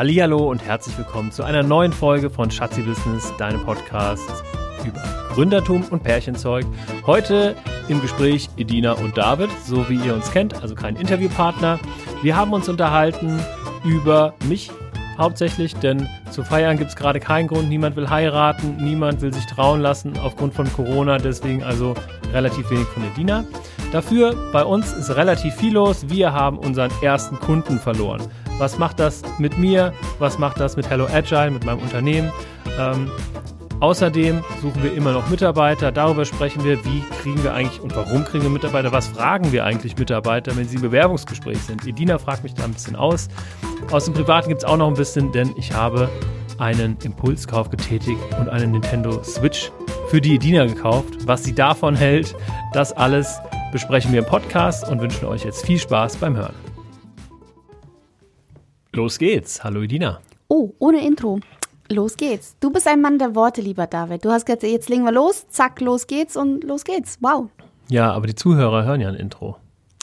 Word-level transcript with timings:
Hallihallo 0.00 0.48
und 0.48 0.64
herzlich 0.64 0.96
willkommen 0.96 1.30
zu 1.30 1.42
einer 1.42 1.62
neuen 1.62 1.92
Folge 1.92 2.30
von 2.30 2.50
Schatzi 2.50 2.80
Business, 2.80 3.34
deinem 3.36 3.62
Podcast 3.66 4.30
über 4.82 5.02
Gründertum 5.34 5.84
und 5.90 6.02
Pärchenzeug. 6.02 6.64
Heute 7.04 7.54
im 7.88 8.00
Gespräch 8.00 8.48
Edina 8.56 8.92
und 8.92 9.18
David, 9.18 9.50
so 9.62 9.90
wie 9.90 9.96
ihr 9.96 10.14
uns 10.14 10.30
kennt, 10.30 10.62
also 10.62 10.74
kein 10.74 10.96
Interviewpartner. 10.96 11.78
Wir 12.22 12.34
haben 12.34 12.54
uns 12.54 12.66
unterhalten 12.70 13.40
über 13.84 14.32
mich 14.48 14.70
hauptsächlich, 15.18 15.76
denn 15.76 16.08
zu 16.30 16.44
feiern 16.44 16.78
gibt 16.78 16.88
es 16.88 16.96
gerade 16.96 17.20
keinen 17.20 17.48
Grund. 17.48 17.68
Niemand 17.68 17.94
will 17.94 18.08
heiraten, 18.08 18.78
niemand 18.78 19.20
will 19.20 19.34
sich 19.34 19.44
trauen 19.44 19.82
lassen 19.82 20.18
aufgrund 20.18 20.54
von 20.54 20.72
Corona, 20.72 21.18
deswegen 21.18 21.62
also 21.62 21.92
relativ 22.32 22.70
wenig 22.70 22.86
von 22.86 23.04
Edina. 23.04 23.44
Dafür 23.92 24.34
bei 24.50 24.64
uns 24.64 24.94
ist 24.94 25.14
relativ 25.14 25.54
viel 25.56 25.74
los. 25.74 26.08
Wir 26.08 26.32
haben 26.32 26.56
unseren 26.56 26.90
ersten 27.02 27.38
Kunden 27.38 27.78
verloren. 27.78 28.22
Was 28.60 28.78
macht 28.78 29.00
das 29.00 29.22
mit 29.38 29.56
mir? 29.56 29.94
Was 30.18 30.38
macht 30.38 30.60
das 30.60 30.76
mit 30.76 30.88
Hello 30.90 31.06
Agile, 31.06 31.50
mit 31.50 31.64
meinem 31.64 31.80
Unternehmen? 31.80 32.30
Ähm, 32.78 33.10
Außerdem 33.80 34.44
suchen 34.60 34.82
wir 34.82 34.92
immer 34.92 35.12
noch 35.12 35.30
Mitarbeiter. 35.30 35.90
Darüber 35.90 36.26
sprechen 36.26 36.62
wir, 36.64 36.84
wie 36.84 37.02
kriegen 37.22 37.42
wir 37.42 37.54
eigentlich 37.54 37.80
und 37.80 37.96
warum 37.96 38.26
kriegen 38.26 38.42
wir 38.42 38.50
Mitarbeiter? 38.50 38.92
Was 38.92 39.08
fragen 39.08 39.52
wir 39.52 39.64
eigentlich 39.64 39.96
Mitarbeiter, 39.96 40.54
wenn 40.54 40.68
sie 40.68 40.76
im 40.76 40.82
Bewerbungsgespräch 40.82 41.58
sind? 41.62 41.86
Edina 41.86 42.18
fragt 42.18 42.42
mich 42.42 42.52
da 42.52 42.64
ein 42.64 42.74
bisschen 42.74 42.94
aus. 42.94 43.28
Aus 43.90 44.04
dem 44.04 44.12
Privaten 44.12 44.50
gibt 44.50 44.64
es 44.64 44.68
auch 44.68 44.76
noch 44.76 44.88
ein 44.88 44.94
bisschen, 44.94 45.32
denn 45.32 45.54
ich 45.56 45.72
habe 45.72 46.10
einen 46.58 46.98
Impulskauf 47.02 47.70
getätigt 47.70 48.20
und 48.38 48.50
eine 48.50 48.66
Nintendo 48.66 49.22
Switch 49.22 49.72
für 50.08 50.20
die 50.20 50.34
Edina 50.34 50.66
gekauft. 50.66 51.14
Was 51.24 51.44
sie 51.44 51.54
davon 51.54 51.96
hält, 51.96 52.36
das 52.74 52.92
alles 52.92 53.38
besprechen 53.72 54.12
wir 54.12 54.18
im 54.18 54.26
Podcast 54.26 54.86
und 54.86 55.00
wünschen 55.00 55.24
euch 55.24 55.44
jetzt 55.44 55.64
viel 55.64 55.78
Spaß 55.78 56.16
beim 56.18 56.36
Hören. 56.36 56.69
Los 58.92 59.18
geht's. 59.18 59.62
Hallo 59.62 59.82
Edina. 59.82 60.20
Oh, 60.48 60.72
ohne 60.80 61.06
Intro. 61.06 61.38
Los 61.88 62.16
geht's. 62.16 62.56
Du 62.58 62.70
bist 62.70 62.88
ein 62.88 63.00
Mann 63.00 63.20
der 63.20 63.36
Worte, 63.36 63.60
lieber 63.60 63.86
David. 63.86 64.24
Du 64.24 64.32
hast 64.32 64.46
gesagt, 64.46 64.64
jetzt 64.64 64.88
legen 64.88 65.04
wir 65.04 65.12
los, 65.12 65.46
zack, 65.48 65.80
los 65.80 66.08
geht's 66.08 66.36
und 66.36 66.64
los 66.64 66.82
geht's. 66.82 67.16
Wow. 67.20 67.50
Ja, 67.88 68.10
aber 68.12 68.26
die 68.26 68.34
Zuhörer 68.34 68.84
hören 68.84 69.00
ja 69.00 69.08
ein 69.08 69.14
Intro. 69.14 69.56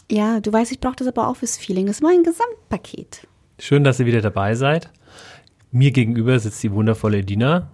Ja, 0.09 0.39
du 0.39 0.53
weißt, 0.53 0.71
ich 0.71 0.79
brauche 0.79 0.95
das 0.95 1.07
aber 1.07 1.27
auch 1.27 1.35
fürs 1.35 1.57
Feeling. 1.57 1.87
Das 1.87 1.97
ist 1.97 2.01
mein 2.01 2.23
Gesamtpaket. 2.23 3.27
Schön, 3.59 3.83
dass 3.83 3.99
ihr 3.99 4.05
wieder 4.05 4.21
dabei 4.21 4.55
seid. 4.55 4.89
Mir 5.71 5.91
gegenüber 5.91 6.39
sitzt 6.39 6.63
die 6.63 6.71
wundervolle 6.71 7.17
Edina. 7.17 7.69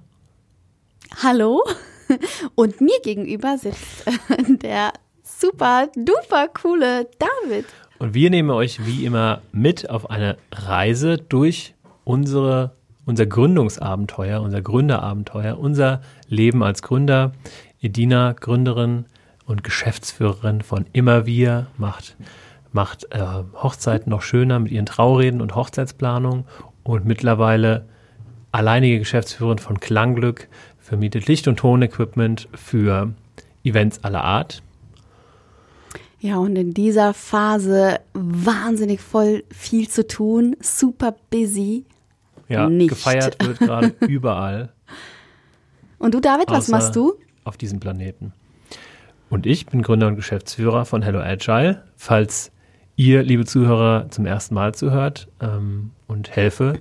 Hallo. 1.22 1.64
Und 2.56 2.82
mir 2.82 3.00
gegenüber 3.04 3.60
sitzt 3.60 4.06
der 4.48 4.94
super 5.24 5.90
duper 5.96 6.48
coole 6.48 7.08
David. 7.20 7.66
Und 8.04 8.14
wir 8.14 8.30
nehmen 8.30 8.50
euch 8.50 8.86
wie 8.86 9.06
immer 9.06 9.40
mit 9.54 9.90
auf 9.90 10.10
eine 10.10 10.36
Reise 10.52 11.18
durch 11.18 11.74
unsere 12.04 12.76
unser 13.06 13.26
Gründungsabenteuer, 13.26 14.42
unser 14.42 14.62
Gründerabenteuer, 14.62 15.58
unser 15.58 16.02
Leben 16.28 16.64
als 16.64 16.82
Gründer. 16.82 17.32
Edina, 17.80 18.34
Gründerin 18.34 19.06
und 19.46 19.64
Geschäftsführerin 19.64 20.64
von 20.64 20.86
Immer 20.92 21.26
Wir, 21.26 21.68
macht, 21.78 22.18
macht 22.74 23.06
äh, 23.12 23.24
Hochzeiten 23.54 24.10
noch 24.10 24.22
schöner 24.22 24.60
mit 24.60 24.74
ihren 24.74 24.86
Traureden 24.86 25.40
und 25.40 25.56
Hochzeitsplanung 25.56 26.44
und 26.84 27.06
mittlerweile 27.06 27.86
alleinige 28.52 29.00
Geschäftsführerin 29.00 29.60
von 29.60 29.80
Klangglück, 29.80 30.50
vermietet 30.78 31.28
Licht- 31.28 31.48
und 31.48 31.56
Tonequipment 31.58 32.50
für 32.54 33.14
Events 33.64 34.04
aller 34.04 34.26
Art. 34.26 34.62
Ja, 36.24 36.38
und 36.38 36.56
in 36.56 36.74
dieser 36.74 37.14
Phase 37.14 38.00
wahnsinnig 38.14 39.02
voll 39.02 39.44
viel 39.52 39.90
zu 39.90 40.08
tun, 40.08 40.56
super 40.62 41.14
busy 41.30 41.84
ja, 42.48 42.70
nicht. 42.70 42.88
gefeiert 42.88 43.46
wird 43.46 43.60
gerade 43.60 43.94
überall. 44.08 44.72
Und 46.00 46.14
du, 46.14 46.22
David, 46.22 46.50
was 46.50 46.70
machst 46.70 46.96
du? 46.96 47.16
Auf 47.44 47.58
diesem 47.58 47.82
Planeten. 47.82 48.32
Und 49.30 49.46
ich 49.46 49.66
bin 49.66 49.82
Gründer 49.82 50.08
und 50.08 50.16
Geschäftsführer 50.16 50.86
von 50.86 51.02
Hello 51.02 51.20
Agile. 51.20 51.84
Falls 51.98 52.54
ihr, 52.96 53.22
liebe 53.22 53.44
Zuhörer, 53.44 54.10
zum 54.10 54.26
ersten 54.26 54.56
Mal 54.56 54.74
zuhört 54.74 55.28
ähm, 55.42 55.92
und 56.08 56.34
helfe 56.34 56.80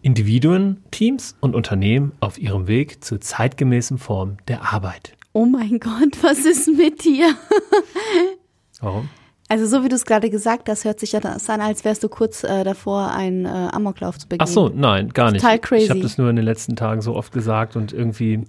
Individuen, 0.00 0.82
Teams 0.90 1.36
und 1.40 1.54
Unternehmen 1.54 2.12
auf 2.20 2.38
ihrem 2.38 2.66
Weg 2.66 3.04
zur 3.04 3.20
zeitgemäßen 3.20 3.98
Form 3.98 4.38
der 4.48 4.72
Arbeit. 4.72 5.18
Oh 5.34 5.44
mein 5.44 5.78
Gott, 5.80 6.16
was 6.22 6.46
ist 6.46 6.66
mit 6.68 7.04
dir? 7.04 7.34
Warum? 8.80 9.08
Also 9.48 9.66
so 9.66 9.82
wie 9.82 9.88
du 9.88 9.96
es 9.96 10.04
gerade 10.04 10.30
gesagt 10.30 10.68
hast, 10.68 10.84
hört 10.84 11.00
sich 11.00 11.10
ja 11.10 11.18
das 11.18 11.50
an, 11.50 11.60
als 11.60 11.84
wärst 11.84 12.04
du 12.04 12.08
kurz 12.08 12.44
äh, 12.44 12.62
davor, 12.62 13.10
einen 13.10 13.46
äh, 13.46 13.48
Amoklauf 13.48 14.16
zu 14.16 14.28
begehen. 14.28 14.46
Ach 14.48 14.52
so, 14.52 14.68
nein, 14.68 15.08
gar 15.08 15.32
nicht. 15.32 15.42
Total 15.42 15.58
crazy. 15.58 15.84
Ich 15.84 15.90
habe 15.90 16.00
das 16.00 16.18
nur 16.18 16.30
in 16.30 16.36
den 16.36 16.44
letzten 16.44 16.76
Tagen 16.76 17.02
so 17.02 17.16
oft 17.16 17.32
gesagt 17.32 17.74
und 17.74 17.92
irgendwie, 17.92 18.44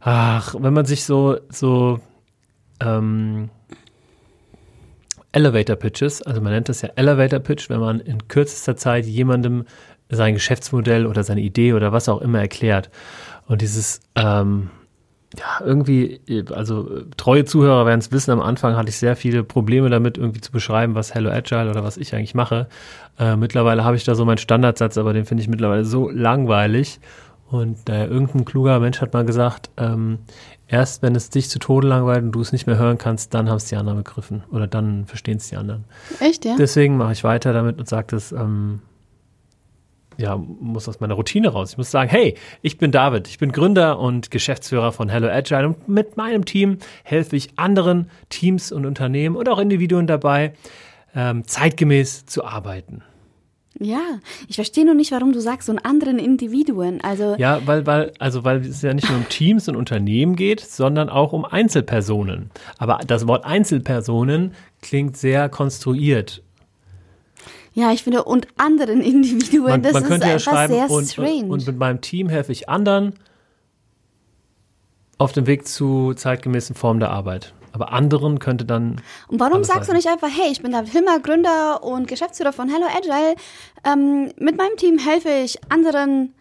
ach, 0.00 0.56
wenn 0.58 0.72
man 0.72 0.86
sich 0.86 1.04
so, 1.04 1.38
so 1.50 2.00
ähm, 2.80 3.48
Elevator 5.30 5.76
Pitches, 5.76 6.20
also 6.22 6.40
man 6.40 6.52
nennt 6.52 6.68
das 6.68 6.82
ja 6.82 6.88
Elevator 6.96 7.38
Pitch, 7.38 7.70
wenn 7.70 7.78
man 7.78 8.00
in 8.00 8.26
kürzester 8.26 8.76
Zeit 8.76 9.06
jemandem 9.06 9.66
sein 10.08 10.34
Geschäftsmodell 10.34 11.06
oder 11.06 11.22
seine 11.22 11.42
Idee 11.42 11.74
oder 11.74 11.92
was 11.92 12.08
auch 12.08 12.20
immer 12.20 12.40
erklärt. 12.40 12.90
Und 13.46 13.62
dieses 13.62 14.00
ähm, 14.16 14.70
ja, 15.38 15.64
irgendwie, 15.64 16.20
also 16.52 17.02
treue 17.16 17.44
Zuhörer 17.44 17.86
werden 17.86 18.00
es 18.00 18.10
wissen, 18.10 18.32
am 18.32 18.40
Anfang 18.40 18.76
hatte 18.76 18.88
ich 18.88 18.96
sehr 18.96 19.14
viele 19.14 19.44
Probleme 19.44 19.88
damit, 19.88 20.18
irgendwie 20.18 20.40
zu 20.40 20.50
beschreiben, 20.50 20.94
was 20.94 21.14
Hello 21.14 21.30
Agile 21.30 21.70
oder 21.70 21.84
was 21.84 21.96
ich 21.96 22.14
eigentlich 22.14 22.34
mache. 22.34 22.68
Äh, 23.18 23.36
mittlerweile 23.36 23.84
habe 23.84 23.96
ich 23.96 24.04
da 24.04 24.14
so 24.14 24.24
meinen 24.24 24.38
Standardsatz, 24.38 24.98
aber 24.98 25.12
den 25.12 25.24
finde 25.24 25.42
ich 25.42 25.48
mittlerweile 25.48 25.84
so 25.84 26.10
langweilig. 26.10 26.98
Und 27.48 27.88
äh, 27.88 28.06
irgendein 28.06 28.44
kluger 28.44 28.78
Mensch 28.80 29.00
hat 29.00 29.12
mal 29.12 29.24
gesagt, 29.24 29.70
ähm, 29.76 30.18
erst 30.66 31.02
wenn 31.02 31.14
es 31.14 31.30
dich 31.30 31.48
zu 31.48 31.58
Tode 31.58 31.86
langweilt 31.86 32.22
und 32.22 32.32
du 32.32 32.40
es 32.40 32.52
nicht 32.52 32.66
mehr 32.66 32.78
hören 32.78 32.98
kannst, 32.98 33.34
dann 33.34 33.48
haben 33.48 33.56
es 33.56 33.66
die 33.66 33.76
anderen 33.76 33.98
begriffen. 33.98 34.42
Oder 34.50 34.66
dann 34.66 35.06
verstehen 35.06 35.36
es 35.36 35.48
die 35.48 35.56
anderen. 35.56 35.84
Echt, 36.20 36.44
ja? 36.44 36.56
Deswegen 36.56 36.96
mache 36.96 37.12
ich 37.12 37.24
weiter 37.24 37.52
damit 37.52 37.78
und 37.78 37.88
sage 37.88 38.08
das, 38.10 38.32
ähm, 38.32 38.80
ja, 40.20 40.36
muss 40.36 40.88
aus 40.88 41.00
meiner 41.00 41.14
Routine 41.14 41.48
raus. 41.48 41.72
Ich 41.72 41.78
muss 41.78 41.90
sagen, 41.90 42.10
hey, 42.10 42.34
ich 42.62 42.78
bin 42.78 42.92
David, 42.92 43.28
ich 43.28 43.38
bin 43.38 43.52
Gründer 43.52 43.98
und 43.98 44.30
Geschäftsführer 44.30 44.92
von 44.92 45.08
Hello 45.08 45.28
Agile 45.28 45.66
und 45.66 45.88
mit 45.88 46.16
meinem 46.16 46.44
Team 46.44 46.78
helfe 47.02 47.36
ich 47.36 47.50
anderen 47.56 48.10
Teams 48.28 48.70
und 48.70 48.86
Unternehmen 48.86 49.36
und 49.36 49.48
auch 49.48 49.58
Individuen 49.58 50.06
dabei, 50.06 50.52
ähm, 51.14 51.46
zeitgemäß 51.46 52.26
zu 52.26 52.44
arbeiten. 52.44 53.02
Ja, 53.78 54.20
ich 54.46 54.56
verstehe 54.56 54.84
nur 54.84 54.94
nicht, 54.94 55.10
warum 55.10 55.32
du 55.32 55.40
sagst, 55.40 55.66
so 55.66 55.72
einen 55.72 55.78
anderen 55.78 56.18
Individuen. 56.18 57.00
Also 57.02 57.36
ja, 57.38 57.66
weil, 57.66 57.86
weil, 57.86 58.12
also 58.18 58.44
weil 58.44 58.60
es 58.60 58.82
ja 58.82 58.92
nicht 58.92 59.08
nur 59.08 59.18
um 59.18 59.28
Teams 59.28 59.68
und 59.68 59.76
Unternehmen 59.76 60.36
geht, 60.36 60.60
sondern 60.60 61.08
auch 61.08 61.32
um 61.32 61.46
Einzelpersonen. 61.46 62.50
Aber 62.76 63.00
das 63.06 63.26
Wort 63.26 63.46
Einzelpersonen 63.46 64.52
klingt 64.82 65.16
sehr 65.16 65.48
konstruiert 65.48 66.42
ja, 67.80 67.92
ich 67.92 68.02
finde, 68.02 68.24
und 68.24 68.46
anderen 68.56 69.00
Individuen, 69.02 69.70
man, 69.70 69.82
das 69.82 69.92
man 69.94 70.04
ist 70.04 70.24
ja 70.24 70.34
einfach 70.34 70.68
sehr 70.68 70.90
und, 70.90 71.08
strange. 71.08 71.44
Und, 71.44 71.50
und 71.50 71.66
mit 71.66 71.78
meinem 71.78 72.00
Team 72.00 72.28
helfe 72.28 72.52
ich 72.52 72.68
anderen 72.68 73.14
auf 75.18 75.32
dem 75.32 75.46
Weg 75.46 75.66
zu 75.66 76.14
zeitgemäßen 76.14 76.74
Formen 76.74 77.00
der 77.00 77.10
Arbeit. 77.10 77.52
Aber 77.72 77.92
anderen 77.92 78.38
könnte 78.38 78.64
dann. 78.64 79.00
Und 79.28 79.38
warum 79.38 79.62
sagst 79.64 79.86
sein. 79.86 79.94
du 79.94 79.96
nicht 79.96 80.08
einfach, 80.08 80.28
hey, 80.28 80.50
ich 80.50 80.60
bin 80.60 80.72
David 80.72 80.90
Hilmer, 80.90 81.20
Gründer 81.20 81.84
und 81.84 82.08
Geschäftsführer 82.08 82.52
von 82.52 82.68
Hello 82.68 82.86
Agile. 82.86 83.36
Ähm, 83.84 84.32
mit 84.38 84.56
meinem 84.56 84.76
Team 84.76 84.98
helfe 84.98 85.28
ich 85.28 85.58
anderen 85.68 86.34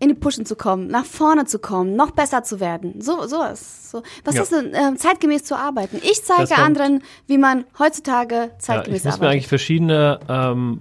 in 0.00 0.08
die 0.08 0.14
Pushen 0.14 0.46
zu 0.46 0.54
kommen, 0.54 0.86
nach 0.86 1.04
vorne 1.04 1.44
zu 1.44 1.58
kommen, 1.58 1.96
noch 1.96 2.12
besser 2.12 2.42
zu 2.44 2.60
werden. 2.60 3.00
So, 3.00 3.26
sowas. 3.26 3.90
So. 3.90 4.02
Was 4.24 4.36
ja. 4.36 4.42
ist 4.42 4.52
denn 4.52 4.74
äh, 4.74 4.96
zeitgemäß 4.96 5.44
zu 5.44 5.56
arbeiten? 5.56 5.98
Ich 6.02 6.24
zeige 6.24 6.56
anderen, 6.56 7.02
wie 7.26 7.38
man 7.38 7.64
heutzutage 7.78 8.50
zeitgemäß 8.58 8.58
arbeitet. 8.58 8.68
Ja, 8.68 8.78
ich 8.78 8.92
muss 8.92 9.06
arbeitet. 9.06 9.20
mir 9.20 9.28
eigentlich 9.28 9.48
verschiedene, 9.48 10.20
ähm, 10.28 10.80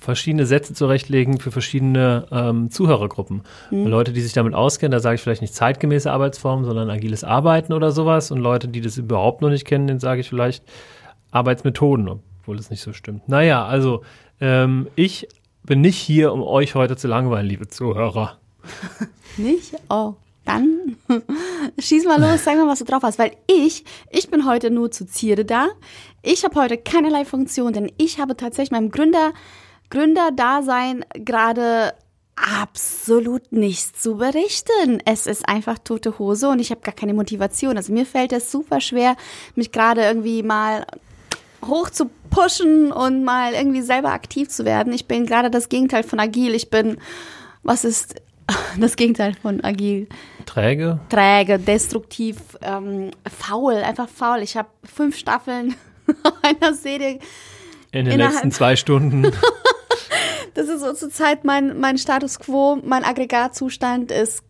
verschiedene 0.00 0.46
Sätze 0.46 0.74
zurechtlegen 0.74 1.38
für 1.38 1.52
verschiedene 1.52 2.26
ähm, 2.32 2.70
Zuhörergruppen. 2.70 3.42
Hm. 3.68 3.86
Leute, 3.86 4.12
die 4.12 4.20
sich 4.20 4.32
damit 4.32 4.54
auskennen, 4.54 4.92
da 4.92 5.00
sage 5.00 5.16
ich 5.16 5.20
vielleicht 5.20 5.42
nicht 5.42 5.54
zeitgemäße 5.54 6.10
Arbeitsformen, 6.10 6.64
sondern 6.64 6.90
agiles 6.90 7.22
Arbeiten 7.22 7.72
oder 7.72 7.92
sowas. 7.92 8.32
Und 8.32 8.40
Leute, 8.40 8.66
die 8.66 8.80
das 8.80 8.98
überhaupt 8.98 9.42
noch 9.42 9.50
nicht 9.50 9.64
kennen, 9.64 9.86
denen 9.86 10.00
sage 10.00 10.20
ich 10.20 10.28
vielleicht 10.28 10.64
Arbeitsmethoden, 11.30 12.08
obwohl 12.08 12.56
das 12.56 12.70
nicht 12.70 12.82
so 12.82 12.92
stimmt. 12.92 13.28
Naja, 13.28 13.64
also 13.64 14.02
ähm, 14.40 14.88
ich 14.96 15.28
bin 15.62 15.80
nicht 15.80 15.98
hier, 15.98 16.32
um 16.32 16.42
euch 16.42 16.74
heute 16.74 16.96
zu 16.96 17.06
langweilen, 17.06 17.46
liebe 17.46 17.68
Zuhörer. 17.68 18.38
Nicht? 19.36 19.74
Oh, 19.88 20.14
dann 20.44 20.96
schieß 21.78 22.04
mal 22.04 22.20
los, 22.20 22.44
sag 22.44 22.56
mal, 22.56 22.68
was 22.68 22.78
du 22.78 22.84
drauf 22.84 23.02
hast. 23.02 23.18
Weil 23.18 23.32
ich, 23.46 23.84
ich 24.10 24.30
bin 24.30 24.46
heute 24.46 24.70
nur 24.70 24.90
zu 24.90 25.06
Zierde 25.06 25.44
da. 25.44 25.68
Ich 26.22 26.44
habe 26.44 26.60
heute 26.60 26.78
keinerlei 26.78 27.24
Funktion, 27.24 27.72
denn 27.72 27.92
ich 27.98 28.18
habe 28.18 28.36
tatsächlich 28.36 28.70
meinem 28.70 28.90
Gründer, 28.90 29.32
Gründerdasein 29.90 31.04
gerade 31.14 31.94
absolut 32.36 33.50
nichts 33.50 34.00
zu 34.00 34.16
berichten. 34.16 35.00
Es 35.04 35.26
ist 35.26 35.48
einfach 35.48 35.78
tote 35.78 36.18
Hose 36.18 36.48
und 36.48 36.60
ich 36.60 36.70
habe 36.70 36.82
gar 36.82 36.94
keine 36.94 37.14
Motivation. 37.14 37.76
Also 37.76 37.92
mir 37.92 38.06
fällt 38.06 38.32
es 38.32 38.52
super 38.52 38.80
schwer, 38.80 39.16
mich 39.54 39.72
gerade 39.72 40.02
irgendwie 40.02 40.42
mal 40.42 40.86
hoch 41.64 41.90
zu 41.90 42.10
pushen 42.30 42.92
und 42.92 43.24
mal 43.24 43.54
irgendwie 43.54 43.82
selber 43.82 44.10
aktiv 44.10 44.48
zu 44.48 44.64
werden. 44.64 44.92
Ich 44.92 45.06
bin 45.06 45.26
gerade 45.26 45.50
das 45.50 45.68
Gegenteil 45.68 46.02
von 46.02 46.20
agil. 46.20 46.54
Ich 46.54 46.70
bin, 46.70 46.98
was 47.62 47.84
ist 47.84 48.16
das 48.78 48.96
Gegenteil 48.96 49.34
von 49.34 49.62
agil? 49.64 50.08
Träge? 50.44 51.00
Träge, 51.08 51.58
destruktiv, 51.58 52.36
ähm, 52.62 53.10
faul, 53.28 53.74
einfach 53.74 54.08
faul. 54.08 54.38
Ich 54.42 54.56
habe 54.56 54.68
fünf 54.84 55.16
Staffeln 55.16 55.74
einer 56.42 56.74
Serie. 56.74 57.18
In 57.92 58.04
den 58.04 58.18
letzten 58.18 58.52
zwei 58.52 58.76
Stunden. 58.76 59.22
das 60.54 60.68
ist 60.68 60.80
so 60.80 60.92
zurzeit 60.92 61.44
mein, 61.44 61.78
mein 61.80 61.98
Status 61.98 62.38
quo. 62.38 62.78
Mein 62.84 63.04
Aggregatzustand 63.04 64.12
ist 64.12 64.42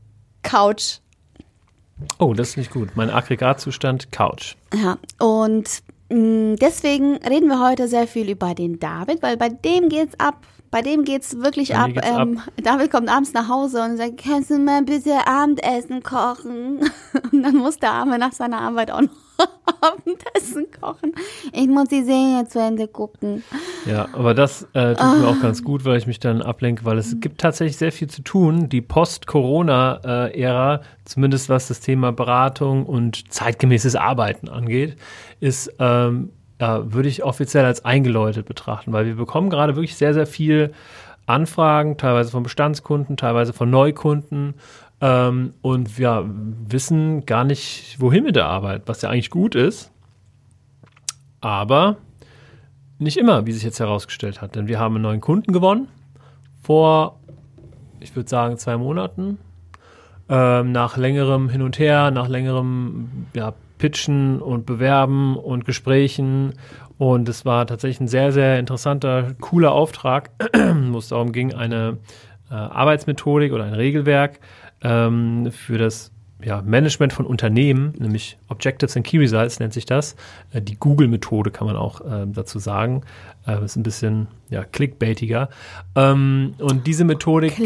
Couch. 0.43 0.99
Oh, 2.19 2.35
das 2.35 2.51
ist 2.51 2.57
nicht 2.57 2.71
gut. 2.71 2.91
Mein 2.95 3.11
Aggregatzustand 3.11 4.13
Couch. 4.13 4.57
Ja, 4.75 4.99
und 5.19 5.83
deswegen 6.11 7.17
reden 7.17 7.49
wir 7.49 7.61
heute 7.61 7.89
sehr 7.89 8.07
viel 8.07 8.31
über 8.31 8.55
den 8.55 8.79
David, 8.79 9.23
weil 9.23 9.37
bei 9.37 9.49
dem 9.49 9.89
geht's 9.89 10.19
ab. 10.19 10.47
Bei 10.71 10.83
dem 10.83 11.05
geht's 11.05 11.39
wirklich 11.39 11.75
ab. 11.77 11.91
geht's 11.93 12.07
ähm, 12.07 12.41
David 12.63 12.91
kommt 12.91 13.09
abends 13.09 13.33
nach 13.33 13.49
Hause 13.49 13.83
und 13.83 13.97
sagt, 13.97 14.19
kannst 14.19 14.51
du 14.51 14.59
mal 14.59 14.83
bitte 14.83 15.27
Abendessen 15.27 16.03
kochen? 16.03 16.81
Und 17.33 17.43
dann 17.43 17.57
muss 17.57 17.79
der 17.79 17.93
Arme 17.93 18.19
nach 18.19 18.33
seiner 18.33 18.61
Arbeit 18.61 18.91
auch 18.91 19.03
noch 19.03 19.26
Abendessen 19.81 20.67
kochen. 20.81 21.13
Ich 21.53 21.69
muss 21.69 21.89
die 21.89 22.03
Serie 22.03 22.47
zu 22.49 22.61
Ende 22.61 22.89
gucken. 22.89 23.43
Ja, 23.85 24.09
aber 24.13 24.35
das 24.35 24.67
äh, 24.73 24.95
tut 24.95 25.19
mir 25.19 25.29
auch 25.29 25.41
ganz 25.41 25.63
gut, 25.63 25.85
weil 25.85 25.99
ich 25.99 26.07
mich 26.07 26.19
dann 26.19 26.43
ablenke, 26.43 26.85
weil 26.85 26.99
es 26.99 27.21
gibt 27.21 27.41
tatsächlich 27.41 27.77
sehr 27.77 27.93
viel 27.93 28.09
zu 28.09 28.23
tun. 28.23 28.69
Die 28.69 28.81
Post-Corona-Ära, 28.81 30.81
zumindest 31.05 31.49
was 31.49 31.69
das 31.69 31.81
Thema 31.81 32.13
Beratung 32.13 32.87
und 32.87 33.33
zeitgemäßes 33.33 33.97
Arbeiten 33.97 34.49
angeht, 34.49 34.97
ist, 35.41 35.73
ähm, 35.79 36.31
ja, 36.61 36.93
würde 36.93 37.09
ich 37.09 37.23
offiziell 37.23 37.65
als 37.65 37.85
eingeläutet 37.85 38.47
betrachten, 38.47 38.93
weil 38.93 39.07
wir 39.07 39.17
bekommen 39.17 39.51
gerade 39.51 39.77
wirklich 39.77 39.97
sehr, 39.97 40.15
sehr 40.15 40.27
viel 40.27 40.73
Anfragen, 41.27 41.97
teilweise 41.97 42.31
von 42.31 42.45
Bestandskunden, 42.45 43.17
teilweise 43.17 43.53
von 43.53 43.69
Neukunden 43.69 44.55
ähm, 45.01 45.53
und 45.61 45.99
wir 45.99 46.25
wissen 46.27 47.27
gar 47.27 47.45
nicht, 47.45 48.01
wohin 48.01 48.25
mit 48.25 48.37
der 48.37 48.47
Arbeit, 48.47 48.83
was 48.87 49.03
ja 49.03 49.11
eigentlich 49.11 49.31
gut 49.31 49.55
ist. 49.55 49.91
Aber 51.41 51.99
nicht 52.99 53.19
immer, 53.19 53.47
wie 53.47 53.53
sich 53.53 53.63
jetzt 53.63 53.81
herausgestellt 53.81 54.41
hat. 54.41 54.57
Denn 54.57 54.69
wir 54.69 54.79
haben 54.81 54.95
einen 54.95 55.03
neuen 55.03 55.21
Kunden 55.21 55.53
gewonnen 55.53 55.89
vor, 56.63 57.21
ich 58.01 58.17
würde 58.17 58.29
sagen, 58.29 58.57
zwei 58.57 58.77
Monaten. 58.77 59.39
Ähm, 60.29 60.73
nach 60.73 60.97
längerem 60.97 61.49
Hin 61.49 61.63
und 61.63 61.79
Her, 61.79 62.11
nach 62.11 62.27
längerem 62.27 63.27
ja, 63.35 63.55
Pitchen 63.79 64.41
und 64.41 64.67
Bewerben 64.67 65.37
und 65.37 65.65
Gesprächen. 65.65 66.55
Und 66.99 67.29
es 67.29 67.45
war 67.45 67.67
tatsächlich 67.67 68.01
ein 68.01 68.09
sehr, 68.09 68.33
sehr 68.33 68.59
interessanter, 68.59 69.35
cooler 69.41 69.73
Auftrag, 69.73 70.31
wo 70.91 70.99
es 70.99 71.09
darum 71.09 71.31
ging, 71.31 71.55
eine 71.55 71.99
äh, 72.51 72.55
Arbeitsmethodik 72.55 73.53
oder 73.53 73.65
ein 73.65 73.75
Regelwerk 73.75 74.41
ähm, 74.83 75.51
für 75.53 75.79
das 75.79 76.13
ja, 76.43 76.61
Management 76.61 77.15
von 77.15 77.25
Unternehmen, 77.25 77.95
nämlich 77.99 78.37
Objectives 78.49 78.97
and 78.97 79.07
Key 79.07 79.19
Results 79.19 79.59
nennt 79.59 79.73
sich 79.73 79.87
das. 79.87 80.17
Äh, 80.53 80.61
die 80.61 80.77
Google-Methode 80.77 81.51
kann 81.51 81.67
man 81.67 81.77
auch 81.77 82.01
äh, 82.03 82.27
dazu 82.27 82.59
sagen. 82.59 83.03
Äh, 83.47 83.65
ist 83.65 83.77
ein 83.77 83.83
bisschen 83.83 84.27
ja, 84.51 84.65
clickbaitiger. 84.65 85.49
Ähm, 85.95 86.55
und 86.59 86.87
diese 86.87 87.05
Methodik 87.05 87.59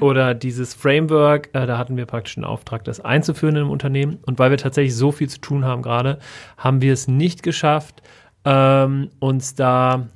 oder 0.00 0.34
dieses 0.34 0.72
Framework, 0.72 1.50
äh, 1.52 1.66
da 1.66 1.76
hatten 1.76 1.96
wir 1.96 2.06
praktisch 2.06 2.38
einen 2.38 2.44
Auftrag, 2.44 2.84
das 2.84 3.00
einzuführen 3.00 3.56
im 3.56 3.70
Unternehmen. 3.70 4.18
Und 4.24 4.38
weil 4.38 4.50
wir 4.50 4.58
tatsächlich 4.58 4.96
so 4.96 5.12
viel 5.12 5.28
zu 5.28 5.40
tun 5.40 5.64
haben 5.64 5.82
gerade, 5.82 6.18
haben 6.56 6.80
wir 6.80 6.94
es 6.94 7.06
nicht 7.06 7.42
geschafft, 7.42 8.02
ähm, 8.46 9.10
uns 9.18 9.54
da 9.54 10.08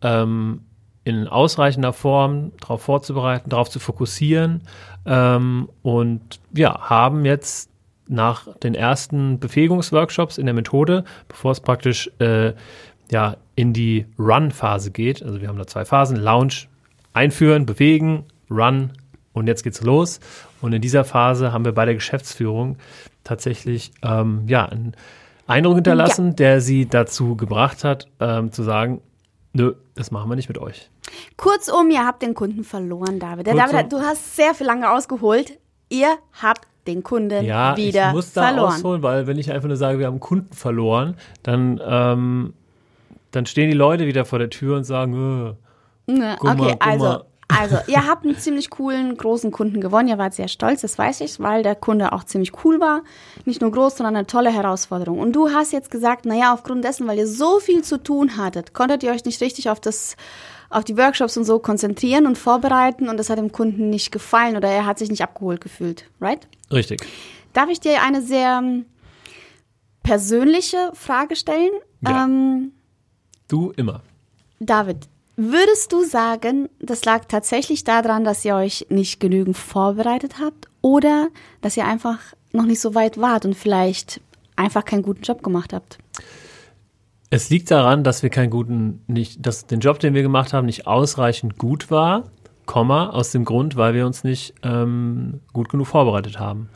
ähm, 0.00 0.62
in 1.04 1.26
ausreichender 1.26 1.92
Form 1.92 2.52
darauf 2.60 2.82
vorzubereiten, 2.82 3.50
darauf 3.50 3.68
zu 3.68 3.80
fokussieren 3.80 4.62
ähm, 5.04 5.68
und 5.82 6.40
ja, 6.54 6.88
haben 6.88 7.24
jetzt 7.24 7.70
nach 8.08 8.46
den 8.58 8.74
ersten 8.74 9.38
Befähigungsworkshops 9.38 10.38
in 10.38 10.46
der 10.46 10.54
Methode, 10.54 11.04
bevor 11.28 11.52
es 11.52 11.60
praktisch 11.60 12.10
äh, 12.18 12.52
ja, 13.10 13.36
in 13.56 13.72
die 13.72 14.06
Run-Phase 14.18 14.90
geht, 14.90 15.22
also 15.22 15.40
wir 15.40 15.48
haben 15.48 15.58
da 15.58 15.66
zwei 15.66 15.84
Phasen, 15.84 16.16
Launch, 16.16 16.68
einführen, 17.12 17.66
bewegen, 17.66 18.24
Run 18.50 18.92
und 19.32 19.46
jetzt 19.46 19.62
geht's 19.64 19.82
los. 19.82 20.20
Und 20.60 20.72
in 20.72 20.80
dieser 20.80 21.04
Phase 21.04 21.52
haben 21.52 21.64
wir 21.64 21.72
bei 21.72 21.84
der 21.84 21.94
Geschäftsführung 21.94 22.76
tatsächlich 23.24 23.92
ähm, 24.02 24.44
ja, 24.46 24.66
einen 24.66 24.94
Eindruck 25.46 25.76
hinterlassen, 25.76 26.28
ja. 26.28 26.34
der 26.34 26.60
sie 26.60 26.86
dazu 26.86 27.36
gebracht 27.36 27.84
hat, 27.84 28.06
ähm, 28.20 28.52
zu 28.52 28.62
sagen, 28.62 29.00
nö, 29.52 29.74
das 29.94 30.10
machen 30.10 30.30
wir 30.30 30.36
nicht 30.36 30.48
mit 30.48 30.58
euch. 30.58 30.90
Kurzum, 31.36 31.90
ihr 31.90 32.04
habt 32.06 32.22
den 32.22 32.34
Kunden 32.34 32.64
verloren, 32.64 33.18
David. 33.18 33.46
Der 33.46 33.54
David, 33.54 33.92
du 33.92 34.00
hast 34.00 34.36
sehr 34.36 34.54
viel 34.54 34.66
lange 34.66 34.90
ausgeholt. 34.90 35.58
Ihr 35.88 36.16
habt 36.40 36.66
den 36.86 37.02
Kunden 37.02 37.44
ja, 37.44 37.76
wieder 37.76 38.08
ich 38.08 38.14
muss 38.14 38.32
da 38.32 38.48
verloren. 38.48 38.74
ausholen, 38.74 39.02
weil 39.02 39.26
wenn 39.26 39.38
ich 39.38 39.52
einfach 39.52 39.68
nur 39.68 39.76
sage, 39.76 39.98
wir 39.98 40.06
haben 40.06 40.20
Kunden 40.20 40.52
verloren, 40.52 41.16
dann, 41.42 41.80
ähm, 41.84 42.54
dann 43.30 43.46
stehen 43.46 43.70
die 43.70 43.76
Leute 43.76 44.06
wieder 44.06 44.24
vor 44.24 44.38
der 44.38 44.50
Tür 44.50 44.76
und 44.76 44.84
sagen, 44.84 45.56
äh, 46.08 46.12
ne, 46.12 46.36
okay, 46.40 46.54
mal, 46.56 46.76
also 46.80 47.04
mal. 47.04 47.24
Also, 47.58 47.78
ihr 47.86 48.06
habt 48.06 48.24
einen 48.24 48.36
ziemlich 48.36 48.70
coolen, 48.70 49.16
großen 49.16 49.50
Kunden 49.50 49.80
gewonnen. 49.80 50.08
Ihr 50.08 50.18
wart 50.18 50.34
sehr 50.34 50.48
stolz, 50.48 50.82
das 50.82 50.98
weiß 50.98 51.20
ich, 51.20 51.40
weil 51.40 51.62
der 51.62 51.74
Kunde 51.74 52.12
auch 52.12 52.24
ziemlich 52.24 52.64
cool 52.64 52.80
war. 52.80 53.02
Nicht 53.44 53.60
nur 53.60 53.70
groß, 53.70 53.96
sondern 53.96 54.16
eine 54.16 54.26
tolle 54.26 54.52
Herausforderung. 54.52 55.18
Und 55.18 55.32
du 55.32 55.50
hast 55.50 55.72
jetzt 55.72 55.90
gesagt, 55.90 56.24
naja, 56.24 56.52
aufgrund 56.52 56.84
dessen, 56.84 57.06
weil 57.06 57.18
ihr 57.18 57.26
so 57.26 57.60
viel 57.60 57.82
zu 57.82 58.02
tun 58.02 58.36
hattet, 58.36 58.74
konntet 58.74 59.02
ihr 59.02 59.12
euch 59.12 59.24
nicht 59.24 59.40
richtig 59.40 59.70
auf 59.70 59.80
das 59.80 60.16
auf 60.72 60.84
die 60.84 60.96
Workshops 60.96 61.36
und 61.36 61.44
so 61.44 61.58
konzentrieren 61.58 62.26
und 62.26 62.38
vorbereiten 62.38 63.10
und 63.10 63.18
das 63.18 63.28
hat 63.28 63.38
dem 63.38 63.52
Kunden 63.52 63.90
nicht 63.90 64.10
gefallen 64.10 64.56
oder 64.56 64.68
er 64.68 64.86
hat 64.86 64.98
sich 64.98 65.10
nicht 65.10 65.22
abgeholt 65.22 65.60
gefühlt, 65.60 66.08
right? 66.18 66.48
Richtig. 66.72 67.02
Darf 67.52 67.68
ich 67.68 67.80
dir 67.80 68.02
eine 68.02 68.22
sehr 68.22 68.62
persönliche 70.02 70.90
Frage 70.94 71.36
stellen? 71.36 71.72
Ja. 72.00 72.24
Ähm, 72.24 72.72
du 73.48 73.70
immer. 73.76 74.02
David, 74.60 75.08
Würdest 75.36 75.92
du 75.92 76.04
sagen, 76.04 76.68
das 76.78 77.04
lag 77.04 77.24
tatsächlich 77.26 77.84
daran, 77.84 78.24
dass 78.24 78.44
ihr 78.44 78.54
euch 78.54 78.86
nicht 78.90 79.18
genügend 79.18 79.56
vorbereitet 79.56 80.34
habt 80.38 80.68
oder 80.82 81.28
dass 81.62 81.76
ihr 81.76 81.86
einfach 81.86 82.18
noch 82.52 82.66
nicht 82.66 82.80
so 82.80 82.94
weit 82.94 83.18
wart 83.18 83.46
und 83.46 83.54
vielleicht 83.54 84.20
einfach 84.56 84.84
keinen 84.84 85.02
guten 85.02 85.22
Job 85.22 85.42
gemacht 85.42 85.72
habt? 85.72 85.98
Es 87.30 87.48
liegt 87.48 87.70
daran, 87.70 88.04
dass 88.04 88.22
wir 88.22 88.28
keinen 88.28 88.50
guten, 88.50 89.02
nicht, 89.06 89.46
dass 89.46 89.66
den 89.66 89.80
Job, 89.80 90.00
den 90.00 90.12
wir 90.12 90.20
gemacht 90.20 90.52
haben, 90.52 90.66
nicht 90.66 90.86
ausreichend 90.86 91.56
gut 91.56 91.90
war, 91.90 92.24
Komma, 92.66 93.08
aus 93.08 93.32
dem 93.32 93.44
Grund, 93.44 93.76
weil 93.76 93.94
wir 93.94 94.06
uns 94.06 94.24
nicht 94.24 94.54
ähm, 94.62 95.40
gut 95.52 95.68
genug 95.70 95.86
vorbereitet 95.86 96.38
haben. 96.38 96.68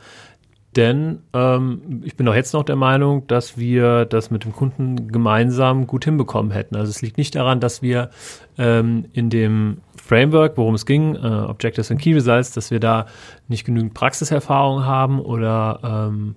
Denn 0.77 1.23
ähm, 1.33 2.03
ich 2.05 2.15
bin 2.15 2.27
auch 2.27 2.35
jetzt 2.35 2.53
noch 2.53 2.63
der 2.63 2.75
Meinung, 2.75 3.25
dass 3.25 3.57
wir 3.57 4.05
das 4.05 4.29
mit 4.29 4.43
dem 4.43 4.53
Kunden 4.53 5.11
gemeinsam 5.11 5.87
gut 5.87 6.05
hinbekommen 6.05 6.51
hätten. 6.51 6.75
Also 6.75 6.91
es 6.91 7.01
liegt 7.01 7.17
nicht 7.17 7.33
daran, 7.33 7.59
dass 7.59 7.81
wir 7.81 8.11
ähm, 8.59 9.05
in 9.11 9.31
dem 9.31 9.79
Framework, 9.99 10.55
worum 10.55 10.75
es 10.75 10.85
ging, 10.85 11.15
äh, 11.15 11.19
Objectives 11.19 11.89
and 11.89 11.99
Key 11.99 12.13
Results, 12.13 12.51
dass 12.51 12.69
wir 12.69 12.79
da 12.79 13.07
nicht 13.47 13.65
genügend 13.65 13.95
Praxiserfahrung 13.95 14.85
haben 14.85 15.19
oder 15.19 15.79
ähm, 15.83 16.35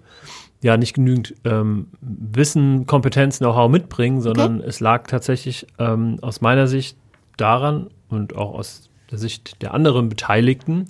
ja 0.62 0.78
nicht 0.78 0.94
genügend 0.94 1.35
ähm, 1.44 1.88
Wissen, 2.00 2.87
Kompetenz, 2.87 3.40
Know-how 3.40 3.70
mitbringen, 3.70 4.23
sondern 4.23 4.61
okay. 4.61 4.68
es 4.68 4.80
lag 4.80 5.06
tatsächlich 5.06 5.66
ähm, 5.78 6.16
aus 6.23 6.40
meiner 6.40 6.66
Sicht 6.66 6.97
daran 7.37 7.90
und 8.09 8.35
auch 8.37 8.54
aus 8.54 8.88
der 9.11 9.18
Sicht 9.18 9.61
der 9.61 9.75
anderen 9.75 10.09
Beteiligten 10.09 10.87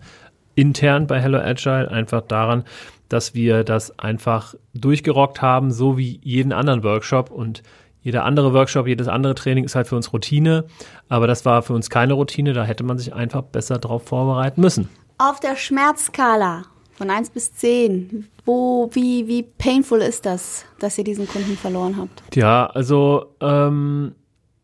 intern 0.54 1.08
bei 1.08 1.20
Hello 1.20 1.38
Agile 1.38 1.90
einfach 1.90 2.22
daran, 2.22 2.64
dass 3.10 3.34
wir 3.34 3.64
das 3.64 3.98
einfach 3.98 4.54
durchgerockt 4.72 5.42
haben, 5.42 5.70
so 5.70 5.98
wie 5.98 6.20
jeden 6.22 6.52
anderen 6.52 6.82
Workshop 6.82 7.30
und 7.30 7.62
jeder 8.02 8.24
andere 8.24 8.54
Workshop, 8.54 8.86
jedes 8.86 9.08
andere 9.08 9.34
Training 9.34 9.64
ist 9.64 9.74
halt 9.74 9.86
für 9.86 9.96
uns 9.96 10.12
Routine, 10.14 10.64
aber 11.10 11.26
das 11.26 11.44
war 11.44 11.60
für 11.62 11.74
uns 11.74 11.90
keine 11.90 12.14
Routine, 12.14 12.54
da 12.54 12.64
hätte 12.64 12.82
man 12.82 12.96
sich 12.96 13.12
einfach 13.12 13.42
besser 13.42 13.78
drauf 13.78 14.04
vorbereiten 14.04 14.62
müssen. 14.62 14.88
Auf 15.18 15.38
der 15.40 15.56
Schmerzskala 15.56 16.62
von 16.92 17.10
1 17.10 17.30
bis 17.30 17.52
10, 17.54 18.28
wo, 18.46 18.88
wie, 18.92 19.26
wie 19.26 19.42
painful 19.42 20.00
ist 20.00 20.24
das, 20.24 20.64
dass 20.78 20.96
ihr 20.96 21.04
diesen 21.04 21.28
Kunden 21.28 21.56
verloren 21.56 21.96
habt? 21.98 22.34
Ja, 22.34 22.66
also 22.66 23.34
ähm, 23.40 24.14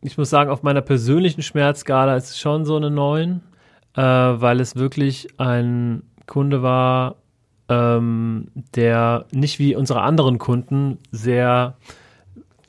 ich 0.01 0.17
muss 0.17 0.29
sagen, 0.29 0.49
auf 0.49 0.63
meiner 0.63 0.81
persönlichen 0.81 1.43
Schmerzskala 1.43 2.15
ist 2.15 2.29
es 2.29 2.39
schon 2.39 2.65
so 2.65 2.75
eine 2.77 2.89
9, 2.89 3.41
äh, 3.95 4.01
weil 4.01 4.59
es 4.61 4.75
wirklich 4.75 5.27
ein 5.37 6.03
Kunde 6.25 6.63
war, 6.63 7.17
ähm, 7.69 8.47
der 8.75 9.25
nicht 9.31 9.59
wie 9.59 9.75
unsere 9.75 10.01
anderen 10.01 10.37
Kunden 10.37 10.97
sehr, 11.11 11.75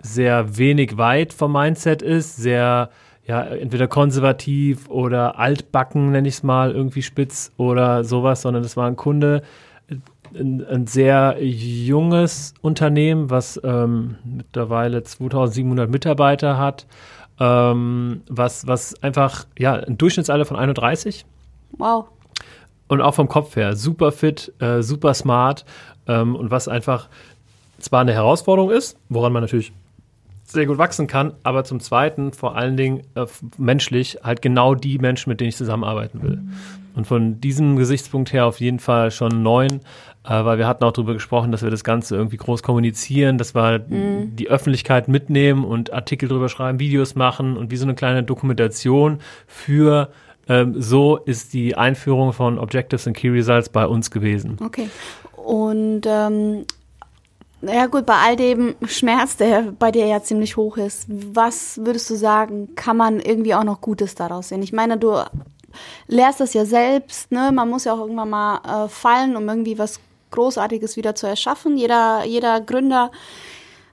sehr 0.00 0.56
wenig 0.56 0.96
weit 0.96 1.32
vom 1.32 1.52
Mindset 1.52 2.02
ist, 2.02 2.36
sehr 2.36 2.90
ja, 3.28 3.42
entweder 3.42 3.88
konservativ 3.88 4.88
oder 4.88 5.38
altbacken, 5.38 6.10
nenne 6.12 6.28
ich 6.28 6.34
es 6.34 6.42
mal, 6.42 6.72
irgendwie 6.72 7.02
spitz 7.02 7.52
oder 7.58 8.02
sowas, 8.02 8.40
sondern 8.42 8.62
das 8.62 8.76
war 8.76 8.86
ein 8.86 8.96
Kunde, 8.96 9.42
ein, 10.34 10.64
ein 10.64 10.86
sehr 10.86 11.36
junges 11.40 12.54
Unternehmen, 12.62 13.28
was 13.28 13.60
ähm, 13.62 14.16
mittlerweile 14.24 15.02
2700 15.02 15.90
Mitarbeiter 15.90 16.56
hat, 16.56 16.86
ähm, 17.38 18.22
was, 18.28 18.66
was 18.66 19.02
einfach, 19.02 19.46
ja, 19.58 19.74
ein 19.74 19.98
Durchschnittsalter 19.98 20.46
von 20.46 20.56
31. 20.56 21.26
Wow. 21.72 22.08
Und 22.88 23.00
auch 23.00 23.14
vom 23.14 23.28
Kopf 23.28 23.54
her, 23.56 23.76
super 23.76 24.12
fit, 24.12 24.52
äh, 24.60 24.82
super 24.82 25.14
smart 25.14 25.64
ähm, 26.06 26.34
und 26.34 26.50
was 26.50 26.68
einfach 26.68 27.08
zwar 27.78 28.00
eine 28.00 28.12
Herausforderung 28.12 28.70
ist, 28.70 28.96
woran 29.08 29.32
man 29.32 29.42
natürlich 29.42 29.72
sehr 30.44 30.66
gut 30.66 30.78
wachsen 30.78 31.06
kann, 31.06 31.34
aber 31.42 31.64
zum 31.64 31.78
Zweiten 31.78 32.32
vor 32.32 32.56
allen 32.56 32.76
Dingen 32.76 33.02
äh, 33.14 33.26
menschlich 33.58 34.18
halt 34.22 34.40
genau 34.40 34.74
die 34.74 34.98
Menschen, 34.98 35.30
mit 35.30 35.40
denen 35.40 35.50
ich 35.50 35.56
zusammenarbeiten 35.56 36.22
will. 36.22 36.40
Und 36.94 37.06
von 37.06 37.40
diesem 37.40 37.76
Gesichtspunkt 37.76 38.32
her 38.32 38.46
auf 38.46 38.58
jeden 38.60 38.78
Fall 38.80 39.10
schon 39.10 39.42
neun, 39.42 39.80
äh, 40.24 40.44
weil 40.44 40.58
wir 40.58 40.66
hatten 40.66 40.84
auch 40.84 40.92
darüber 40.92 41.12
gesprochen, 41.12 41.52
dass 41.52 41.62
wir 41.62 41.70
das 41.70 41.84
Ganze 41.84 42.16
irgendwie 42.16 42.38
groß 42.38 42.62
kommunizieren, 42.62 43.36
dass 43.36 43.54
wir 43.54 43.84
mhm. 43.86 44.36
die 44.36 44.48
Öffentlichkeit 44.48 45.06
mitnehmen 45.06 45.64
und 45.64 45.92
Artikel 45.92 46.28
drüber 46.28 46.48
schreiben, 46.48 46.80
Videos 46.80 47.14
machen 47.14 47.56
und 47.56 47.70
wie 47.70 47.76
so 47.76 47.84
eine 47.84 47.94
kleine 47.94 48.22
Dokumentation 48.22 49.18
für 49.46 50.10
ähm, 50.48 50.80
so 50.80 51.16
ist 51.16 51.52
die 51.52 51.76
Einführung 51.76 52.32
von 52.32 52.58
Objectives 52.58 53.06
and 53.06 53.16
Key 53.16 53.28
Results 53.28 53.68
bei 53.68 53.86
uns 53.86 54.10
gewesen. 54.10 54.56
Okay. 54.64 54.88
Und 55.36 56.02
ähm, 56.06 56.64
ja 57.62 57.86
gut, 57.86 58.06
bei 58.06 58.14
all 58.14 58.36
dem 58.36 58.76
Schmerz, 58.86 59.36
der 59.36 59.72
bei 59.78 59.90
dir 59.90 60.06
ja 60.06 60.22
ziemlich 60.22 60.56
hoch 60.56 60.76
ist, 60.76 61.06
was 61.08 61.80
würdest 61.84 62.08
du 62.10 62.14
sagen, 62.14 62.74
kann 62.76 62.96
man 62.96 63.20
irgendwie 63.20 63.54
auch 63.54 63.64
noch 63.64 63.80
Gutes 63.80 64.14
daraus 64.14 64.48
sehen? 64.48 64.62
Ich 64.62 64.72
meine, 64.72 64.96
du 64.96 65.16
lehrst 66.06 66.40
das 66.40 66.54
ja 66.54 66.64
selbst, 66.64 67.32
ne? 67.32 67.50
Man 67.52 67.68
muss 67.68 67.84
ja 67.84 67.94
auch 67.94 68.00
irgendwann 68.00 68.30
mal 68.30 68.84
äh, 68.84 68.88
fallen, 68.88 69.36
um 69.36 69.48
irgendwie 69.48 69.78
was 69.78 70.00
Großartiges 70.30 70.96
wieder 70.96 71.14
zu 71.14 71.26
erschaffen. 71.26 71.76
Jeder, 71.76 72.24
jeder 72.24 72.60
Gründer 72.60 73.10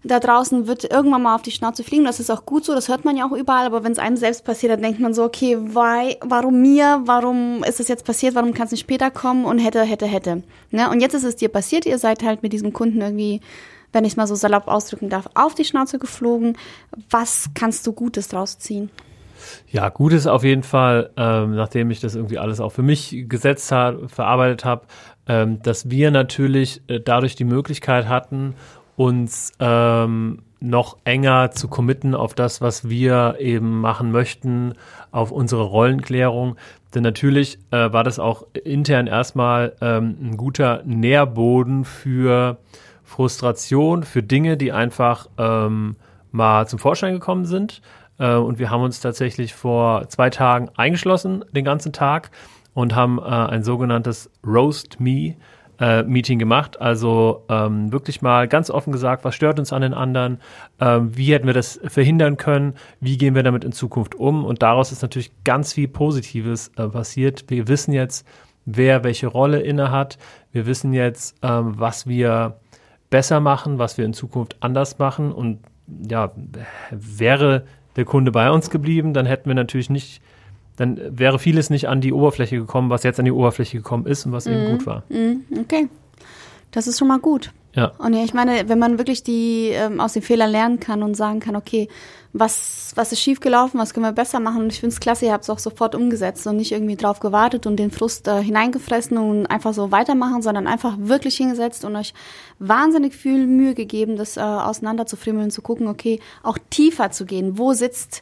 da 0.06 0.20
draußen 0.20 0.68
wird 0.68 0.84
irgendwann 0.84 1.24
mal 1.24 1.36
auf 1.36 1.42
die 1.42 1.52
Schnauze 1.52 1.84
fliegen. 1.84 2.06
Das 2.06 2.20
ist 2.20 2.30
auch 2.30 2.46
gut 2.46 2.64
so, 2.64 2.76
das 2.76 2.90
hört 2.90 3.06
man 3.06 3.18
ja 3.18 3.28
auch 3.28 3.32
überall. 3.32 3.66
Aber 3.66 3.84
wenn 3.84 3.92
es 3.92 3.98
einem 3.98 4.18
selbst 4.18 4.46
passiert, 4.46 4.72
dann 4.72 4.82
denkt 4.82 5.00
man 5.00 5.14
so, 5.14 5.24
okay, 5.24 5.58
why, 5.58 6.18
warum 6.22 6.62
mir? 6.62 7.02
Warum 7.06 7.64
ist 7.64 7.80
das 7.80 7.88
jetzt 7.88 8.06
passiert? 8.06 8.36
Warum 8.36 8.54
kann 8.54 8.68
es 8.68 8.72
nicht 8.72 8.82
später 8.82 9.10
kommen? 9.10 9.46
Und 9.46 9.58
hätte, 9.58 9.82
hätte, 9.82 10.06
hätte. 10.06 10.44
Ne? 10.70 10.90
Und 10.90 11.02
jetzt 11.02 11.16
ist 11.16 11.24
es 11.24 11.36
dir 11.36 11.50
passiert. 11.50 11.86
Ihr 11.86 11.98
seid 11.98 12.24
halt 12.24 12.44
mit 12.44 12.54
diesem 12.54 12.72
Kunden 12.72 13.02
irgendwie, 13.02 13.42
wenn 13.94 14.06
ich 14.06 14.14
es 14.14 14.18
mal 14.18 14.28
so 14.28 14.36
salopp 14.36 14.68
ausdrücken 14.68 15.10
darf, 15.10 15.28
auf 15.34 15.56
die 15.56 15.66
Schnauze 15.66 15.98
geflogen. 15.98 16.56
Was 17.10 17.50
kannst 17.56 17.88
du 17.88 17.94
Gutes 17.94 18.28
draus 18.28 18.60
ziehen? 18.60 18.92
Ja, 19.72 19.90
Gutes 19.90 20.28
auf 20.28 20.44
jeden 20.44 20.64
Fall, 20.64 21.12
ähm, 21.18 21.56
nachdem 21.56 21.92
ich 21.92 22.00
das 22.00 22.16
irgendwie 22.16 22.38
alles 22.38 22.60
auch 22.60 22.72
für 22.72 22.84
mich 22.84 23.26
gesetzt 23.28 23.72
habe, 23.72 24.08
verarbeitet 24.08 24.66
habe, 24.66 24.86
ähm, 25.28 25.62
dass 25.62 25.90
wir 25.90 26.12
natürlich 26.12 26.82
äh, 26.88 27.00
dadurch 27.00 27.36
die 27.36 27.44
Möglichkeit 27.44 28.08
hatten, 28.08 28.56
uns 28.96 29.52
ähm, 29.60 30.40
noch 30.60 30.98
enger 31.04 31.52
zu 31.52 31.68
committen 31.68 32.16
auf 32.16 32.34
das, 32.34 32.62
was 32.62 32.90
wir 32.90 33.36
eben 33.40 33.82
machen 33.82 34.12
möchten, 34.12 34.74
auf 35.12 35.32
unsere 35.32 35.64
Rollenklärung. 35.64 36.56
Denn 36.94 37.04
natürlich 37.04 37.60
äh, 37.72 37.92
war 37.92 38.04
das 38.04 38.20
auch 38.20 38.46
intern 38.64 39.08
erstmal 39.08 39.74
ähm, 39.82 40.18
ein 40.22 40.38
guter 40.38 40.82
Nährboden 40.86 41.86
für 41.86 42.58
Frustration, 43.04 44.04
für 44.04 44.24
Dinge, 44.24 44.58
die 44.58 44.72
einfach 44.72 45.28
ähm, 45.38 45.98
mal 46.32 46.68
zum 46.68 46.80
Vorschein 46.80 47.14
gekommen 47.14 47.46
sind. 47.46 47.82
Äh, 48.18 48.36
und 48.36 48.60
wir 48.60 48.70
haben 48.70 48.82
uns 48.82 49.00
tatsächlich 49.02 49.54
vor 49.54 50.08
zwei 50.10 50.30
Tagen 50.30 50.70
eingeschlossen, 50.75 51.46
den 51.52 51.66
ganzen 51.66 51.94
Tag, 51.94 52.32
und 52.74 52.96
haben 52.96 53.20
äh, 53.20 53.24
ein 53.24 53.64
sogenanntes 53.64 54.30
Roast 54.46 55.00
Me 55.00 55.36
äh, 55.79 56.03
Meeting 56.03 56.39
gemacht. 56.39 56.79
Also 56.79 57.44
ähm, 57.50 57.91
wirklich 57.91 58.22
mal 58.22 58.48
ganz 58.48 58.70
offen 58.70 58.91
gesagt, 58.91 59.24
was 59.24 59.36
stört 59.36 59.60
uns 59.60 59.74
an 59.74 59.82
den 59.82 59.94
anderen, 59.94 60.39
ähm, 60.79 61.15
wie 61.15 61.34
hätten 61.34 61.48
wir 61.48 61.53
das 61.53 61.79
verhindern 61.86 62.38
können, 62.38 62.74
wie 63.00 63.17
gehen 63.17 63.36
wir 63.36 63.44
damit 63.44 63.63
in 63.63 63.72
Zukunft 63.72 64.15
um. 64.15 64.46
Und 64.46 64.62
daraus 64.62 64.91
ist 64.91 65.01
natürlich 65.01 65.32
ganz 65.44 65.74
viel 65.74 65.88
Positives 65.88 66.72
äh, 66.77 66.88
passiert. 66.88 67.46
Wir 67.48 67.67
wissen 67.67 67.94
jetzt, 67.94 68.27
wer 68.65 69.03
welche 69.03 69.27
Rolle 69.27 69.62
inne 69.62 69.91
hat. 69.91 70.17
Wir 70.51 70.65
wissen 70.65 70.94
jetzt, 70.94 71.36
ähm, 71.41 71.74
was 71.77 72.08
wir 72.08 72.60
besser 73.10 73.39
machen, 73.39 73.79
was 73.79 73.98
wir 73.98 74.05
in 74.05 74.13
Zukunft 74.13 74.58
anders 74.60 74.98
machen. 74.98 75.32
Und 75.32 75.60
ja, 76.10 76.32
wäre 76.91 77.65
der 77.96 78.05
Kunde 78.05 78.32
bei 78.32 78.50
uns 78.51 78.70
geblieben, 78.70 79.13
dann 79.13 79.25
hätten 79.25 79.50
wir 79.50 79.55
natürlich 79.55 79.89
nicht 79.89 80.22
dann 80.77 81.00
wäre 81.17 81.39
vieles 81.39 81.70
nicht 81.70 81.88
an 81.88 82.01
die 82.01 82.13
Oberfläche 82.13 82.58
gekommen, 82.58 82.89
was 82.89 83.03
jetzt 83.03 83.20
an 83.20 83.25
die 83.25 83.32
Oberfläche 83.32 83.77
gekommen 83.77 84.05
ist 84.05 84.25
und 84.25 84.32
was 84.32 84.46
mm, 84.46 84.51
eben 84.51 84.72
gut 84.72 84.86
war. 84.86 85.03
Mm, 85.10 85.60
okay. 85.60 85.88
Das 86.72 86.88
ist 86.88 87.00
schon 87.00 87.08
mal 87.08 87.20
gut. 87.20 87.51
Ja. 87.74 87.91
Und 87.98 88.13
ja, 88.13 88.24
ich 88.24 88.34
meine, 88.34 88.70
wenn 88.70 88.79
man 88.79 88.98
wirklich 88.98 89.24
die 89.24 89.70
ähm, 89.70 90.00
aus 90.00 90.13
den 90.13 90.22
Fehlern 90.22 90.50
lernen 90.50 90.79
kann 90.79 91.03
und 91.03 91.15
sagen 91.15 91.41
kann, 91.41 91.55
okay, 91.55 91.89
was, 92.32 92.91
was 92.96 93.13
ist 93.13 93.22
schiefgelaufen, 93.22 93.79
was 93.79 93.94
können 93.94 94.05
wir 94.05 94.12
besser 94.12 94.41
machen? 94.41 94.63
Und 94.63 94.74
ich 94.74 94.79
finde 94.79 94.94
es 94.94 95.00
klasse, 95.00 95.25
ihr 95.25 95.34
habt 95.34 95.46
es 95.46 95.50
auch 95.50 95.60
sofort 95.60 95.96
umgesetzt 95.96 96.46
und 96.48 96.58
nicht 96.58 96.74
irgendwie 96.74 96.98
drauf 96.98 97.20
gewartet 97.22 97.65
und 97.65 97.77
den 97.77 97.91
Frust 97.91 98.27
äh, 98.27 98.41
hineingefressen 98.41 99.17
und 99.17 99.46
einfach 99.46 99.74
so 99.74 99.91
weitermachen, 99.91 100.41
sondern 100.41 100.67
einfach 100.67 100.98
wirklich 101.00 101.38
hingesetzt 101.38 101.86
und 101.86 101.96
euch 101.96 102.13
wahnsinnig 102.60 103.13
viel 103.13 103.48
Mühe 103.48 103.74
gegeben, 103.74 104.17
das 104.17 104.36
äh, 104.36 104.41
auseinander 104.41 105.05
zu 105.05 105.15
frimmeln, 105.15 105.51
zu 105.51 105.62
gucken, 105.62 105.88
okay, 105.88 106.20
auch 106.44 106.58
tiefer 106.70 107.12
zu 107.12 107.25
gehen. 107.25 107.58
Wo 107.58 107.74
sitzt 107.74 108.22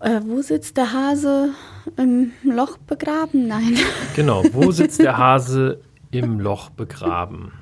äh, 0.00 0.20
wo 0.24 0.42
sitzt 0.42 0.76
der 0.76 0.92
Hase 0.92 1.50
im 1.96 2.32
Loch 2.42 2.78
begraben? 2.78 3.48
Nein. 3.48 3.76
Genau, 4.16 4.42
wo 4.52 4.72
sitzt 4.72 5.00
der 5.00 5.16
Hase 5.16 5.80
im 6.10 6.40
Loch 6.40 6.70
begraben? 6.70 7.52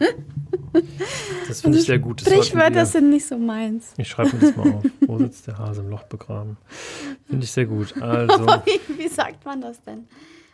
Das 1.49 1.61
finde 1.61 1.78
ich 1.78 1.85
sehr 1.85 1.99
gut. 1.99 2.26
Das 2.26 2.33
Sprichwörter 2.33 2.87
sind 2.87 3.11
nicht 3.11 3.26
so 3.26 3.37
meins. 3.37 3.93
Ich 3.97 4.09
schreibe 4.09 4.37
mir 4.37 4.47
das 4.47 4.57
mal 4.57 4.75
auf. 4.75 4.85
Wo 5.07 5.19
sitzt 5.19 5.47
der 5.47 5.59
Hase 5.59 5.81
im 5.83 5.90
Loch 5.90 6.05
begraben? 6.05 6.57
Finde 7.26 7.45
ich 7.45 7.50
sehr 7.50 7.66
gut. 7.66 8.00
Also, 8.00 8.47
wie, 8.64 8.99
wie, 8.99 9.09
sagt 9.09 9.45
man 9.45 9.61
das 9.61 9.83
denn? 9.83 10.07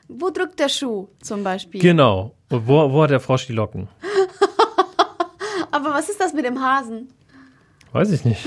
Wo 0.08 0.30
drückt 0.30 0.58
der 0.58 0.68
Schuh 0.68 1.08
zum 1.20 1.44
Beispiel? 1.44 1.80
Genau. 1.80 2.34
Und 2.50 2.66
wo, 2.66 2.92
wo 2.92 3.02
hat 3.02 3.10
der 3.10 3.20
Frosch 3.20 3.46
die 3.46 3.52
Locken? 3.52 3.88
Aber 5.70 5.90
was 5.90 6.08
ist 6.08 6.20
das 6.20 6.32
mit 6.34 6.44
dem 6.44 6.60
Hasen? 6.60 7.08
Weiß 7.92 8.10
ich 8.10 8.24
nicht. 8.24 8.46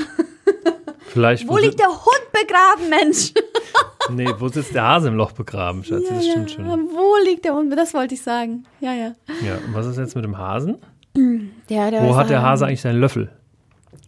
Vielleicht, 1.07 1.47
wo, 1.47 1.53
wo 1.53 1.57
liegt 1.57 1.79
der 1.79 1.87
Hund 1.87 2.31
begraben, 2.31 2.89
Mensch? 2.89 3.33
nee, 4.09 4.27
wo 4.39 4.47
sitzt 4.47 4.73
der 4.73 4.83
Hase 4.83 5.07
im 5.07 5.15
Loch 5.15 5.31
begraben, 5.31 5.83
Schatz? 5.83 6.03
Ja, 6.09 6.15
das 6.15 6.25
stimmt 6.25 6.49
ja. 6.51 6.55
schon. 6.55 6.89
Wo 6.89 7.15
liegt 7.23 7.45
der 7.45 7.53
Hund? 7.53 7.75
Das 7.77 7.93
wollte 7.93 8.15
ich 8.15 8.21
sagen. 8.21 8.65
Ja, 8.79 8.93
ja. 8.93 9.15
Ja, 9.45 9.55
und 9.65 9.73
was 9.73 9.85
ist 9.85 9.97
jetzt 9.97 10.15
mit 10.15 10.25
dem 10.25 10.37
Hasen? 10.37 10.77
Ja, 11.69 11.91
wo 12.03 12.15
hat 12.15 12.29
der 12.29 12.41
Hase 12.41 12.65
eigentlich 12.65 12.81
seinen 12.81 12.99
Löffel? 12.99 13.31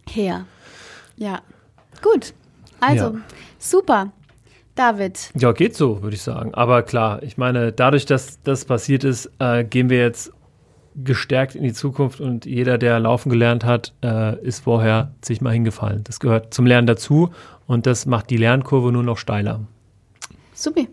Her. 0.08 0.44
Ja. 1.16 1.40
Gut. 2.02 2.34
Also, 2.80 3.18
super. 3.58 4.12
David. 4.74 5.30
Ja, 5.34 5.50
geht 5.52 5.74
so, 5.74 6.02
würde 6.02 6.14
ich 6.14 6.22
sagen. 6.22 6.54
Aber 6.54 6.82
klar, 6.82 7.22
ich 7.22 7.36
meine, 7.36 7.72
dadurch, 7.72 8.06
dass 8.06 8.40
das 8.42 8.64
passiert 8.64 9.02
ist, 9.02 9.28
äh, 9.40 9.64
gehen 9.64 9.90
wir 9.90 9.98
jetzt 9.98 10.32
gestärkt 11.04 11.54
in 11.54 11.62
die 11.62 11.72
Zukunft 11.72 12.20
und 12.20 12.44
jeder, 12.44 12.78
der 12.78 12.98
laufen 12.98 13.30
gelernt 13.30 13.64
hat, 13.64 13.94
äh, 14.02 14.38
ist 14.44 14.64
vorher 14.64 15.12
sich 15.22 15.40
mal 15.40 15.52
hingefallen. 15.52 16.04
Das 16.04 16.20
gehört 16.20 16.52
zum 16.52 16.66
Lernen 16.66 16.86
dazu 16.86 17.30
und 17.66 17.86
das 17.86 18.06
macht 18.06 18.30
die 18.30 18.36
Lernkurve 18.36 18.92
nur 18.92 19.02
noch 19.02 19.18
steiler. 19.18 19.60
Supi. 20.54 20.88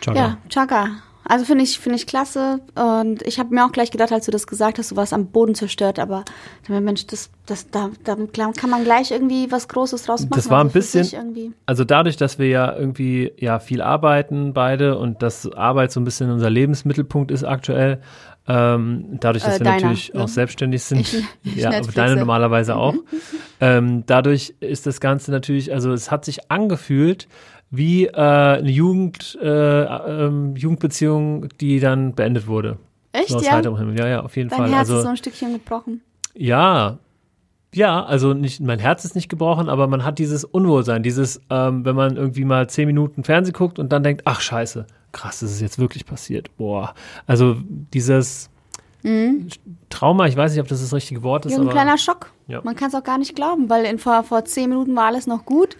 Chaka. 0.00 0.18
Ja, 0.18 0.38
Chaka. 0.48 0.88
Also 1.28 1.44
finde 1.44 1.64
ich, 1.64 1.80
finde 1.80 1.96
ich 1.96 2.06
klasse. 2.06 2.60
Und 2.76 3.22
ich 3.22 3.40
habe 3.40 3.52
mir 3.52 3.64
auch 3.64 3.72
gleich 3.72 3.90
gedacht, 3.90 4.12
als 4.12 4.26
du 4.26 4.30
das 4.30 4.46
gesagt 4.46 4.78
hast, 4.78 4.92
du 4.92 4.96
warst 4.96 5.12
am 5.12 5.26
Boden 5.26 5.56
zerstört, 5.56 5.98
aber 5.98 6.24
Mensch, 6.68 7.06
das, 7.06 7.30
das, 7.46 7.68
da, 7.68 7.90
da 8.04 8.16
kann 8.56 8.70
man 8.70 8.84
gleich 8.84 9.10
irgendwie 9.10 9.50
was 9.50 9.66
Großes 9.66 10.04
draus 10.04 10.22
machen. 10.22 10.34
Das 10.36 10.50
war 10.50 10.62
ein 10.62 10.70
bisschen, 10.70 11.54
also 11.66 11.84
dadurch, 11.84 12.16
dass 12.16 12.38
wir 12.38 12.48
ja 12.48 12.76
irgendwie 12.76 13.32
ja 13.38 13.58
viel 13.58 13.82
arbeiten 13.82 14.52
beide 14.52 14.98
und 14.98 15.20
dass 15.20 15.50
Arbeit 15.50 15.90
so 15.90 15.98
ein 15.98 16.04
bisschen 16.04 16.30
unser 16.30 16.50
Lebensmittelpunkt 16.50 17.32
ist 17.32 17.42
aktuell, 17.42 18.00
ähm, 18.48 19.18
dadurch, 19.20 19.44
dass 19.44 19.56
äh, 19.56 19.60
wir 19.60 19.64
deiner, 19.64 19.80
natürlich 19.80 20.14
ne? 20.14 20.22
auch 20.22 20.28
selbstständig 20.28 20.82
sind. 20.84 21.00
Ich, 21.00 21.24
ich 21.44 21.56
ja, 21.56 21.80
deine 21.80 22.16
normalerweise 22.18 22.76
auch. 22.76 22.94
ähm, 23.60 24.04
dadurch 24.06 24.54
ist 24.60 24.86
das 24.86 25.00
Ganze 25.00 25.30
natürlich, 25.30 25.72
also 25.72 25.92
es 25.92 26.10
hat 26.10 26.24
sich 26.24 26.50
angefühlt 26.50 27.28
wie 27.70 28.06
äh, 28.06 28.12
eine 28.12 28.70
Jugend, 28.70 29.36
äh, 29.42 29.46
ähm, 29.46 30.54
Jugendbeziehung, 30.56 31.48
die 31.60 31.80
dann 31.80 32.14
beendet 32.14 32.46
wurde. 32.46 32.78
Echt, 33.12 33.30
so 33.30 33.40
ja? 33.40 33.60
Ja, 33.60 34.08
ja, 34.08 34.20
auf 34.20 34.36
jeden 34.36 34.50
Dein 34.50 34.58
Fall. 34.58 34.70
Herz 34.70 34.78
also, 34.80 34.96
ist 34.98 35.02
so 35.02 35.08
ein 35.08 35.16
Stückchen 35.16 35.52
gebrochen. 35.54 36.02
Ja, 36.34 36.98
ja, 37.74 38.02
also 38.04 38.32
nicht, 38.32 38.60
mein 38.60 38.78
Herz 38.78 39.04
ist 39.04 39.14
nicht 39.14 39.28
gebrochen, 39.28 39.68
aber 39.68 39.86
man 39.86 40.04
hat 40.04 40.18
dieses 40.18 40.44
Unwohlsein, 40.44 41.02
dieses, 41.02 41.40
ähm, 41.50 41.84
wenn 41.84 41.96
man 41.96 42.16
irgendwie 42.16 42.44
mal 42.44 42.68
zehn 42.70 42.86
Minuten 42.86 43.22
Fernsehen 43.22 43.52
guckt 43.52 43.78
und 43.78 43.92
dann 43.92 44.02
denkt, 44.02 44.22
ach 44.24 44.40
scheiße, 44.40 44.86
krass, 45.16 45.40
das 45.40 45.50
ist 45.50 45.60
jetzt 45.60 45.78
wirklich 45.78 46.04
passiert. 46.04 46.54
Boah. 46.56 46.94
Also 47.26 47.56
dieses 47.92 48.50
mhm. 49.02 49.48
Trauma, 49.88 50.26
ich 50.26 50.36
weiß 50.36 50.52
nicht, 50.52 50.60
ob 50.60 50.68
das 50.68 50.80
das 50.80 50.92
richtige 50.92 51.22
Wort 51.22 51.46
ist. 51.46 51.52
Ja, 51.52 51.60
ein 51.60 51.68
kleiner 51.68 51.98
Schock. 51.98 52.32
Ja. 52.46 52.60
Man 52.62 52.76
kann 52.76 52.88
es 52.88 52.94
auch 52.94 53.02
gar 53.02 53.18
nicht 53.18 53.34
glauben, 53.34 53.68
weil 53.70 53.84
in, 53.84 53.98
vor, 53.98 54.22
vor 54.22 54.44
zehn 54.44 54.68
Minuten 54.68 54.94
war 54.94 55.06
alles 55.06 55.26
noch 55.26 55.44
gut. 55.44 55.76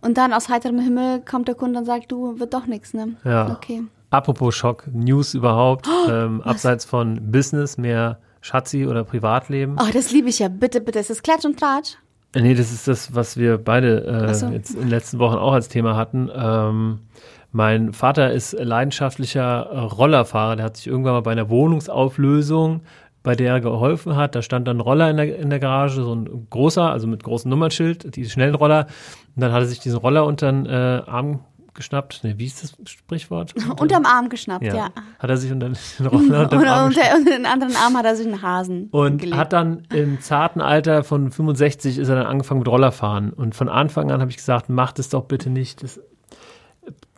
Und 0.00 0.16
dann 0.16 0.32
aus 0.32 0.48
heiterem 0.48 0.78
Himmel 0.78 1.20
kommt 1.20 1.48
der 1.48 1.56
Kunde 1.56 1.80
und 1.80 1.84
sagt, 1.84 2.12
du, 2.12 2.38
wird 2.38 2.54
doch 2.54 2.66
nichts, 2.66 2.94
ne? 2.94 3.16
Ja. 3.24 3.50
Okay. 3.50 3.82
Apropos 4.10 4.54
Schock, 4.54 4.86
News 4.92 5.34
überhaupt, 5.34 5.88
ähm, 6.08 6.40
abseits 6.42 6.84
von 6.84 7.32
Business, 7.32 7.76
mehr 7.76 8.20
Schatzi 8.40 8.86
oder 8.86 9.02
Privatleben. 9.02 9.76
Oh, 9.78 9.90
das 9.92 10.12
liebe 10.12 10.28
ich 10.28 10.38
ja. 10.38 10.48
Bitte, 10.48 10.80
bitte. 10.80 11.00
Ist 11.00 11.10
das 11.10 11.22
Klatsch 11.22 11.44
und 11.44 11.58
Tratsch? 11.58 11.96
Äh, 12.34 12.42
Nee, 12.42 12.54
das 12.54 12.72
ist 12.72 12.86
das, 12.86 13.14
was 13.14 13.36
wir 13.36 13.58
beide 13.58 14.04
äh, 14.04 14.26
Ach 14.30 14.34
so. 14.34 14.46
jetzt 14.48 14.74
in 14.74 14.80
den 14.80 14.88
letzten 14.88 15.18
Wochen 15.18 15.36
auch 15.36 15.52
als 15.52 15.68
Thema 15.68 15.96
hatten. 15.96 16.30
Ähm, 16.34 17.00
mein 17.50 17.92
Vater 17.92 18.32
ist 18.32 18.52
leidenschaftlicher 18.52 19.68
äh, 19.70 19.78
Rollerfahrer. 19.78 20.56
Der 20.56 20.64
hat 20.66 20.76
sich 20.76 20.86
irgendwann 20.86 21.14
mal 21.14 21.22
bei 21.22 21.32
einer 21.32 21.48
Wohnungsauflösung, 21.48 22.82
bei 23.22 23.34
der 23.34 23.54
er 23.54 23.60
geholfen 23.60 24.16
hat, 24.16 24.34
da 24.34 24.42
stand 24.42 24.68
dann 24.68 24.78
ein 24.78 24.80
Roller 24.80 25.10
in 25.10 25.16
der, 25.16 25.38
in 25.38 25.50
der 25.50 25.58
Garage, 25.58 26.02
so 26.02 26.14
ein 26.14 26.46
großer, 26.50 26.90
also 26.90 27.06
mit 27.06 27.22
großem 27.24 27.50
Nummernschild, 27.50 28.14
die 28.16 28.28
Schnellroller. 28.28 28.86
Und 29.34 29.42
dann 29.42 29.52
hat 29.52 29.62
er 29.62 29.66
sich 29.66 29.80
diesen 29.80 29.98
Roller 29.98 30.24
unter 30.24 30.50
den 30.50 30.66
äh, 30.66 31.02
Arm 31.06 31.40
geschnappt. 31.74 32.20
Nee, 32.22 32.34
wie 32.36 32.46
ist 32.46 32.62
das 32.62 32.76
Sprichwort? 32.90 33.54
Unterm 33.80 34.04
Arm 34.04 34.28
geschnappt, 34.28 34.64
ja. 34.64 34.74
ja. 34.74 34.88
Hat 35.18 35.30
er 35.30 35.36
sich 35.36 35.50
unter 35.50 35.68
den 35.68 35.76
Roller 36.06 36.42
unter 36.42 36.46
den 36.46 36.58
Oder 36.60 36.72
Arm 36.72 36.86
unter, 36.88 37.00
unter 37.16 37.30
den 37.36 37.46
anderen 37.46 37.76
Arm 37.76 37.96
hat 37.96 38.04
er 38.04 38.16
sich 38.16 38.26
einen 38.26 38.42
Hasen 38.42 38.88
und 38.90 39.18
gelegt. 39.18 39.36
hat 39.36 39.52
dann 39.52 39.82
im 39.92 40.20
zarten 40.20 40.60
Alter 40.60 41.04
von 41.04 41.30
65 41.30 41.98
ist 41.98 42.08
er 42.08 42.16
dann 42.16 42.26
angefangen 42.26 42.60
mit 42.60 42.68
Rollerfahren. 42.68 43.32
Und 43.32 43.54
von 43.54 43.68
Anfang 43.68 44.10
an 44.10 44.20
habe 44.20 44.30
ich 44.30 44.36
gesagt, 44.36 44.68
mach 44.68 44.92
das 44.92 45.08
doch 45.08 45.24
bitte 45.24 45.50
nicht. 45.50 45.82
Das, 45.82 46.00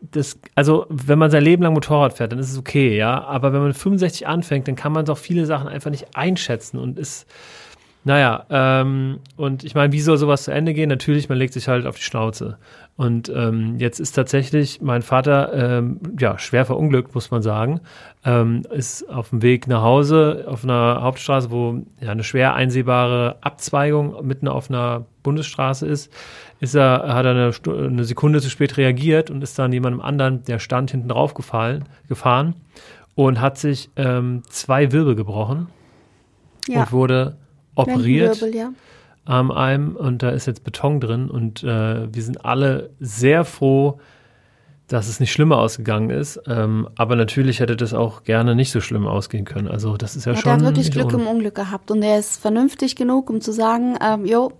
das, 0.00 0.39
also, 0.55 0.87
wenn 0.89 1.19
man 1.19 1.31
sein 1.31 1.45
Leben 1.45 1.62
lang 1.62 1.75
Motorrad 1.75 2.15
fährt, 2.15 2.33
dann 2.33 2.39
ist 2.39 2.50
es 2.50 2.59
okay, 2.59 2.97
ja. 2.97 3.23
Aber 3.25 3.53
wenn 3.53 3.61
man 3.61 3.69
mit 3.69 3.77
65 3.77 4.27
anfängt, 4.27 4.69
dann 4.69 4.77
kann 4.77 4.93
man 4.93 5.05
doch 5.05 5.19
viele 5.19 5.47
Sachen 5.47 5.69
einfach 5.69 5.91
nicht 5.91 6.17
einschätzen 6.17 6.79
und 6.79 6.99
ist, 6.99 7.27
naja, 8.02 8.47
ähm, 8.49 9.21
und 9.37 9.62
ich 9.62 9.75
meine, 9.75 9.92
wie 9.92 10.00
soll 10.00 10.16
sowas 10.16 10.45
zu 10.45 10.52
Ende 10.52 10.73
gehen? 10.73 10.88
Natürlich, 10.88 11.28
man 11.28 11.37
legt 11.37 11.52
sich 11.52 11.69
halt 11.69 11.87
auf 11.87 11.97
die 11.97 12.02
Schnauze. 12.02 12.57
Und 12.97 13.30
ähm, 13.35 13.76
jetzt 13.78 13.99
ist 13.99 14.12
tatsächlich 14.12 14.80
mein 14.80 15.02
Vater, 15.02 15.52
ähm, 15.54 16.00
ja, 16.19 16.38
schwer 16.38 16.64
verunglückt, 16.66 17.14
muss 17.14 17.30
man 17.30 17.42
sagen, 17.42 17.80
ähm, 18.25 18.62
ist 18.71 19.09
auf 19.09 19.30
dem 19.30 19.42
Weg 19.42 19.66
nach 19.66 19.83
Hause 19.83 20.45
auf 20.49 20.64
einer 20.64 21.00
Hauptstraße, 21.02 21.50
wo 21.50 21.83
ja 22.00 22.11
eine 22.11 22.25
schwer 22.25 22.54
einsehbare 22.54 23.37
Abzweigung 23.40 24.26
mitten 24.26 24.49
auf 24.49 24.71
einer 24.71 25.07
Bundesstraße 25.23 25.87
ist, 25.87 26.12
ist 26.61 26.75
er, 26.75 27.14
hat 27.14 27.25
er 27.25 27.30
eine, 27.30 27.52
eine 27.87 28.04
Sekunde 28.04 28.40
zu 28.40 28.50
spät 28.50 28.76
reagiert 28.76 29.30
und 29.30 29.42
ist 29.42 29.59
dann 29.59 29.73
jemandem 29.73 30.02
anderen, 30.02 30.45
der 30.45 30.59
stand, 30.59 30.90
hinten 30.90 31.09
drauf 31.09 31.33
gefallen, 31.33 31.85
gefahren 32.09 32.54
und 33.14 33.40
hat 33.40 33.59
sich 33.59 33.90
ähm, 33.97 34.42
zwei 34.49 34.92
Wirbel 34.92 35.14
gebrochen 35.14 35.69
ja. 36.69 36.80
und 36.80 36.92
wurde 36.92 37.37
operiert 37.75 38.41
ja. 38.53 38.73
am 39.25 39.50
Arm 39.50 39.97
und 39.97 40.23
da 40.23 40.31
ist 40.31 40.47
jetzt 40.47 40.65
Beton 40.65 41.00
drin 41.00 41.31
und 41.31 41.62
äh, 41.62 42.12
wir 42.12 42.23
sind 42.23 42.45
alle 42.45 42.91
sehr 43.00 43.45
froh, 43.45 44.00
dass 44.91 45.09
es 45.09 45.21
nicht 45.21 45.31
schlimmer 45.31 45.59
ausgegangen 45.59 46.11
ist. 46.11 46.41
Ähm, 46.49 46.89
aber 46.97 47.15
natürlich 47.15 47.61
hätte 47.61 47.77
das 47.77 47.95
auch 47.95 48.25
gerne 48.25 48.57
nicht 48.57 48.73
so 48.73 48.81
schlimm 48.81 49.07
ausgehen 49.07 49.45
können. 49.45 49.69
Also 49.69 49.97
das 49.97 50.17
ist 50.17 50.25
ja, 50.25 50.33
Ja, 50.33 50.39
schon. 50.39 50.45
der 50.45 50.53
hat 50.55 50.62
wirklich 50.62 50.91
Glück 50.91 51.12
im 51.12 51.27
Unglück 51.27 51.55
gehabt 51.55 51.91
und 51.93 52.03
er 52.03 52.19
ist 52.19 52.41
vernünftig 52.41 52.97
genug, 52.97 53.31
um 53.31 53.41
zu 53.41 53.53
sagen, 53.53 53.97
ähm, 54.05 54.25
jo, 54.27 54.53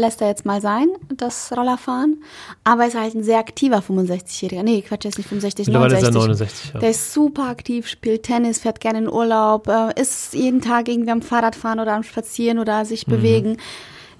lässt 0.00 0.20
er 0.20 0.28
jetzt 0.28 0.44
mal 0.44 0.60
sein, 0.60 0.88
das 1.16 1.52
Rollerfahren. 1.56 2.22
Aber 2.64 2.82
er 2.82 2.88
ist 2.88 2.98
halt 2.98 3.14
ein 3.14 3.22
sehr 3.22 3.38
aktiver 3.38 3.78
65-Jähriger. 3.78 4.62
Nee, 4.62 4.82
Quatsch, 4.82 5.04
er 5.04 5.10
ist 5.10 5.18
nicht 5.18 5.28
65, 5.28 5.66
Mittlerweile 5.68 5.96
ist 5.96 6.02
er 6.02 6.10
69. 6.10 6.64
69. 6.64 6.74
Ja. 6.74 6.80
Der 6.80 6.90
ist 6.90 7.12
super 7.12 7.48
aktiv, 7.48 7.86
spielt 7.86 8.24
Tennis, 8.24 8.58
fährt 8.60 8.80
gerne 8.80 8.98
in 8.98 9.08
Urlaub, 9.08 9.68
äh, 9.68 10.00
ist 10.00 10.34
jeden 10.34 10.60
Tag 10.60 10.88
irgendwie 10.88 11.10
am 11.10 11.22
Fahrradfahren 11.22 11.78
oder 11.80 11.94
am 11.94 12.02
Spazieren 12.02 12.58
oder 12.58 12.84
sich 12.84 13.06
Mhm. 13.06 13.10
bewegen. 13.12 13.56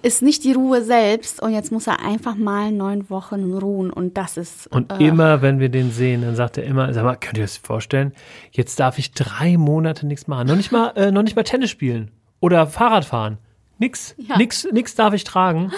Ist 0.03 0.23
nicht 0.23 0.45
die 0.45 0.53
Ruhe 0.55 0.83
selbst 0.83 1.43
und 1.43 1.53
jetzt 1.53 1.71
muss 1.73 1.87
er 1.87 2.03
einfach 2.03 2.35
mal 2.35 2.73
neun 2.73 3.11
Wochen 3.11 3.53
ruhen 3.53 3.91
und 3.91 4.17
das 4.17 4.39
ist. 4.39 4.67
Und 4.69 4.91
äh, 4.93 5.07
immer, 5.09 5.43
wenn 5.43 5.61
wir 5.61 5.69
den 5.69 5.91
sehen, 5.93 6.23
dann 6.23 6.37
sagt 6.37 6.57
er 6.57 6.65
immer, 6.65 6.95
sag 6.95 7.05
mal, 7.05 7.17
könnt 7.17 7.37
ihr 7.37 7.45
euch 7.45 7.51
das 7.51 7.57
vorstellen? 7.59 8.13
Jetzt 8.51 8.81
darf 8.81 8.99
ich 8.99 9.13
drei 9.13 9.59
Monate 9.59 10.07
nichts 10.07 10.27
machen. 10.27 10.47
Noch 10.49 10.57
nicht 10.57 10.73
mal, 10.73 10.93
äh, 10.97 11.11
noch 11.11 11.23
nicht 11.23 11.37
mal 11.37 11.43
Tennis 11.43 11.69
spielen 11.69 12.11
oder 12.41 12.67
Fahrrad 12.67 13.05
fahren. 13.05 13.37
Nix, 13.81 14.15
Ja. 14.19 14.37
nix, 14.37 14.67
nix 14.71 14.95
darf 14.95 15.13
ich 15.15 15.25
tragen. 15.25 15.73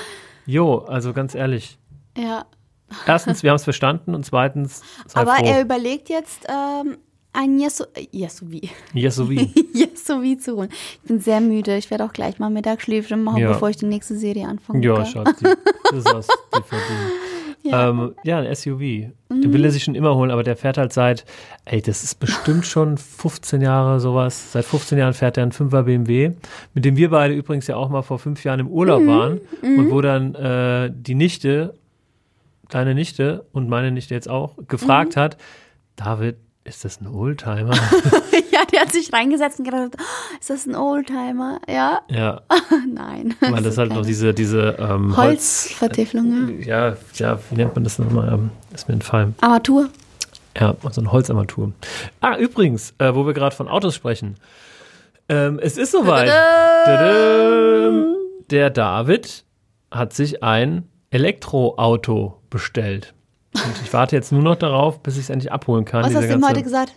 Jo, 0.45 0.79
also 0.79 1.13
ganz 1.15 1.35
ehrlich. 1.35 1.79
Ja. 2.19 2.45
Erstens, 3.07 3.43
wir 3.43 3.49
haben 3.51 3.57
es 3.57 3.65
verstanden 3.65 4.15
und 4.15 4.27
zweitens, 4.27 4.83
Aber 5.15 5.37
froh. 5.37 5.47
er 5.47 5.63
überlegt 5.63 6.11
jetzt, 6.11 6.47
ähm, 6.49 6.99
ein 7.33 7.59
Yesu 7.59 7.85
Yesuvi. 8.13 8.69
yes, 8.93 9.17
so 9.17 9.31
wie. 9.31 9.51
Yesuvi 9.73 10.37
zu 10.39 10.57
holen. 10.57 10.69
Ich 11.03 11.09
bin 11.09 11.19
sehr 11.19 11.41
müde. 11.41 11.79
Ich 11.79 11.91
werde 11.91 12.05
auch 12.05 12.13
gleich 12.13 12.39
mal 12.39 12.51
Mittagsschläfchen 12.51 13.23
machen, 13.25 13.39
Ja. 13.41 13.53
bevor 13.53 13.71
ich 13.71 13.77
die 13.79 13.87
nächste 13.87 14.19
Serie 14.19 14.47
anfange. 14.47 14.85
Ja, 14.85 15.03
Schatzi. 15.07 15.45
Das 15.85 15.95
ist 15.95 16.13
aus 16.15 16.27
DVD. 16.53 16.77
Ja. 17.63 17.91
Ähm, 17.91 18.15
ja, 18.25 18.39
ein 18.39 18.55
SUV. 18.55 18.81
Den 19.31 19.53
will 19.53 19.65
er 19.65 19.71
sich 19.71 19.85
schon 19.85 19.95
immer 19.95 20.15
holen, 20.15 20.31
aber 20.31 20.43
der 20.43 20.57
fährt 20.57 20.79
halt 20.79 20.93
seit, 20.93 21.25
ey, 21.65 21.81
das 21.81 22.03
ist 22.03 22.17
bestimmt 22.17 22.67
schon 22.67 22.99
15 22.99 23.63
Jahre 23.63 24.01
sowas. 24.01 24.53
Seit 24.53 24.65
15 24.65 24.99
Jahren 24.99 25.15
fährt 25.15 25.37
er 25.37 25.45
einen 25.45 25.53
5er 25.53 25.83
BMW, 25.83 26.33
mit 26.75 26.85
dem 26.85 26.97
wir 26.97 27.11
beide 27.11 27.35
übrigens 27.35 27.67
ja 27.69 27.77
auch 27.77 27.89
mal 27.89 28.03
vor 28.03 28.19
fünf 28.19 28.45
Jahren 28.45 28.61
im 28.61 28.69
Urlaub 28.69 29.07
waren 29.07 29.41
und 29.63 29.91
wo 29.91 30.01
dann 30.01 30.35
äh, 30.35 30.91
die 30.93 31.15
Nichte, 31.15 31.75
deine 32.69 32.95
Nichte 32.95 33.47
und 33.53 33.69
meine 33.69 33.91
Nichte 33.91 34.15
jetzt 34.15 34.29
auch, 34.29 34.57
gefragt 34.69 35.17
hat, 35.17 35.37
David, 35.97 36.37
ist 36.65 36.85
das 36.85 37.01
ein 37.01 37.09
Oldtimer? 37.09 37.75
ja, 38.53 38.65
der 38.71 38.81
hat 38.83 38.93
sich 38.93 39.13
reingesetzt 39.13 39.59
und 39.59 39.65
gedacht, 39.65 39.93
oh, 39.99 40.37
ist 40.39 40.51
das 40.51 40.67
ein 40.67 40.77
Oldtimer? 40.77 41.61
Ja, 41.69 42.03
ja, 42.09 42.43
nein. 42.93 43.35
weil 43.41 43.63
das 43.63 43.79
halt 43.79 43.93
noch 43.93 44.07
diese, 44.07 44.33
diese 44.33 44.77
ähm, 44.79 45.17
Holz, 45.17 45.67
Holzvertäfelung, 45.71 46.61
ja. 46.61 46.97
ja, 47.15 47.39
wie 47.51 47.57
nennt 47.57 47.75
man 47.75 47.85
das 47.85 47.99
nochmal? 47.99 48.33
Ähm, 48.33 48.51
ist 48.73 48.89
mir 48.89 48.95
entfallen. 48.95 49.35
Armatur. 49.41 49.89
Ja, 50.59 50.77
so 50.91 51.01
ein 51.01 51.11
Holzarmatur. 51.11 51.73
Ah, 52.21 52.37
übrigens, 52.37 52.95
äh, 52.99 53.15
wo 53.15 53.27
wir 53.27 53.33
gerade 53.33 53.57
von 53.57 53.69
Autos 53.69 53.95
sprechen. 53.95 54.37
Ähm, 55.29 55.59
es 55.63 55.79
ist 55.79 55.93
soweit. 55.93 56.29
Tadam! 56.29 58.17
Der 58.51 58.69
David 58.69 59.45
hat 59.91 60.13
sich 60.13 60.43
ein 60.43 60.89
Elektroauto 61.11 62.41
bestellt. 62.51 63.15
Und 63.55 63.83
ich 63.85 63.93
warte 63.93 64.17
jetzt 64.17 64.33
nur 64.33 64.43
noch 64.43 64.57
darauf, 64.57 65.01
bis 65.03 65.17
ich 65.17 65.25
es 65.25 65.31
endlich 65.31 65.53
abholen 65.53 65.85
kann. 65.85 66.05
Was 66.05 66.15
hast 66.15 66.29
du 66.29 66.35
ihm 66.35 66.49
heute 66.49 66.63
gesagt? 66.63 66.93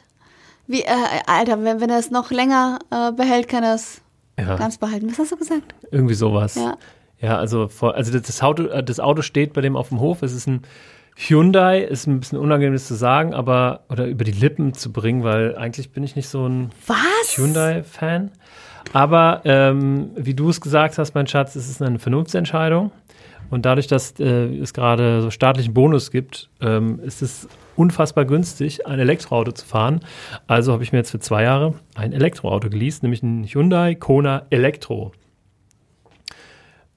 Wie, 0.67 0.81
äh, 0.81 0.87
Alter, 1.27 1.63
wenn, 1.63 1.81
wenn 1.81 1.89
er 1.89 1.99
es 1.99 2.11
noch 2.11 2.31
länger 2.31 2.79
äh, 2.89 3.11
behält, 3.11 3.47
kann 3.47 3.63
er 3.63 3.75
es 3.75 4.01
Ja, 4.39 4.55
ganz 4.55 4.77
behalten. 4.77 5.09
Was 5.11 5.19
hast 5.19 5.31
du 5.31 5.37
gesagt? 5.37 5.75
irgendwie 5.91 6.15
sowas. 6.15 6.55
Ja. 6.55 6.77
Ja, 7.21 7.37
also, 7.37 7.67
vor, 7.67 7.95
also 7.95 8.17
das, 8.17 8.41
Auto, 8.41 8.63
äh, 8.63 8.83
das 8.83 8.99
Auto 8.99 9.21
steht 9.21 9.53
bei 9.53 9.61
dem 9.61 9.75
auf 9.75 9.89
dem 9.89 9.99
Hof. 9.99 10.21
Es 10.21 10.33
ist 10.33 10.47
ein 10.47 10.63
Hyundai, 11.15 11.81
ist 11.81 12.07
ein 12.07 12.19
bisschen 12.19 12.37
unangenehm 12.39 12.73
das 12.73 12.87
zu 12.87 12.95
sagen, 12.95 13.33
aber 13.33 13.81
oder 13.89 14.05
über 14.05 14.25
die 14.25 14.31
Lippen 14.31 14.73
zu 14.73 14.91
bringen, 14.91 15.23
weil 15.23 15.55
eigentlich 15.55 15.91
bin 15.91 16.03
ich 16.03 16.15
nicht 16.15 16.27
so 16.27 16.47
ein? 16.47 16.71
Hyundai-Fan. 17.35 18.31
Aber 18.93 19.41
ähm, 19.45 20.11
wie 20.15 20.33
du 20.33 20.49
es 20.49 20.61
gesagt 20.61 20.97
hast, 20.97 21.15
mein 21.15 21.25
Schatz, 21.25 21.55
es 21.55 21.69
ist 21.69 21.81
eine 21.81 21.99
Vernunftsentscheidung. 21.99 22.91
Und 23.49 23.65
dadurch, 23.65 23.87
dass 23.87 24.19
äh, 24.19 24.57
es 24.57 24.73
gerade 24.73 25.21
so 25.21 25.31
staatlichen 25.31 25.73
Bonus 25.73 26.11
gibt, 26.11 26.49
ähm, 26.61 26.99
ist 26.99 27.21
es 27.21 27.47
unfassbar 27.75 28.25
günstig, 28.25 28.87
ein 28.87 28.99
Elektroauto 28.99 29.51
zu 29.51 29.65
fahren. 29.65 30.01
Also 30.47 30.73
habe 30.73 30.83
ich 30.83 30.91
mir 30.91 30.99
jetzt 30.99 31.11
für 31.11 31.19
zwei 31.19 31.43
Jahre 31.43 31.75
ein 31.95 32.13
Elektroauto 32.13 32.69
geleast, 32.69 33.03
nämlich 33.03 33.21
ein 33.23 33.45
Hyundai 33.45 33.95
Kona 33.95 34.45
Elektro. 34.49 35.11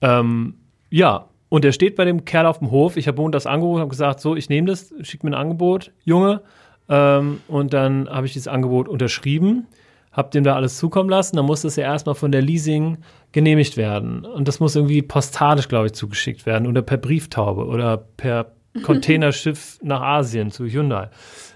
Ähm, 0.01 0.55
ja, 0.91 1.29
und 1.49 1.65
er 1.65 1.73
steht 1.73 1.97
bei 1.97 2.05
dem 2.05 2.25
Kerl 2.25 2.47
auf 2.47 2.59
dem 2.59 2.71
Hof. 2.71 2.97
Ich 2.97 3.09
habe 3.09 3.31
das 3.31 3.47
angerufen, 3.47 3.81
habe 3.81 3.91
gesagt, 3.91 4.21
so, 4.21 4.37
ich 4.37 4.49
nehme 4.49 4.69
das, 4.69 4.93
schick 5.03 5.25
mir 5.25 5.31
ein 5.31 5.35
Angebot, 5.35 5.93
Junge. 6.05 6.43
Ähm, 6.89 7.41
und 7.49 7.73
dann 7.73 8.09
habe 8.09 8.27
ich 8.27 8.33
dieses 8.33 8.49
Angebot 8.49 8.89
unterschrieben, 8.89 9.67
habe 10.19 10.31
dem 10.31 10.43
da 10.43 10.57
alles 10.57 10.77
zukommen 10.77 11.09
lassen. 11.09 11.37
Dann 11.37 11.47
muss 11.47 11.63
das 11.63 11.77
ja 11.77 11.85
erstmal 11.85 12.17
von 12.17 12.33
der 12.33 12.43
Leasing 12.43 12.99
genehmigt 13.31 13.77
werden. 13.77 14.25
Und 14.25 14.49
das 14.49 14.59
muss 14.59 14.75
irgendwie 14.75 15.01
postalisch, 15.01 15.69
glaube 15.69 15.87
ich, 15.87 15.93
zugeschickt 15.93 16.45
werden 16.45 16.67
oder 16.67 16.83
per 16.83 16.97
Brieftaube 16.97 17.65
oder 17.65 17.97
per 18.17 18.51
Containerschiff 18.83 19.79
nach 19.81 20.01
Asien 20.01 20.51
zu 20.51 20.67
Hyundai. 20.67 21.09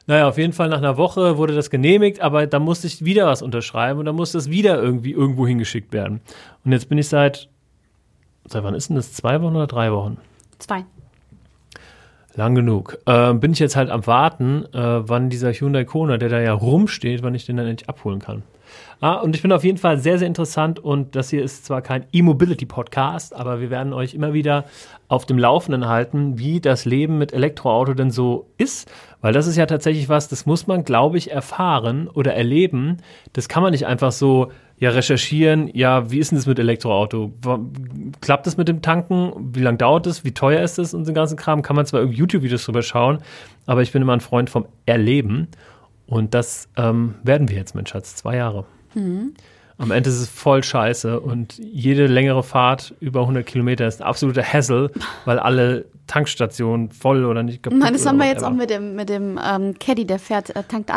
Naja, 0.07 0.29
auf 0.29 0.39
jeden 0.39 0.53
Fall 0.53 0.69
nach 0.69 0.79
einer 0.79 0.97
Woche 0.97 1.39
wurde 1.39 1.55
das 1.55 1.71
genehmigt, 1.71 2.21
aber 2.21 2.47
da 2.47 2.61
musste 2.61 2.87
ich 2.87 3.05
wieder 3.05 3.27
was 3.27 3.43
unterschreiben 3.43 3.99
und 3.99 4.07
dann 4.07 4.15
musste 4.15 4.39
es 4.39 4.49
wieder 4.49 4.81
irgendwie 4.81 5.13
irgendwo 5.13 5.47
hingeschickt 5.47 5.93
werden. 5.93 6.21
Und 6.65 6.71
jetzt 6.71 6.89
bin 6.89 6.99
ich 6.99 7.09
seit, 7.09 7.49
seit 8.47 8.63
wann 8.63 8.75
ist 8.75 8.91
denn 8.91 8.97
das? 8.97 9.13
Zwei 9.13 9.43
Wochen 9.43 9.57
oder 9.57 9.67
drei 9.67 9.91
Wochen? 9.93 10.19
Zwei. 10.59 10.85
Lang 12.35 12.55
genug. 12.55 12.99
Ähm, 13.07 13.41
bin 13.41 13.53
ich 13.53 13.59
jetzt 13.59 13.77
halt 13.77 13.91
am 13.91 14.07
Warten, 14.07 14.65
äh, 14.73 15.09
wann 15.09 15.29
dieser 15.29 15.53
Hyundai 15.53 15.85
Kona, 15.85 16.17
der 16.17 16.31
da 16.31 16.41
ja 16.41 16.53
rumsteht, 16.53 17.23
wann 17.23 17.35
ich 17.35 17.45
den 17.45 17.57
dann 17.57 17.67
endlich 17.67 17.89
abholen 17.89 18.21
kann. 18.21 18.43
Ah, 19.01 19.17
und 19.17 19.35
ich 19.35 19.43
bin 19.43 19.53
auf 19.53 19.65
jeden 19.65 19.79
Fall 19.79 19.99
sehr, 19.99 20.19
sehr 20.19 20.29
interessant 20.29 20.79
und 20.79 21.17
das 21.17 21.29
hier 21.29 21.43
ist 21.43 21.67
zwar 21.67 21.83
kein 21.83 22.07
E-Mobility-Podcast, 22.13 23.35
aber 23.35 23.61
wir 23.61 23.69
werden 23.69 23.93
euch 23.93 24.15
immer 24.15 24.33
wieder 24.33 24.65
auf 25.09 25.27
dem 25.27 25.39
Laufenden 25.39 25.89
halten, 25.89 26.39
wie 26.39 26.61
das 26.61 26.85
Leben 26.85 27.19
mit 27.19 27.33
Elektroauto 27.33 27.95
denn 27.95 28.11
so 28.11 28.47
ist, 28.59 28.91
weil 29.21 29.33
das 29.33 29.47
ist 29.47 29.57
ja 29.57 29.67
tatsächlich 29.67 30.09
was, 30.09 30.29
das 30.29 30.47
muss 30.47 30.69
man, 30.69 30.85
glaube 30.85 31.19
ich, 31.19 31.33
erfahren 31.33 32.09
oder 32.09 32.35
erleben. 32.35 32.99
Das 33.33 33.49
kann 33.49 33.63
man 33.63 33.73
nicht 33.73 33.87
einfach 33.87 34.13
so 34.13 34.53
ja 34.83 34.91
recherchieren, 34.91 35.71
ja, 35.75 36.11
wie 36.11 36.19
ist 36.19 36.33
denn 36.33 36.39
das 36.39 36.47
mit 36.47 36.59
Elektroauto? 36.59 37.33
Klappt 38.21 38.49
das 38.49 38.57
mit 38.57 38.67
dem 38.67 38.83
Tanken? 38.83 39.33
Wie 39.55 39.61
lange 39.61 39.79
dauert 39.79 40.09
es? 40.09 40.25
Wie 40.25 40.33
teuer 40.33 40.61
ist 40.61 40.77
es 40.81 40.93
und 40.93 41.07
den 41.07 41.15
ganzen 41.15 41.37
Kram? 41.37 41.63
Kann 41.63 41.77
man 41.77 41.87
zwar 41.87 42.01
irgendwie 42.01 42.19
YouTube-Videos 42.19 42.65
drüber 42.65 42.83
schauen, 42.83 43.19
aber 43.67 43.83
ich 43.83 43.93
bin 43.93 44.03
immer 44.03 44.13
ein 44.13 44.21
Freund 44.21 44.51
vom 44.51 44.67
Erleben. 44.85 45.47
Und 46.09 46.35
das 46.35 46.69
ähm, 46.77 47.15
werden 47.23 47.49
wir 47.49 47.57
jetzt, 47.57 47.77
mein 47.77 47.87
Schatz, 47.87 48.17
zwei 48.17 48.35
Jahre. 48.35 48.65
Mhm. 48.95 49.35
Am 49.79 49.93
Ende 49.93 50.11
ist 50.11 50.19
es 50.19 50.29
voll 50.29 50.65
scheiße 50.65 51.21
und 51.21 51.59
jede 51.59 52.09
längere 52.09 52.43
Fahrt 52.43 52.93
über 52.99 53.21
100 53.21 53.47
Kilometer 53.47 53.87
ist 53.87 54.03
ein 54.03 54.07
absoluter 54.07 54.43
Hassel, 54.43 54.91
weil 55.27 55.39
alle 55.39 55.85
Tankstationen 56.09 56.91
voll 56.91 57.25
oder 57.25 57.45
nicht 57.45 57.63
kaputt 57.63 57.79
Nein, 57.79 57.93
das 57.93 58.05
haben 58.05 58.19
wir 58.19 58.27
jetzt 58.27 58.43
auch 58.43 58.51
mit 58.51 58.69
dem, 58.69 58.97
mit 58.97 59.09
dem 59.09 59.39
ähm, 59.43 59.79
Caddy, 59.79 60.07
der 60.07 60.19
fährt, 60.19 60.51
äh, 60.57 60.65
tankt 60.65 60.91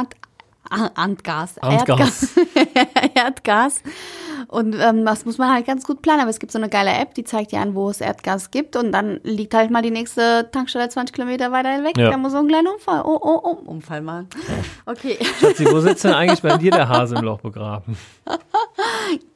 Antgas. 0.69 1.57
Antgas. 1.59 1.59
Erdgas. 1.59 2.35
Erdgas. 3.15 3.83
Und 4.47 4.75
ähm, 4.79 5.05
das 5.05 5.25
muss 5.25 5.37
man 5.37 5.51
halt 5.53 5.65
ganz 5.65 5.85
gut 5.85 6.01
planen. 6.01 6.21
Aber 6.21 6.29
es 6.29 6.39
gibt 6.39 6.51
so 6.51 6.59
eine 6.59 6.69
geile 6.69 6.91
App, 6.91 7.13
die 7.13 7.23
zeigt 7.23 7.51
dir 7.51 7.59
an, 7.59 7.73
wo 7.75 7.89
es 7.89 8.01
Erdgas 8.01 8.51
gibt. 8.51 8.75
Und 8.75 8.91
dann 8.91 9.19
liegt 9.23 9.53
halt 9.53 9.71
mal 9.71 9.81
die 9.81 9.91
nächste 9.91 10.49
Tankstelle 10.51 10.89
20 10.89 11.13
Kilometer 11.13 11.51
weiter 11.51 11.83
weg. 11.83 11.97
Ja. 11.97 12.09
Da 12.11 12.17
muss 12.17 12.31
so 12.33 12.39
ein 12.39 12.47
kleiner 12.47 12.71
Unfall. 12.73 13.01
Oh, 13.05 13.19
oh, 13.21 13.39
oh, 13.43 13.69
Unfall 13.69 14.01
machen. 14.01 14.27
Okay. 14.85 15.17
Schatzi, 15.39 15.65
wo 15.71 15.79
sitzt 15.79 16.03
denn 16.03 16.13
eigentlich 16.13 16.41
bei 16.41 16.57
dir 16.57 16.71
der 16.71 16.87
Hase 16.89 17.15
im 17.15 17.23
Loch 17.23 17.39
begraben? 17.41 17.97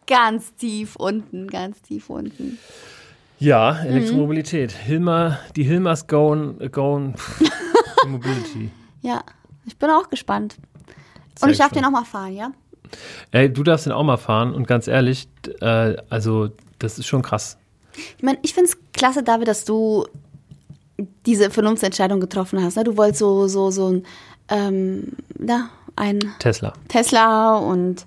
Ganz 0.08 0.56
tief 0.56 0.96
unten, 0.96 1.48
ganz 1.48 1.82
tief 1.82 2.10
unten. 2.10 2.58
Ja, 3.38 3.80
Mhm. 3.84 3.89
Elektromobilität. 3.89 4.72
Hilmer, 4.72 5.39
die 5.56 5.63
Hilmers 5.63 6.08
Gone, 6.08 6.70
Gone 6.70 7.13
Mobility. 8.08 8.70
Ja, 9.02 9.22
ich 9.65 9.78
bin 9.78 9.89
auch 9.89 10.10
gespannt. 10.10 10.56
Sehr 11.39 11.47
Und 11.47 11.52
ich 11.54 11.58
darf 11.58 11.71
den 11.71 11.86
auch 11.86 11.91
mal 11.91 12.04
fahren, 12.04 12.36
ja? 12.36 12.52
Ey, 13.32 13.52
du 13.52 13.63
darfst 13.63 13.86
den 13.86 13.93
auch 13.93 14.04
mal 14.04 14.17
fahren 14.17 14.54
und 14.54 14.67
ganz 14.67 14.88
ehrlich, 14.88 15.30
äh, 15.62 15.95
also 16.10 16.49
das 16.80 16.99
ist 16.99 17.08
schon 17.08 17.21
krass. 17.21 17.58
Ich 18.17 18.23
meine, 18.23 18.39
ich 18.41 18.54
finde 18.54 18.71
es 18.71 18.78
klasse, 18.93 19.23
David, 19.23 19.47
dass 19.47 19.63
du 19.63 20.06
diese 21.25 21.49
Vernunftsentscheidung 21.49 22.19
getroffen 22.19 22.62
hast. 22.62 22.75
Ne? 22.75 22.84
Du 22.84 22.97
wolltest 22.97 23.19
so, 23.19 23.47
so, 23.47 23.71
so 23.71 23.88
ein, 23.88 24.06
ähm, 24.49 25.13
na, 25.38 25.69
ein 25.95 26.19
Tesla. 26.39 26.73
Tesla 26.89 27.58
und 27.58 28.06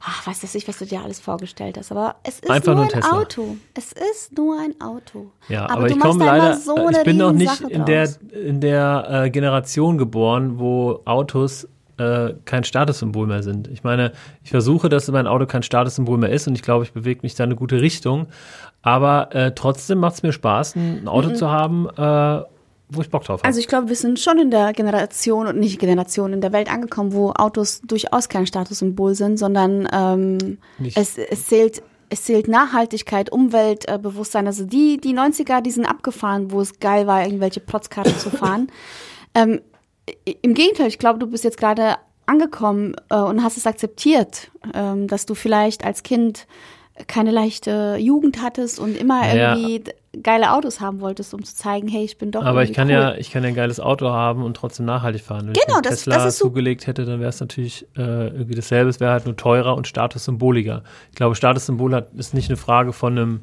ach, 0.00 0.26
weiß 0.26 0.40
das 0.40 0.54
nicht, 0.54 0.68
was 0.68 0.78
du 0.78 0.86
dir 0.86 1.02
alles 1.02 1.18
vorgestellt 1.18 1.78
hast. 1.78 1.90
Aber 1.90 2.16
es 2.22 2.40
ist 2.40 2.50
Einfach 2.50 2.74
nur 2.74 2.84
ein 2.84 2.90
Tesla. 2.90 3.18
Auto. 3.18 3.56
Es 3.74 3.92
ist 3.92 4.36
nur 4.36 4.60
ein 4.60 4.80
Auto. 4.80 5.30
Ja, 5.48 5.64
aber, 5.64 5.72
aber, 5.72 5.88
du 5.88 5.94
ich 5.94 6.00
komme 6.00 6.24
leider, 6.24 6.56
so 6.56 6.88
ich 6.90 7.02
bin 7.02 7.16
noch 7.16 7.32
nicht 7.32 7.60
in 7.62 7.84
der, 7.84 8.06
draus. 8.06 8.18
in 8.32 8.60
der 8.60 9.06
äh, 9.08 9.30
Generation 9.30 9.98
geboren, 9.98 10.58
wo 10.58 11.00
Autos 11.04 11.68
äh, 11.98 12.34
kein 12.44 12.64
Statussymbol 12.64 13.26
mehr 13.26 13.42
sind. 13.42 13.68
Ich 13.68 13.84
meine, 13.84 14.12
ich 14.42 14.50
versuche, 14.50 14.88
dass 14.88 15.08
mein 15.08 15.26
Auto 15.26 15.46
kein 15.46 15.62
Statussymbol 15.62 16.18
mehr 16.18 16.30
ist 16.30 16.46
und 16.46 16.54
ich 16.54 16.62
glaube, 16.62 16.84
ich 16.84 16.92
bewege 16.92 17.20
mich 17.22 17.34
da 17.34 17.44
in 17.44 17.50
eine 17.50 17.56
gute 17.56 17.80
Richtung. 17.80 18.28
Aber 18.82 19.34
äh, 19.34 19.52
trotzdem 19.54 19.98
macht 19.98 20.14
es 20.14 20.22
mir 20.22 20.32
Spaß, 20.32 20.76
ein 20.76 21.06
Auto 21.06 21.30
zu 21.30 21.50
haben, 21.50 21.88
äh, 21.96 22.42
wo 22.88 23.00
ich 23.00 23.10
Bock 23.10 23.24
drauf 23.24 23.40
habe. 23.40 23.44
Also 23.44 23.60
ich 23.60 23.68
glaube, 23.68 23.88
wir 23.88 23.96
sind 23.96 24.18
schon 24.18 24.38
in 24.38 24.50
der 24.50 24.72
Generation 24.72 25.46
und 25.46 25.58
nicht 25.58 25.78
Generation 25.78 26.32
in 26.32 26.40
der 26.40 26.52
Welt 26.52 26.70
angekommen, 26.70 27.12
wo 27.12 27.30
Autos 27.30 27.80
durchaus 27.82 28.28
kein 28.28 28.46
Statussymbol 28.46 29.14
sind, 29.14 29.38
sondern 29.38 29.88
ähm, 29.92 30.58
es, 30.94 31.16
es 31.16 31.46
zählt 31.46 31.82
es 32.08 32.24
zählt 32.24 32.46
Nachhaltigkeit, 32.46 33.32
Umweltbewusstsein. 33.32 34.46
Also 34.46 34.66
die 34.66 34.98
die 34.98 35.16
90er, 35.16 35.62
die 35.62 35.70
sind 35.70 35.86
abgefahren, 35.86 36.50
wo 36.50 36.60
es 36.60 36.78
geil 36.78 37.06
war, 37.06 37.24
irgendwelche 37.24 37.60
Protzkarren 37.60 38.16
zu 38.18 38.30
fahren. 38.30 38.68
Ähm, 39.34 39.62
Im 40.42 40.54
Gegenteil, 40.54 40.88
ich 40.88 40.98
glaube, 40.98 41.18
du 41.18 41.26
bist 41.26 41.44
jetzt 41.44 41.58
gerade 41.58 41.96
angekommen 42.26 42.94
äh, 43.10 43.16
und 43.16 43.42
hast 43.42 43.56
es 43.56 43.66
akzeptiert, 43.66 44.50
ähm, 44.74 45.06
dass 45.08 45.26
du 45.26 45.34
vielleicht 45.34 45.84
als 45.84 46.02
Kind 46.02 46.46
keine 47.08 47.30
leichte 47.30 47.96
Jugend 47.98 48.42
hattest 48.42 48.78
und 48.78 48.96
immer 48.96 49.34
Ja. 49.34 49.56
irgendwie 49.56 49.84
geile 50.22 50.52
Autos 50.52 50.80
haben 50.80 51.00
wolltest, 51.00 51.32
um 51.32 51.42
zu 51.42 51.54
zeigen, 51.56 51.88
hey, 51.88 52.04
ich 52.04 52.18
bin 52.18 52.30
doch 52.30 52.44
Aber 52.44 52.62
ich 52.64 52.72
kann 52.74 52.88
cool. 52.88 52.92
ja, 52.94 53.14
ich 53.14 53.30
kann 53.30 53.42
ja 53.44 53.48
ein 53.48 53.54
geiles 53.54 53.80
Auto 53.80 54.10
haben 54.10 54.42
und 54.42 54.54
trotzdem 54.56 54.84
nachhaltig 54.86 55.22
fahren. 55.22 55.46
Wenn 55.46 55.52
Genau, 55.54 55.76
ich 55.76 55.82
das- 55.82 55.94
Tesla 56.00 56.16
das 56.16 56.26
ist 56.26 56.38
so- 56.38 56.46
zugelegt 56.48 56.86
hätte, 56.86 57.04
dann 57.06 57.18
wäre 57.18 57.30
es 57.30 57.40
natürlich 57.40 57.86
äh, 57.96 58.26
irgendwie 58.28 58.54
dasselbe. 58.54 58.90
Es 58.90 59.00
wäre 59.00 59.12
halt 59.12 59.24
nur 59.24 59.36
teurer 59.36 59.74
und 59.74 59.86
statussymboliger. 59.88 60.82
Ich 61.10 61.16
glaube, 61.16 61.34
Statussymbol 61.34 61.94
hat, 61.94 62.12
ist 62.14 62.34
nicht 62.34 62.50
eine 62.50 62.58
Frage 62.58 62.92
von 62.92 63.16
einem 63.18 63.40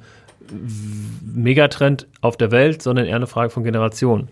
Megatrend 1.22 2.08
auf 2.22 2.38
der 2.38 2.52
Welt, 2.52 2.82
sondern 2.82 3.06
eher 3.06 3.16
eine 3.16 3.28
Frage 3.28 3.50
von 3.50 3.64
Generationen. 3.64 4.30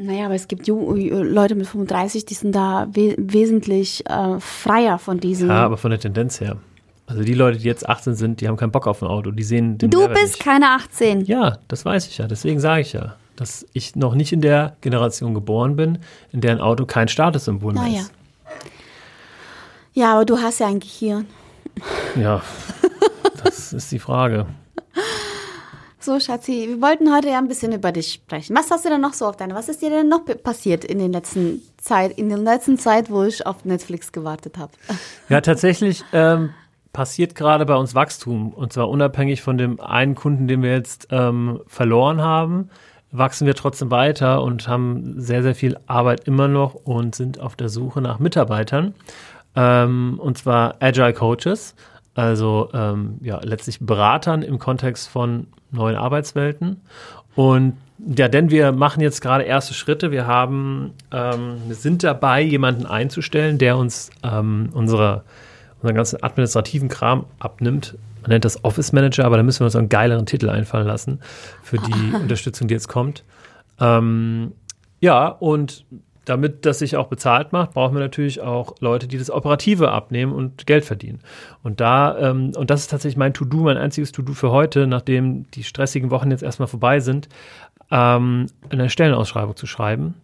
Naja, 0.00 0.26
aber 0.26 0.34
es 0.36 0.46
gibt 0.46 0.66
Ju 0.68 0.94
Leute 0.94 1.54
mit 1.56 1.66
35, 1.66 2.24
die 2.24 2.34
sind 2.34 2.54
da 2.54 2.86
we 2.92 3.14
wesentlich 3.18 4.08
äh, 4.08 4.38
freier 4.38 4.98
von 4.98 5.18
diesem. 5.18 5.48
Ja, 5.48 5.64
aber 5.64 5.76
von 5.76 5.90
der 5.90 5.98
Tendenz 5.98 6.40
her. 6.40 6.56
Also 7.06 7.22
die 7.24 7.34
Leute, 7.34 7.58
die 7.58 7.64
jetzt 7.66 7.88
18 7.88 8.14
sind, 8.14 8.40
die 8.40 8.48
haben 8.48 8.56
keinen 8.56 8.70
Bock 8.70 8.86
auf 8.86 9.02
ein 9.02 9.08
Auto. 9.08 9.30
Die 9.30 9.42
sehen 9.42 9.78
den 9.78 9.90
du 9.90 9.98
Mehrwert 10.00 10.18
bist 10.20 10.34
nicht. 10.34 10.44
keine 10.44 10.70
18. 10.70 11.24
Ja, 11.24 11.58
das 11.66 11.84
weiß 11.84 12.06
ich 12.06 12.18
ja. 12.18 12.26
Deswegen 12.28 12.60
sage 12.60 12.82
ich 12.82 12.92
ja, 12.92 13.16
dass 13.34 13.66
ich 13.72 13.96
noch 13.96 14.14
nicht 14.14 14.32
in 14.32 14.40
der 14.40 14.76
Generation 14.82 15.34
geboren 15.34 15.74
bin, 15.74 15.98
in 16.32 16.42
der 16.42 16.52
ein 16.52 16.60
Auto 16.60 16.84
kein 16.86 17.08
Statussymbol 17.08 17.72
mehr 17.72 17.82
Naja. 17.82 18.00
ist. 18.00 18.12
Ja, 19.94 20.12
aber 20.14 20.24
du 20.26 20.38
hast 20.38 20.60
ja 20.60 20.68
ein 20.68 20.80
Gehirn. 20.80 21.26
Ja, 22.20 22.42
das 23.42 23.72
ist 23.72 23.90
die 23.90 23.98
Frage. 23.98 24.46
So, 26.00 26.20
Schatzi, 26.20 26.66
wir 26.68 26.80
wollten 26.80 27.12
heute 27.12 27.28
ja 27.28 27.38
ein 27.38 27.48
bisschen 27.48 27.72
über 27.72 27.90
dich 27.90 28.12
sprechen. 28.12 28.54
Was 28.56 28.70
hast 28.70 28.84
du 28.84 28.88
denn 28.88 29.00
noch 29.00 29.14
so 29.14 29.26
auf 29.26 29.36
deiner? 29.36 29.56
Was 29.56 29.68
ist 29.68 29.82
dir 29.82 29.90
denn 29.90 30.08
noch 30.08 30.24
passiert 30.44 30.84
in 30.84 31.00
den 31.00 31.12
letzten 31.12 31.60
Zeit, 31.76 32.16
in 32.16 32.28
der 32.28 32.38
letzten 32.38 32.78
Zeit, 32.78 33.10
wo 33.10 33.24
ich 33.24 33.44
auf 33.44 33.64
Netflix 33.64 34.12
gewartet 34.12 34.58
habe? 34.58 34.70
Ja, 35.28 35.40
tatsächlich 35.40 36.04
ähm, 36.12 36.50
passiert 36.92 37.34
gerade 37.34 37.66
bei 37.66 37.74
uns 37.74 37.96
Wachstum. 37.96 38.52
Und 38.52 38.72
zwar 38.72 38.88
unabhängig 38.88 39.42
von 39.42 39.58
dem 39.58 39.80
einen 39.80 40.14
Kunden, 40.14 40.46
den 40.46 40.62
wir 40.62 40.70
jetzt 40.72 41.08
ähm, 41.10 41.60
verloren 41.66 42.22
haben, 42.22 42.70
wachsen 43.10 43.48
wir 43.48 43.56
trotzdem 43.56 43.90
weiter 43.90 44.42
und 44.44 44.68
haben 44.68 45.20
sehr, 45.20 45.42
sehr 45.42 45.56
viel 45.56 45.78
Arbeit 45.88 46.28
immer 46.28 46.46
noch 46.46 46.74
und 46.74 47.16
sind 47.16 47.40
auf 47.40 47.56
der 47.56 47.70
Suche 47.70 48.00
nach 48.00 48.20
Mitarbeitern. 48.20 48.94
Ähm, 49.56 50.20
und 50.22 50.38
zwar 50.38 50.76
Agile 50.78 51.12
Coaches, 51.12 51.74
also 52.18 52.68
ähm, 52.74 53.18
ja, 53.22 53.38
letztlich 53.44 53.78
Beratern 53.78 54.42
im 54.42 54.58
Kontext 54.58 55.08
von 55.08 55.46
neuen 55.70 55.94
Arbeitswelten. 55.94 56.80
Und 57.36 57.76
ja, 58.16 58.26
denn 58.26 58.50
wir 58.50 58.72
machen 58.72 59.00
jetzt 59.00 59.20
gerade 59.20 59.44
erste 59.44 59.72
Schritte. 59.72 60.10
Wir 60.10 60.26
haben, 60.26 60.94
ähm, 61.12 61.58
wir 61.68 61.76
sind 61.76 62.02
dabei, 62.02 62.42
jemanden 62.42 62.86
einzustellen, 62.86 63.58
der 63.58 63.76
uns 63.76 64.10
ähm, 64.24 64.70
unsere, 64.72 65.22
unseren 65.80 65.94
ganzen 65.94 66.20
administrativen 66.20 66.88
Kram 66.88 67.26
abnimmt. 67.38 67.96
Man 68.22 68.30
nennt 68.30 68.44
das 68.44 68.64
Office 68.64 68.92
Manager, 68.92 69.24
aber 69.24 69.36
da 69.36 69.44
müssen 69.44 69.60
wir 69.60 69.66
uns 69.66 69.76
einen 69.76 69.88
geileren 69.88 70.26
Titel 70.26 70.48
einfallen 70.48 70.88
lassen 70.88 71.20
für 71.62 71.78
die 71.78 72.14
Unterstützung, 72.20 72.66
die 72.66 72.74
jetzt 72.74 72.88
kommt. 72.88 73.22
Ähm, 73.78 74.54
ja, 74.98 75.28
und 75.28 75.84
damit 76.28 76.66
das 76.66 76.78
sich 76.78 76.96
auch 76.96 77.08
bezahlt 77.08 77.52
macht, 77.52 77.72
brauchen 77.72 77.94
wir 77.94 78.00
natürlich 78.00 78.40
auch 78.40 78.74
Leute, 78.80 79.08
die 79.08 79.18
das 79.18 79.30
Operative 79.30 79.90
abnehmen 79.90 80.32
und 80.32 80.66
Geld 80.66 80.84
verdienen. 80.84 81.20
Und 81.62 81.80
da, 81.80 82.18
ähm, 82.18 82.52
und 82.56 82.70
das 82.70 82.80
ist 82.82 82.90
tatsächlich 82.90 83.16
mein 83.16 83.34
To-Do, 83.34 83.58
mein 83.58 83.76
einziges 83.76 84.12
To-Do 84.12 84.34
für 84.34 84.50
heute, 84.50 84.86
nachdem 84.86 85.50
die 85.52 85.64
stressigen 85.64 86.10
Wochen 86.10 86.30
jetzt 86.30 86.42
erstmal 86.42 86.68
vorbei 86.68 87.00
sind, 87.00 87.28
ähm, 87.90 88.46
eine 88.68 88.90
Stellenausschreibung 88.90 89.56
zu 89.56 89.66
schreiben, 89.66 90.14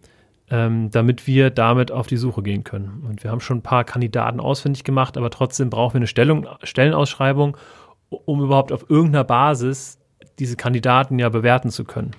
ähm, 0.51 0.91
damit 0.91 1.25
wir 1.25 1.49
damit 1.49 1.91
auf 1.91 2.07
die 2.07 2.17
Suche 2.17 2.43
gehen 2.43 2.63
können. 2.63 3.03
Und 3.07 3.23
wir 3.23 3.31
haben 3.31 3.41
schon 3.41 3.57
ein 3.57 3.63
paar 3.63 3.83
Kandidaten 3.83 4.39
ausfindig 4.39 4.83
gemacht, 4.83 5.17
aber 5.17 5.29
trotzdem 5.29 5.69
brauchen 5.69 5.95
wir 5.95 5.99
eine 5.99 6.07
Stellung, 6.07 6.47
Stellenausschreibung, 6.63 7.57
um 8.09 8.41
überhaupt 8.41 8.71
auf 8.71 8.89
irgendeiner 8.89 9.23
Basis 9.23 9.97
diese 10.37 10.55
Kandidaten 10.55 11.17
ja 11.17 11.29
bewerten 11.29 11.69
zu 11.69 11.83
können. 11.83 12.11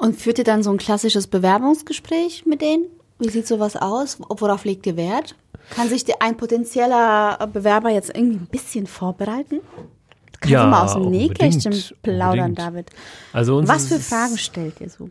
Und 0.00 0.16
führt 0.16 0.38
ihr 0.38 0.44
dann 0.44 0.62
so 0.62 0.70
ein 0.70 0.78
klassisches 0.78 1.26
Bewerbungsgespräch 1.26 2.46
mit 2.46 2.62
denen? 2.62 2.86
Wie 3.18 3.28
sieht 3.28 3.46
sowas 3.46 3.76
aus? 3.76 4.18
Worauf 4.18 4.64
legt 4.64 4.86
ihr 4.86 4.96
Wert? 4.96 5.34
Kann 5.74 5.90
sich 5.90 6.04
ein 6.22 6.38
potenzieller 6.38 7.46
Bewerber 7.52 7.90
jetzt 7.90 8.08
irgendwie 8.16 8.38
ein 8.38 8.46
bisschen 8.46 8.86
vorbereiten? 8.86 9.56
Du 9.56 10.38
kannst 10.40 10.52
Ja, 10.52 10.66
mal 10.66 10.84
aus 10.84 10.94
dem 10.94 11.10
Nähkästchen 11.10 11.74
plaudern, 12.02 12.50
unbedingt. 12.50 12.58
David. 12.58 12.86
Also 13.34 13.58
uns 13.58 13.68
Was 13.68 13.88
für 13.88 14.00
Fragen 14.00 14.38
stellt 14.38 14.80
ihr 14.80 14.88
so? 14.88 15.10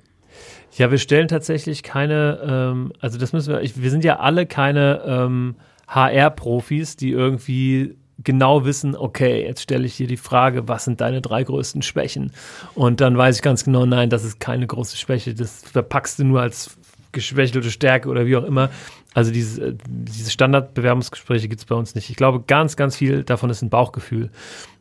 Ja, 0.75 0.89
wir 0.89 0.97
stellen 0.97 1.27
tatsächlich 1.27 1.83
keine, 1.83 2.39
ähm, 2.43 2.91
also 2.99 3.19
das 3.19 3.31
müssen 3.31 3.53
wir, 3.53 3.61
ich, 3.61 3.79
wir 3.79 3.91
sind 3.91 4.03
ja 4.03 4.17
alle 4.19 4.47
keine 4.47 5.03
ähm, 5.05 5.55
HR-Profis, 5.87 6.95
die 6.95 7.11
irgendwie 7.11 7.95
genau 8.23 8.65
wissen, 8.65 8.95
okay, 8.95 9.43
jetzt 9.45 9.61
stelle 9.61 9.85
ich 9.85 9.97
dir 9.97 10.07
die 10.07 10.17
Frage, 10.17 10.67
was 10.67 10.85
sind 10.85 11.01
deine 11.01 11.21
drei 11.21 11.43
größten 11.43 11.81
Schwächen? 11.81 12.31
Und 12.75 13.01
dann 13.01 13.17
weiß 13.17 13.37
ich 13.37 13.41
ganz 13.41 13.63
genau, 13.63 13.85
nein, 13.85 14.09
das 14.09 14.23
ist 14.23 14.39
keine 14.39 14.67
große 14.67 14.97
Schwäche, 14.97 15.33
das 15.33 15.63
verpackst 15.71 16.19
du 16.19 16.25
nur 16.25 16.41
als 16.41 16.77
geschwächelte 17.11 17.71
Stärke 17.71 18.09
oder 18.09 18.25
wie 18.25 18.35
auch 18.35 18.43
immer. 18.43 18.69
Also 19.13 19.31
diese, 19.31 19.69
äh, 19.69 19.75
diese 19.87 20.31
Standardbewerbungsgespräche 20.31 21.47
gibt 21.47 21.61
es 21.61 21.65
bei 21.65 21.75
uns 21.75 21.95
nicht. 21.95 22.09
Ich 22.09 22.15
glaube, 22.15 22.43
ganz, 22.45 22.75
ganz 22.75 22.95
viel 22.95 23.23
davon 23.23 23.49
ist 23.49 23.61
ein 23.61 23.69
Bauchgefühl. 23.69 24.29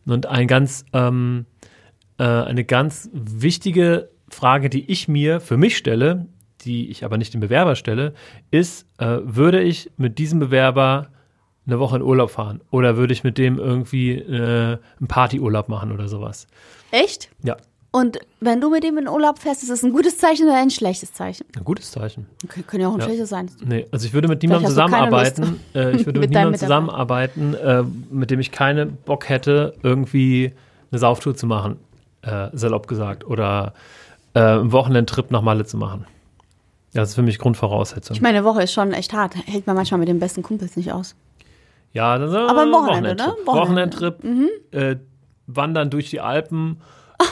Und 0.06 0.26
ein 0.26 0.46
ganz, 0.46 0.84
ähm, 0.92 1.46
äh, 2.18 2.24
eine 2.24 2.64
ganz 2.64 3.08
wichtige 3.12 4.10
Frage, 4.28 4.68
die 4.68 4.90
ich 4.90 5.08
mir 5.08 5.40
für 5.40 5.56
mich 5.56 5.76
stelle, 5.76 6.26
die 6.62 6.90
ich 6.90 7.04
aber 7.04 7.16
nicht 7.16 7.32
dem 7.32 7.40
Bewerber 7.40 7.76
stelle, 7.76 8.14
ist, 8.50 8.86
äh, 8.98 9.18
würde 9.22 9.62
ich 9.62 9.90
mit 9.96 10.18
diesem 10.18 10.38
Bewerber 10.38 11.08
eine 11.68 11.78
Woche 11.78 11.96
in 11.96 12.02
Urlaub 12.02 12.30
fahren 12.30 12.60
oder 12.70 12.96
würde 12.96 13.12
ich 13.12 13.22
mit 13.22 13.38
dem 13.38 13.58
irgendwie 13.58 14.12
äh, 14.14 14.78
einen 14.98 15.06
Partyurlaub 15.08 15.68
machen 15.68 15.92
oder 15.92 16.08
sowas? 16.08 16.46
Echt? 16.90 17.28
Ja. 17.44 17.56
Und 17.90 18.18
wenn 18.40 18.60
du 18.60 18.68
mit 18.70 18.84
ihm 18.84 18.98
in 18.98 19.08
Urlaub 19.08 19.38
fährst, 19.38 19.62
ist 19.62 19.70
das 19.70 19.82
ein 19.82 19.92
gutes 19.92 20.18
Zeichen 20.18 20.46
oder 20.46 20.56
ein 20.58 20.70
schlechtes 20.70 21.12
Zeichen? 21.12 21.46
Ein 21.56 21.64
gutes 21.64 21.90
Zeichen. 21.90 22.26
Okay, 22.44 22.62
können 22.62 22.82
ja 22.82 22.88
auch 22.88 22.94
ein 22.94 23.00
Ja. 23.00 23.06
schlechtes 23.06 23.30
sein. 23.30 23.50
Nee, 23.64 23.86
also 23.90 24.06
ich 24.06 24.12
würde 24.12 24.28
mit 24.28 24.42
niemandem 24.42 24.68
zusammenarbeiten, 24.68 25.60
äh, 25.74 25.92
ich 25.96 26.04
würde 26.06 26.20
mit, 26.20 26.30
mit 26.30 26.36
niemandem 26.36 26.58
zusammenarbeiten, 26.60 27.54
äh, 27.54 27.82
mit 28.10 28.30
dem 28.30 28.40
ich 28.40 28.50
keinen 28.52 28.96
Bock 29.04 29.28
hätte, 29.28 29.74
irgendwie 29.82 30.52
eine 30.90 30.98
Sauftour 30.98 31.34
zu 31.34 31.46
machen, 31.46 31.76
äh, 32.22 32.48
salopp 32.52 32.88
gesagt, 32.88 33.24
oder 33.26 33.72
äh, 34.34 34.40
einen 34.40 34.72
Wochenendtrip 34.72 35.30
nach 35.30 35.42
Malle 35.42 35.64
zu 35.64 35.76
machen. 35.76 36.04
Das 36.92 37.10
ist 37.10 37.14
für 37.14 37.22
mich 37.22 37.38
Grundvoraussetzung. 37.38 38.14
Ich 38.16 38.22
meine, 38.22 38.38
eine 38.38 38.46
Woche 38.46 38.62
ist 38.62 38.72
schon 38.72 38.92
echt 38.92 39.12
hart. 39.12 39.34
Hält 39.46 39.66
man 39.66 39.76
manchmal 39.76 39.98
mit 40.00 40.08
den 40.08 40.18
besten 40.18 40.42
Kumpels 40.42 40.76
nicht 40.76 40.92
aus. 40.92 41.14
Ja, 41.92 42.18
das 42.18 42.30
ist 42.30 42.36
Aber 42.36 42.62
ein 42.62 42.72
Wochenende, 42.72 43.14
ne? 43.14 43.34
Wochenendtrip, 43.44 44.22
Wochenende. 44.22 44.50
Mhm. 44.72 44.78
äh, 44.78 44.96
wandern 45.46 45.90
durch 45.90 46.10
die 46.10 46.20
Alpen. 46.20 46.80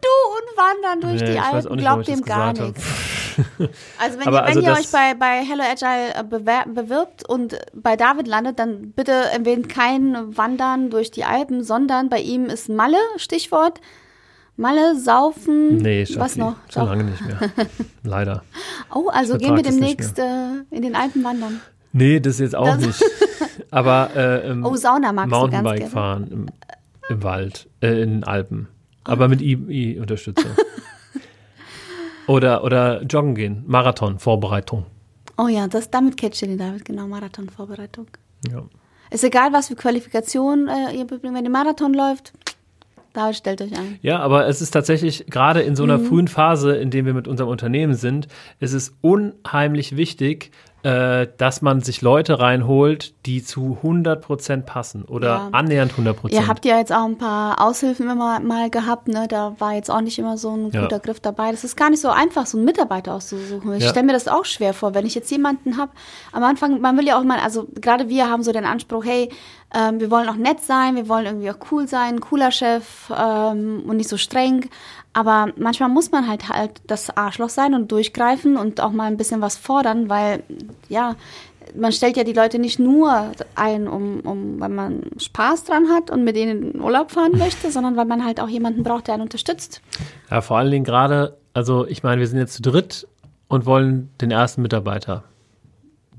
Du 0.00 0.08
und 0.36 0.56
wandern 0.56 1.00
durch 1.00 1.20
Nee, 1.22 1.32
die 1.32 1.38
Alpen, 1.40 1.72
nicht, 1.74 1.80
glaubt 1.80 2.06
dem 2.08 2.22
gar 2.22 2.52
nichts. 2.52 2.84
Also 4.00 4.18
wenn 4.18 4.26
Aber 4.28 4.38
ihr, 4.38 4.46
wenn 4.48 4.56
also 4.56 4.60
ihr 4.62 4.72
euch 4.72 4.90
bei, 4.90 5.14
bei 5.14 5.44
Hello 5.44 5.62
Agile 5.62 6.12
äh, 6.14 6.24
bewer 6.24 6.64
bewirbt 6.66 7.28
und 7.28 7.56
bei 7.72 7.94
David 7.96 8.26
landet, 8.26 8.58
dann 8.58 8.90
bitte 8.92 9.12
erwähnt 9.12 9.68
kein 9.68 10.36
Wandern 10.36 10.90
durch 10.90 11.12
die 11.12 11.22
Alpen, 11.24 11.62
sondern 11.62 12.08
bei 12.08 12.18
ihm 12.20 12.46
ist 12.46 12.68
Malle, 12.68 12.96
Stichwort. 13.16 13.80
Malle, 14.56 14.96
Saufen, 14.98 15.76
Nee, 15.76 16.04
Schatzi, 16.04 16.18
was 16.20 16.36
noch? 16.36 16.56
schon 16.72 16.86
lange 16.86 17.04
nicht 17.04 17.20
mehr. 17.24 17.38
Leider. 18.02 18.42
Oh, 18.92 19.08
also 19.08 19.38
gehen 19.38 19.54
wir 19.54 19.62
demnächst 19.62 20.18
äh, 20.18 20.24
in 20.72 20.82
den 20.82 20.96
Alpen 20.96 21.22
wandern. 21.22 21.60
Nee, 21.92 22.18
das 22.18 22.40
jetzt 22.40 22.56
auch 22.56 22.64
Das- 22.66 22.78
nicht. 22.86 23.04
Aber 23.70 24.10
äh, 24.16 24.48
ähm, 24.50 24.64
Oh, 24.64 24.74
Sauna 24.76 25.12
magst 25.12 25.32
du 25.32 25.38
ganz 25.38 25.42
Mountainbike 25.52 25.78
gerne. 25.78 25.90
fahren 25.92 26.26
im, 26.30 26.46
im 27.08 27.22
Wald, 27.22 27.68
äh, 27.80 28.02
in 28.02 28.10
den 28.10 28.24
Alpen. 28.24 28.68
Aber 29.04 29.28
mit 29.28 29.40
I-Unterstützung. 29.42 30.50
oder, 32.26 32.64
oder 32.64 33.02
joggen 33.02 33.34
gehen, 33.34 33.64
Marathon, 33.66 34.18
Vorbereitung. 34.18 34.86
Oh 35.36 35.48
ja, 35.48 35.66
das, 35.68 35.90
damit 35.90 36.16
catcht 36.16 36.42
ihr 36.42 36.48
den 36.48 36.58
David, 36.58 36.84
genau, 36.84 37.06
Marathonvorbereitung. 37.06 38.06
Ja. 38.50 38.64
Ist 39.10 39.24
egal, 39.24 39.52
was 39.52 39.68
für 39.68 39.76
Qualifikation 39.76 40.68
äh, 40.68 40.92
ihr 40.96 41.06
wenn 41.22 41.44
ihr 41.44 41.50
Marathon 41.50 41.94
läuft, 41.94 42.32
David 43.14 43.36
stellt 43.36 43.62
euch 43.62 43.72
ein. 43.76 43.98
ja, 44.02 44.18
aber 44.18 44.46
es 44.46 44.60
ist 44.60 44.72
tatsächlich, 44.72 45.26
gerade 45.28 45.60
in 45.62 45.74
so 45.76 45.84
einer 45.84 45.98
Mhm. 45.98 46.04
frühen 46.06 46.28
Phase, 46.28 46.76
in 46.76 46.90
der 46.90 47.06
wir 47.06 47.14
mit 47.14 47.26
unserem 47.26 47.48
Unternehmen 47.50 47.94
sind, 47.94 48.28
ist 48.60 48.74
es 48.74 48.94
unheimlich 49.00 49.96
wichtig, 49.96 50.50
dass 50.82 51.60
man 51.60 51.80
sich 51.80 52.02
Leute 52.02 52.38
reinholt, 52.38 53.12
die 53.26 53.42
zu 53.42 53.78
100% 53.82 54.62
passen 54.64 55.02
oder 55.04 55.26
Ja. 55.28 55.48
annähernd 55.52 55.96
100%. 55.96 56.32
Ihr 56.40 56.46
habt 56.46 56.64
ja 56.64 56.78
jetzt 56.78 56.92
auch 56.92 57.04
ein 57.04 57.18
paar 57.18 57.60
Aushilfen 57.60 58.08
immer 58.08 58.38
mal 58.38 58.70
gehabt, 58.70 59.08
ne? 59.08 59.26
Da 59.28 59.56
war 59.58 59.74
jetzt 59.74 59.90
auch 59.90 60.00
nicht 60.00 60.18
immer 60.20 60.38
so 60.38 60.56
ein 60.56 60.70
Ja. 60.70 60.82
guter 60.82 61.00
Griff 61.00 61.18
dabei. 61.20 61.50
Das 61.50 61.64
ist 61.64 61.76
gar 61.76 61.90
nicht 61.90 62.00
so 62.00 62.08
einfach, 62.10 62.46
so 62.46 62.58
einen 62.58 62.64
Mitarbeiter 62.64 63.14
auszusuchen. 63.14 63.74
Ich 63.74 63.82
Ja. 63.84 63.90
stelle 63.90 64.06
mir 64.06 64.12
das 64.12 64.28
auch 64.28 64.44
schwer 64.44 64.72
vor, 64.72 64.94
wenn 64.94 65.04
ich 65.04 65.16
jetzt 65.16 65.30
jemanden 65.32 65.76
habe. 65.78 65.90
Am 66.32 66.44
Anfang, 66.44 66.80
man 66.80 66.96
will 66.96 67.06
ja 67.06 67.18
auch 67.18 67.24
mal, 67.24 67.40
also 67.40 67.66
gerade 67.80 68.08
wir 68.08 68.30
haben 68.30 68.44
so 68.44 68.52
den 68.52 68.64
Anspruch, 68.64 69.04
hey, 69.04 69.30
ähm, 69.74 70.00
wir 70.00 70.10
wollen 70.10 70.28
auch 70.28 70.36
nett 70.36 70.60
sein, 70.60 70.94
wir 70.96 71.08
wollen 71.08 71.26
irgendwie 71.26 71.50
auch 71.50 71.58
cool 71.72 71.86
sein, 71.88 72.14
ein 72.14 72.20
cooler 72.20 72.50
Chef 72.50 73.10
ähm, 73.14 73.82
und 73.86 73.96
nicht 73.96 74.08
so 74.08 74.16
streng. 74.16 74.70
Aber 75.12 75.48
manchmal 75.56 75.88
muss 75.88 76.10
man 76.10 76.28
halt 76.28 76.48
halt 76.48 76.80
das 76.86 77.16
Arschloch 77.16 77.48
sein 77.48 77.74
und 77.74 77.90
durchgreifen 77.90 78.56
und 78.56 78.80
auch 78.80 78.92
mal 78.92 79.04
ein 79.04 79.16
bisschen 79.16 79.40
was 79.40 79.56
fordern, 79.56 80.08
weil 80.08 80.42
ja, 80.88 81.16
man 81.76 81.92
stellt 81.92 82.16
ja 82.16 82.24
die 82.24 82.32
Leute 82.32 82.58
nicht 82.58 82.78
nur 82.78 83.32
ein, 83.54 83.88
um, 83.88 84.20
um, 84.20 84.60
weil 84.60 84.68
man 84.68 85.02
Spaß 85.16 85.64
dran 85.64 85.88
hat 85.88 86.10
und 86.10 86.24
mit 86.24 86.36
denen 86.36 86.74
in 86.74 86.80
Urlaub 86.80 87.10
fahren 87.10 87.32
möchte, 87.38 87.70
sondern 87.70 87.96
weil 87.96 88.06
man 88.06 88.24
halt 88.24 88.40
auch 88.40 88.48
jemanden 88.48 88.82
braucht, 88.82 89.06
der 89.06 89.14
einen 89.14 89.22
unterstützt. 89.22 89.80
Ja, 90.30 90.40
vor 90.40 90.58
allen 90.58 90.70
Dingen 90.70 90.84
gerade, 90.84 91.36
also 91.54 91.86
ich 91.86 92.02
meine, 92.02 92.20
wir 92.20 92.28
sind 92.28 92.38
jetzt 92.38 92.54
zu 92.54 92.62
dritt 92.62 93.06
und 93.48 93.66
wollen 93.66 94.10
den 94.20 94.30
ersten 94.30 94.62
Mitarbeiter, 94.62 95.24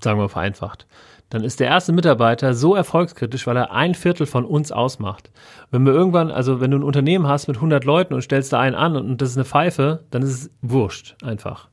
sagen 0.02 0.19
wir 0.19 0.30
vereinfacht. 0.30 0.86
Dann 1.30 1.44
ist 1.44 1.60
der 1.60 1.68
erste 1.68 1.92
Mitarbeiter 1.94 2.54
so 2.56 2.74
erfolgskritisch, 2.76 3.46
weil 3.46 3.56
er 3.58 3.72
ein 3.72 3.94
Viertel 3.94 4.26
von 4.26 4.46
uns 4.46 4.72
ausmacht. 4.72 5.30
Wenn 5.70 5.86
wir 5.86 5.94
irgendwann, 5.94 6.32
also 6.32 6.60
wenn 6.60 6.72
du 6.72 6.78
ein 6.78 6.84
Unternehmen 6.84 7.28
hast 7.28 7.48
mit 7.48 7.58
100 7.58 7.86
Leuten 7.86 8.13
und 8.15 8.24
stellst 8.24 8.52
da 8.52 8.60
einen 8.60 8.76
an 8.76 8.96
und 8.96 9.22
das 9.22 9.30
ist 9.32 9.38
eine 9.38 9.46
Pfeife, 9.46 10.04
dann 10.10 10.24
ist 10.24 10.30
es 10.30 10.50
wurscht 10.62 11.15
einfach. 11.24 11.68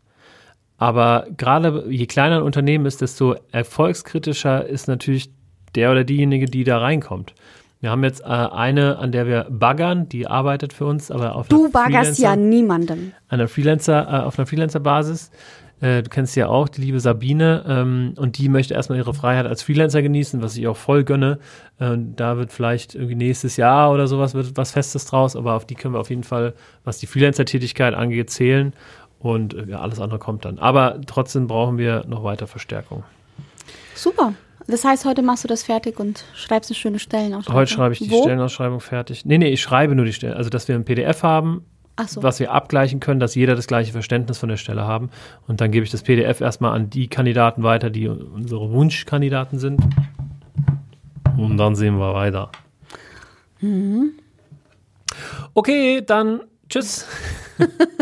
Aber 0.78 1.26
gerade 1.38 1.86
je 1.88 2.04
kleiner 2.06 2.36
ein 2.36 2.42
Unternehmen 2.42 2.84
ist, 2.84 3.00
desto 3.00 3.34
erfolgskritischer 3.50 4.66
ist 4.66 4.88
natürlich 4.88 5.30
der 5.74 5.90
oder 5.90 6.04
diejenige, 6.04 6.46
die 6.46 6.64
da 6.64 6.78
reinkommt. 6.78 7.34
Wir 7.80 7.90
haben 7.90 8.04
jetzt 8.04 8.22
äh, 8.22 8.24
eine, 8.24 8.98
an 8.98 9.12
der 9.12 9.26
wir 9.26 9.46
baggern, 9.50 10.08
die 10.08 10.26
arbeitet 10.26 10.72
für 10.72 10.86
uns, 10.86 11.10
aber 11.10 11.34
auf 11.36 11.48
Du 11.48 11.64
einer 11.64 11.70
baggerst 11.72 12.18
Freelancer- 12.18 12.22
ja 12.22 12.36
niemandem. 12.36 13.12
einer 13.28 13.48
Freelancer, 13.48 14.02
äh, 14.06 14.24
auf 14.24 14.38
einer 14.38 14.46
Freelancer-Basis. 14.46 15.30
Äh, 15.80 16.02
du 16.02 16.08
kennst 16.08 16.34
sie 16.34 16.40
ja 16.40 16.48
auch, 16.48 16.68
die 16.68 16.80
liebe 16.80 17.00
Sabine, 17.00 17.64
ähm, 17.68 18.14
und 18.16 18.38
die 18.38 18.48
möchte 18.48 18.74
erstmal 18.74 18.98
ihre 18.98 19.12
Freiheit 19.12 19.46
als 19.46 19.62
Freelancer 19.62 20.02
genießen, 20.02 20.42
was 20.42 20.56
ich 20.56 20.66
auch 20.66 20.76
voll 20.76 21.04
gönne. 21.04 21.38
Äh, 21.78 21.96
da 22.16 22.38
wird 22.38 22.52
vielleicht 22.52 22.94
irgendwie 22.94 23.14
nächstes 23.14 23.56
Jahr 23.56 23.92
oder 23.92 24.06
sowas 24.06 24.34
wird 24.34 24.56
was 24.56 24.72
Festes 24.72 25.04
draus, 25.06 25.36
aber 25.36 25.54
auf 25.54 25.66
die 25.66 25.74
können 25.74 25.94
wir 25.94 26.00
auf 26.00 26.10
jeden 26.10 26.24
Fall, 26.24 26.54
was 26.84 26.98
die 26.98 27.06
Freelancer-Tätigkeit 27.06 27.94
angeht, 27.94 28.30
zählen. 28.30 28.72
Und 29.18 29.54
äh, 29.54 29.64
ja, 29.66 29.80
alles 29.80 30.00
andere 30.00 30.18
kommt 30.18 30.44
dann. 30.44 30.58
Aber 30.58 31.00
trotzdem 31.06 31.46
brauchen 31.46 31.78
wir 31.78 32.04
noch 32.06 32.24
weiter 32.24 32.46
Verstärkung. 32.46 33.04
Super. 33.94 34.34
Das 34.68 34.84
heißt, 34.84 35.04
heute 35.04 35.22
machst 35.22 35.44
du 35.44 35.48
das 35.48 35.62
fertig 35.62 36.00
und 36.00 36.24
schreibst 36.34 36.70
eine 36.70 36.74
schöne 36.74 36.98
Stellenausschreibung. 36.98 37.60
Heute 37.60 37.72
schreibe 37.72 37.92
ich 37.92 38.00
die 38.00 38.10
Wo? 38.10 38.22
Stellenausschreibung 38.22 38.80
fertig. 38.80 39.24
Nee, 39.24 39.38
nee, 39.38 39.48
ich 39.48 39.60
schreibe 39.60 39.94
nur 39.94 40.04
die 40.04 40.12
Stellen. 40.12 40.34
Also, 40.34 40.50
dass 40.50 40.66
wir 40.66 40.74
ein 40.74 40.84
PDF 40.84 41.22
haben, 41.22 41.64
so. 42.06 42.22
was 42.22 42.40
wir 42.40 42.52
abgleichen 42.52 43.00
können, 43.00 43.20
dass 43.20 43.34
jeder 43.34 43.56
das 43.56 43.66
gleiche 43.66 43.92
Verständnis 43.92 44.38
von 44.38 44.48
der 44.48 44.56
Stelle 44.56 44.82
haben. 44.86 45.10
Und 45.46 45.60
dann 45.60 45.70
gebe 45.70 45.84
ich 45.84 45.90
das 45.90 46.02
PDF 46.02 46.40
erstmal 46.40 46.74
an 46.74 46.90
die 46.90 47.08
Kandidaten 47.08 47.62
weiter, 47.62 47.90
die 47.90 48.08
unsere 48.08 48.70
Wunschkandidaten 48.70 49.58
sind. 49.58 49.80
Und 51.36 51.56
dann 51.56 51.74
sehen 51.74 51.98
wir 51.98 52.14
weiter. 52.14 52.50
Mhm. 53.60 54.12
Okay, 55.54 56.02
dann 56.04 56.42
tschüss. 56.68 57.06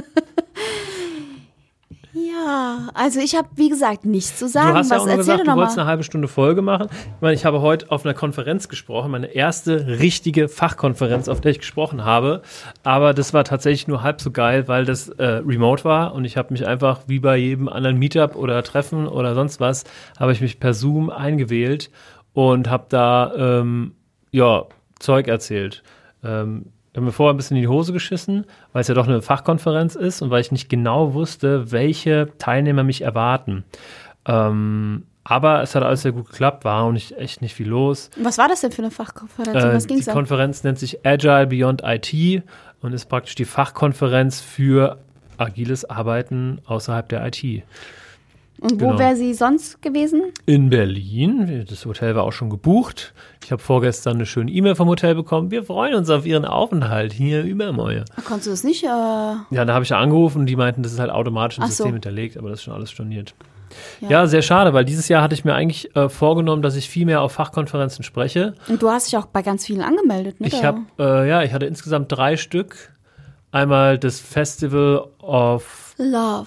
Ja, 2.34 2.88
also 2.94 3.20
ich 3.20 3.36
habe, 3.36 3.48
wie 3.56 3.68
gesagt, 3.68 4.04
nichts 4.04 4.38
zu 4.38 4.48
sagen. 4.48 4.72
du 4.72 4.78
hast 4.78 4.90
ja 4.90 4.96
was 4.96 5.02
auch 5.02 5.06
noch 5.06 5.16
gesagt, 5.16 5.40
du 5.40 5.44
noch 5.44 5.56
wolltest 5.56 5.78
eine 5.78 5.86
halbe 5.86 6.02
Stunde 6.02 6.28
Folge 6.28 6.62
machen. 6.62 6.88
Ich 6.90 7.20
meine, 7.20 7.34
ich 7.34 7.44
habe 7.44 7.60
heute 7.60 7.90
auf 7.90 8.04
einer 8.04 8.14
Konferenz 8.14 8.68
gesprochen, 8.68 9.10
meine 9.10 9.26
erste 9.26 9.86
richtige 9.86 10.48
Fachkonferenz, 10.48 11.28
auf 11.28 11.40
der 11.40 11.52
ich 11.52 11.58
gesprochen 11.58 12.04
habe. 12.04 12.42
Aber 12.82 13.14
das 13.14 13.34
war 13.34 13.44
tatsächlich 13.44 13.88
nur 13.88 14.02
halb 14.02 14.20
so 14.20 14.30
geil, 14.30 14.68
weil 14.68 14.84
das 14.84 15.08
äh, 15.10 15.24
remote 15.24 15.84
war 15.84 16.14
und 16.14 16.24
ich 16.24 16.36
habe 16.36 16.52
mich 16.52 16.66
einfach 16.66 17.00
wie 17.06 17.20
bei 17.20 17.36
jedem 17.36 17.68
anderen 17.68 17.98
Meetup 17.98 18.36
oder 18.36 18.62
Treffen 18.62 19.06
oder 19.06 19.34
sonst 19.34 19.60
was, 19.60 19.84
habe 20.18 20.32
ich 20.32 20.40
mich 20.40 20.58
per 20.58 20.74
Zoom 20.74 21.10
eingewählt 21.10 21.90
und 22.32 22.68
habe 22.68 22.86
da 22.88 23.32
ähm, 23.36 23.94
ja 24.32 24.64
Zeug 24.98 25.28
erzählt. 25.28 25.82
Ähm, 26.22 26.66
ich 26.94 26.96
habe 26.96 27.06
mir 27.06 27.12
vorher 27.12 27.34
ein 27.34 27.36
bisschen 27.36 27.56
in 27.56 27.62
die 27.64 27.68
Hose 27.68 27.92
geschissen, 27.92 28.46
weil 28.72 28.82
es 28.82 28.86
ja 28.86 28.94
doch 28.94 29.08
eine 29.08 29.20
Fachkonferenz 29.20 29.96
ist 29.96 30.22
und 30.22 30.30
weil 30.30 30.40
ich 30.40 30.52
nicht 30.52 30.68
genau 30.68 31.12
wusste, 31.12 31.72
welche 31.72 32.28
Teilnehmer 32.38 32.84
mich 32.84 33.02
erwarten. 33.02 33.64
Ähm, 34.26 35.02
aber 35.24 35.60
es 35.60 35.74
hat 35.74 35.82
alles 35.82 36.02
sehr 36.02 36.12
gut 36.12 36.30
geklappt, 36.30 36.64
war 36.64 36.84
auch 36.84 36.92
nicht, 36.92 37.18
echt 37.18 37.42
nicht 37.42 37.52
viel 37.52 37.66
los. 37.66 38.10
Was 38.16 38.38
war 38.38 38.46
das 38.46 38.60
denn 38.60 38.70
für 38.70 38.82
eine 38.82 38.92
Fachkonferenz? 38.92 39.64
Äh, 39.64 39.74
was 39.74 39.82
die 39.88 39.94
ging's 39.94 40.04
da? 40.04 40.12
Konferenz 40.12 40.62
nennt 40.62 40.78
sich 40.78 41.04
Agile 41.04 41.48
Beyond 41.48 41.82
IT 41.84 42.44
und 42.80 42.92
ist 42.92 43.06
praktisch 43.06 43.34
die 43.34 43.44
Fachkonferenz 43.44 44.40
für 44.40 45.00
agiles 45.36 45.84
Arbeiten 45.84 46.60
außerhalb 46.64 47.08
der 47.08 47.26
IT. 47.26 47.64
Und 48.60 48.80
wo 48.80 48.86
genau. 48.86 48.98
wäre 48.98 49.16
sie 49.16 49.34
sonst 49.34 49.82
gewesen? 49.82 50.22
In 50.46 50.70
Berlin. 50.70 51.66
Das 51.68 51.84
Hotel 51.84 52.14
war 52.14 52.22
auch 52.22 52.32
schon 52.32 52.50
gebucht. 52.50 53.12
Ich 53.44 53.52
habe 53.52 53.60
vorgestern 53.60 54.14
eine 54.14 54.26
schöne 54.26 54.50
E-Mail 54.50 54.74
vom 54.74 54.88
Hotel 54.88 55.14
bekommen. 55.14 55.50
Wir 55.50 55.64
freuen 55.64 55.94
uns 55.94 56.08
auf 56.08 56.24
Ihren 56.24 56.44
Aufenthalt 56.44 57.12
hier 57.12 57.42
über 57.42 57.72
Moje. 57.72 58.04
Konntest 58.24 58.46
du 58.46 58.50
das 58.52 58.64
nicht? 58.64 58.84
Äh, 58.84 58.86
Ja, 58.86 59.64
da 59.64 59.74
habe 59.74 59.82
ich 59.82 59.90
ja 59.90 59.98
angerufen 59.98 60.40
und 60.40 60.46
die 60.46 60.56
meinten, 60.56 60.82
das 60.82 60.92
ist 60.92 60.98
halt 61.00 61.10
automatisch 61.10 61.58
im 61.58 61.64
Ach 61.64 61.68
so. 61.68 61.74
System 61.74 61.92
hinterlegt, 61.94 62.36
aber 62.38 62.48
das 62.48 62.60
ist 62.60 62.64
schon 62.64 62.74
alles 62.74 62.90
storniert. 62.90 63.34
Ja. 64.00 64.08
Ja. 64.08 64.26
sehr 64.28 64.42
schade, 64.42 64.72
weil 64.72 64.84
dieses 64.84 65.08
Jahr 65.08 65.20
hatte 65.20 65.34
ich 65.34 65.44
mir 65.44 65.54
eigentlich 65.54 65.94
äh, 65.96 66.08
vorgenommen, 66.08 66.62
dass 66.62 66.76
ich 66.76 66.88
viel 66.88 67.06
mehr 67.06 67.22
auf 67.22 67.32
Fachkonferenzen 67.32 68.04
spreche. 68.04 68.54
und 68.68 68.80
du 68.80 68.88
hast 68.88 69.08
dich 69.08 69.16
auch 69.18 69.26
bei 69.26 69.42
ganz 69.42 69.66
vielen 69.66 69.80
angemeldet, 69.82 70.40
ne? 70.40 70.46
Ich 70.46 70.62
habe, 70.64 70.80
äh, 70.98 71.28
ja, 71.28 71.42
ich 71.42 71.52
hatte 71.52 71.66
insgesamt 71.66 72.12
drei 72.12 72.36
Stück. 72.36 72.92
Einmal 73.50 73.98
das 73.98 74.20
Festival 74.20 75.06
of, 75.20 75.94
Love. 75.98 76.46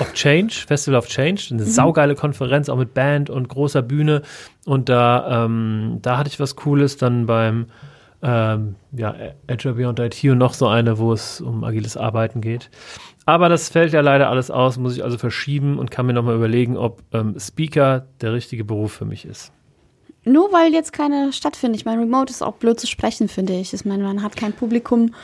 Of 0.00 0.12
Change, 0.14 0.64
Festival 0.66 0.98
of 0.98 1.06
Change, 1.08 1.48
Mhm. 1.50 1.56
eine 1.60 1.66
saugeile 1.66 2.14
Konferenz, 2.14 2.68
auch 2.68 2.76
mit 2.76 2.94
Band 2.94 3.30
und 3.30 3.48
großer 3.48 3.82
Bühne. 3.82 4.22
Und 4.64 4.88
da, 4.88 5.44
ähm, 5.44 5.98
da 6.02 6.18
hatte 6.18 6.28
ich 6.28 6.40
was 6.40 6.56
Cooles 6.56 6.96
dann 6.96 7.26
beim 7.26 7.66
ähm, 8.22 8.76
ja, 8.92 9.14
Agile 9.46 9.74
Beyond 9.74 9.98
IT 10.00 10.24
und 10.24 10.38
noch 10.38 10.54
so 10.54 10.66
eine, 10.68 10.98
wo 10.98 11.12
es 11.12 11.40
um 11.40 11.62
agiles 11.64 11.96
Arbeiten 11.96 12.40
geht. 12.40 12.70
Aber 13.26 13.48
das 13.48 13.68
fällt 13.68 13.92
ja 13.92 14.00
leider 14.00 14.30
alles 14.30 14.50
aus, 14.50 14.78
muss 14.78 14.96
ich 14.96 15.04
also 15.04 15.18
verschieben 15.18 15.78
und 15.78 15.90
kann 15.90 16.06
mir 16.06 16.12
nochmal 16.14 16.34
überlegen, 16.36 16.76
ob 16.76 17.02
ähm, 17.12 17.36
Speaker 17.38 18.06
der 18.20 18.32
richtige 18.32 18.64
Beruf 18.64 18.92
für 18.92 19.04
mich 19.04 19.24
ist. 19.26 19.52
Nur 20.24 20.52
weil 20.52 20.72
jetzt 20.72 20.92
keine 20.92 21.32
stattfindet. 21.32 21.80
Ich 21.80 21.84
meine, 21.84 22.02
Remote 22.02 22.30
ist 22.30 22.42
auch 22.42 22.54
blöd 22.54 22.80
zu 22.80 22.86
sprechen, 22.86 23.28
finde 23.28 23.52
ich. 23.52 23.72
Ich 23.74 23.84
meine, 23.84 24.02
man 24.02 24.22
hat 24.22 24.34
kein 24.36 24.52
Publikum. 24.52 25.14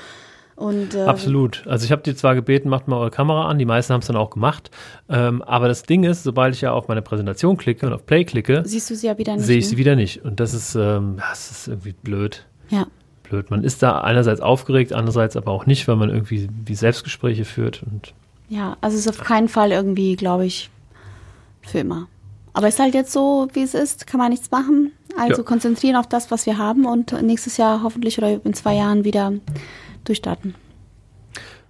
Und, 0.56 0.94
äh, 0.94 1.02
Absolut. 1.04 1.66
Also 1.66 1.84
ich 1.84 1.92
habe 1.92 2.02
die 2.02 2.14
zwar 2.14 2.34
gebeten, 2.34 2.68
macht 2.68 2.86
mal 2.88 2.96
eure 2.96 3.10
Kamera 3.10 3.46
an, 3.48 3.58
die 3.58 3.64
meisten 3.64 3.92
haben 3.92 4.00
es 4.00 4.06
dann 4.06 4.16
auch 4.16 4.30
gemacht. 4.30 4.70
Ähm, 5.08 5.42
aber 5.42 5.68
das 5.68 5.82
Ding 5.84 6.04
ist, 6.04 6.22
sobald 6.22 6.54
ich 6.54 6.60
ja 6.60 6.72
auf 6.72 6.88
meine 6.88 7.02
Präsentation 7.02 7.56
klicke 7.56 7.86
und 7.86 7.92
auf 7.92 8.04
Play 8.06 8.24
klicke, 8.24 8.62
Siehst 8.64 8.90
du 8.90 8.94
sie 8.94 9.06
ja 9.06 9.16
wieder 9.18 9.34
nicht. 9.34 9.46
sehe 9.46 9.58
ich 9.58 9.64
ne? 9.64 9.70
sie 9.70 9.76
wieder 9.78 9.96
nicht. 9.96 10.24
Und 10.24 10.40
das 10.40 10.54
ist, 10.54 10.74
ähm, 10.74 11.16
das 11.18 11.50
ist 11.50 11.68
irgendwie 11.68 11.92
blöd. 11.92 12.44
Ja. 12.68 12.86
Blöd. 13.22 13.50
Man 13.50 13.64
ist 13.64 13.82
da 13.82 14.02
einerseits 14.02 14.40
aufgeregt, 14.40 14.92
andererseits 14.92 15.36
aber 15.36 15.50
auch 15.52 15.64
nicht, 15.66 15.88
weil 15.88 15.96
man 15.96 16.10
irgendwie 16.10 16.48
wie 16.66 16.74
Selbstgespräche 16.74 17.44
führt. 17.46 17.82
Und 17.82 18.12
Ja, 18.48 18.76
also 18.82 18.96
es 18.96 19.06
ist 19.06 19.08
auf 19.18 19.24
keinen 19.26 19.48
Fall 19.48 19.72
irgendwie, 19.72 20.16
glaube 20.16 20.44
ich, 20.44 20.68
für 21.62 21.78
immer. 21.78 22.08
Aber 22.52 22.68
es 22.68 22.74
ist 22.74 22.80
halt 22.80 22.94
jetzt 22.94 23.12
so, 23.12 23.48
wie 23.54 23.62
es 23.62 23.72
ist, 23.72 24.06
kann 24.06 24.18
man 24.18 24.30
nichts 24.30 24.50
machen. 24.50 24.92
Also 25.18 25.40
Ja. 25.40 25.46
konzentrieren 25.48 25.96
auf 25.96 26.06
das, 26.06 26.30
was 26.30 26.44
wir 26.44 26.58
haben 26.58 26.84
und 26.84 27.12
nächstes 27.22 27.56
Jahr 27.56 27.82
hoffentlich 27.82 28.18
oder 28.18 28.44
in 28.44 28.52
zwei 28.54 28.74
Jahren 28.74 29.04
wieder 29.04 29.32
durchstarten. 30.04 30.54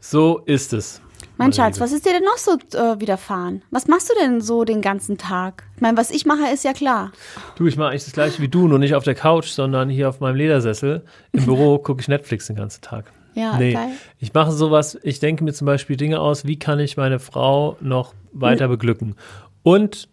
so 0.00 0.38
ist 0.46 0.72
es. 0.72 1.00
Mein 1.38 1.52
Schatz, 1.52 1.80
was 1.80 1.92
ist 1.92 2.06
dir 2.06 2.12
denn 2.12 2.24
noch 2.24 2.36
so 2.36 2.52
äh, 2.52 3.00
widerfahren? 3.00 3.62
Was 3.70 3.88
machst 3.88 4.10
du 4.10 4.14
denn 4.20 4.40
so 4.40 4.64
den 4.64 4.80
ganzen 4.80 5.18
Tag? 5.18 5.64
Ich 5.74 5.80
meine, 5.80 5.96
was 5.96 6.10
ich 6.10 6.24
mache, 6.24 6.52
ist 6.52 6.62
ja 6.62 6.72
klar. 6.72 7.10
Du, 7.56 7.66
ich 7.66 7.76
mache 7.76 7.90
eigentlich 7.90 8.04
das 8.04 8.12
gleiche 8.12 8.40
wie 8.42 8.48
du, 8.48 8.68
nur 8.68 8.78
nicht 8.78 8.94
auf 8.94 9.02
der 9.02 9.14
Couch, 9.14 9.48
sondern 9.48 9.88
hier 9.88 10.08
auf 10.08 10.20
meinem 10.20 10.36
Ledersessel. 10.36 11.04
Im 11.32 11.44
Büro 11.44 11.78
gucke 11.82 12.00
ich 12.00 12.08
Netflix 12.08 12.46
den 12.46 12.56
ganzen 12.56 12.80
Tag. 12.82 13.12
Ja, 13.34 13.56
nee, 13.56 13.72
geil. 13.72 13.88
ich 14.18 14.34
mache 14.34 14.52
sowas, 14.52 14.98
ich 15.02 15.18
denke 15.18 15.42
mir 15.42 15.54
zum 15.54 15.66
Beispiel 15.66 15.96
Dinge 15.96 16.20
aus, 16.20 16.44
wie 16.44 16.58
kann 16.58 16.78
ich 16.78 16.98
meine 16.98 17.18
Frau 17.18 17.76
noch 17.80 18.14
weiter 18.32 18.68
beglücken? 18.68 19.16
Und 19.62 20.08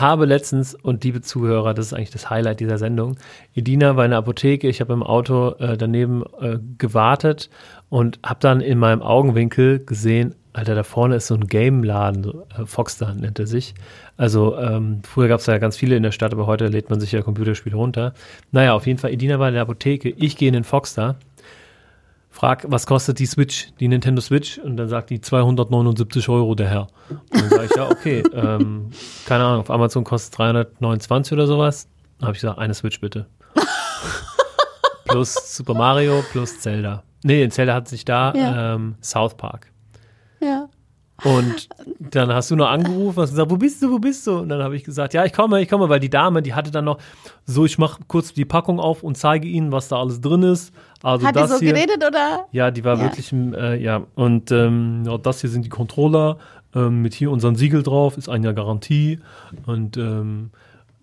habe 0.00 0.26
letztens, 0.26 0.74
und 0.74 1.04
liebe 1.04 1.20
Zuhörer, 1.20 1.74
das 1.74 1.86
ist 1.86 1.92
eigentlich 1.92 2.10
das 2.10 2.30
Highlight 2.30 2.60
dieser 2.60 2.78
Sendung, 2.78 3.16
Edina 3.54 3.96
war 3.96 4.04
in 4.04 4.10
der 4.10 4.18
Apotheke, 4.18 4.68
ich 4.68 4.80
habe 4.80 4.92
im 4.92 5.02
Auto 5.02 5.54
äh, 5.58 5.76
daneben 5.76 6.22
äh, 6.40 6.58
gewartet 6.78 7.50
und 7.88 8.18
habe 8.24 8.40
dann 8.40 8.60
in 8.60 8.78
meinem 8.78 9.02
Augenwinkel 9.02 9.84
gesehen, 9.84 10.34
Alter, 10.52 10.76
da 10.76 10.84
vorne 10.84 11.16
ist 11.16 11.26
so 11.26 11.34
ein 11.34 11.48
Game-Laden, 11.48 12.26
äh, 12.26 12.64
Foxstar 12.64 13.12
nennt 13.14 13.40
er 13.40 13.46
sich. 13.48 13.74
Also 14.16 14.56
ähm, 14.56 15.00
früher 15.02 15.26
gab 15.26 15.40
es 15.40 15.46
ja 15.46 15.58
ganz 15.58 15.76
viele 15.76 15.96
in 15.96 16.04
der 16.04 16.12
Stadt, 16.12 16.32
aber 16.32 16.46
heute 16.46 16.68
lädt 16.68 16.90
man 16.90 17.00
sich 17.00 17.10
ja 17.10 17.22
Computerspiele 17.22 17.74
runter. 17.74 18.14
Naja, 18.52 18.74
auf 18.74 18.86
jeden 18.86 19.00
Fall, 19.00 19.12
Edina 19.12 19.40
war 19.40 19.48
in 19.48 19.54
der 19.54 19.62
Apotheke, 19.62 20.10
ich 20.10 20.36
gehe 20.36 20.48
in 20.48 20.54
den 20.54 20.64
Foxstar 20.64 21.16
frag, 22.44 22.66
was 22.68 22.86
kostet 22.86 23.18
die 23.20 23.26
Switch, 23.26 23.68
die 23.80 23.88
Nintendo 23.88 24.20
Switch? 24.20 24.58
Und 24.58 24.76
dann 24.76 24.88
sagt 24.90 25.08
die 25.08 25.18
279 25.20 26.28
Euro 26.28 26.54
der 26.54 26.68
Herr. 26.68 26.88
Und 27.08 27.40
dann 27.40 27.48
sage 27.48 27.64
ich, 27.64 27.74
ja, 27.76 27.90
okay, 27.90 28.22
ähm, 28.34 28.90
keine 29.24 29.44
Ahnung, 29.44 29.60
auf 29.60 29.70
Amazon 29.70 30.04
kostet 30.04 30.36
329 30.38 31.32
oder 31.32 31.46
sowas. 31.46 31.88
Dann 32.18 32.26
habe 32.26 32.36
ich 32.36 32.42
gesagt, 32.42 32.58
eine 32.58 32.74
Switch 32.74 33.00
bitte. 33.00 33.26
plus 35.06 35.56
Super 35.56 35.72
Mario, 35.72 36.22
plus 36.32 36.60
Zelda. 36.60 37.02
Nee, 37.22 37.48
Zelda 37.48 37.72
hat 37.72 37.88
sich 37.88 38.04
da 38.04 38.34
Ja. 38.34 38.74
ähm, 38.74 38.96
South 39.00 39.36
Park. 39.38 39.72
Ja. 40.40 40.68
Und 41.22 41.68
dann 41.98 42.30
hast 42.34 42.50
du 42.50 42.56
noch 42.56 42.68
angerufen, 42.68 43.22
hast 43.22 43.30
gesagt, 43.30 43.50
wo 43.50 43.56
bist 43.56 43.80
du, 43.80 43.90
wo 43.90 43.98
bist 43.98 44.26
du? 44.26 44.40
Und 44.40 44.50
dann 44.50 44.62
habe 44.62 44.76
ich 44.76 44.84
gesagt, 44.84 45.14
ja, 45.14 45.24
ich 45.24 45.32
komme, 45.32 45.62
ich 45.62 45.68
komme, 45.68 45.88
weil 45.88 46.00
die 46.00 46.10
Dame, 46.10 46.42
die 46.42 46.52
hatte 46.52 46.70
dann 46.70 46.84
noch, 46.84 46.98
so, 47.46 47.64
ich 47.64 47.78
mache 47.78 48.02
kurz 48.08 48.34
die 48.34 48.44
Packung 48.44 48.80
auf 48.80 49.02
und 49.02 49.16
zeige 49.16 49.46
Ihnen, 49.48 49.72
was 49.72 49.88
da 49.88 50.00
alles 50.00 50.20
drin 50.20 50.42
ist. 50.42 50.74
Also 51.04 51.26
Hat 51.26 51.36
die 51.36 51.40
das 51.40 51.50
so 51.50 51.58
hier. 51.58 51.72
geredet 51.74 51.98
oder? 52.06 52.46
Ja, 52.52 52.70
die 52.70 52.82
war 52.84 52.96
Ja. 52.96 53.02
wirklich, 53.04 53.32
äh, 53.32 53.82
ja. 53.82 54.02
Und 54.14 54.50
ähm, 54.50 55.02
ja, 55.06 55.18
das 55.18 55.40
hier 55.42 55.50
sind 55.50 55.64
die 55.64 55.68
Controller 55.68 56.38
ähm, 56.74 57.02
mit 57.02 57.12
hier 57.14 57.30
unseren 57.30 57.56
Siegel 57.56 57.82
drauf, 57.82 58.16
ist 58.16 58.28
ein 58.28 58.42
Jahr 58.42 58.54
Garantie. 58.54 59.20
Und 59.66 59.96
ähm, 59.98 60.50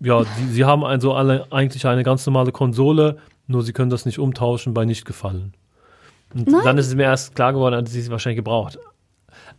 ja, 0.00 0.22
die, 0.24 0.52
sie 0.52 0.64
haben 0.64 0.84
also 0.84 1.14
alle 1.14 1.46
eigentlich 1.52 1.86
eine 1.86 2.02
ganz 2.02 2.26
normale 2.26 2.50
Konsole, 2.50 3.18
nur 3.46 3.62
sie 3.62 3.72
können 3.72 3.90
das 3.90 4.04
nicht 4.04 4.18
umtauschen 4.18 4.74
bei 4.74 4.84
nicht 4.84 5.04
gefallen. 5.04 5.54
Und 6.34 6.48
Nein. 6.48 6.62
dann 6.64 6.78
ist 6.78 6.88
es 6.88 6.94
mir 6.96 7.04
erst 7.04 7.34
klar 7.36 7.52
geworden, 7.52 7.84
dass 7.84 7.92
sie 7.92 8.00
sie 8.02 8.10
wahrscheinlich 8.10 8.38
gebraucht. 8.38 8.78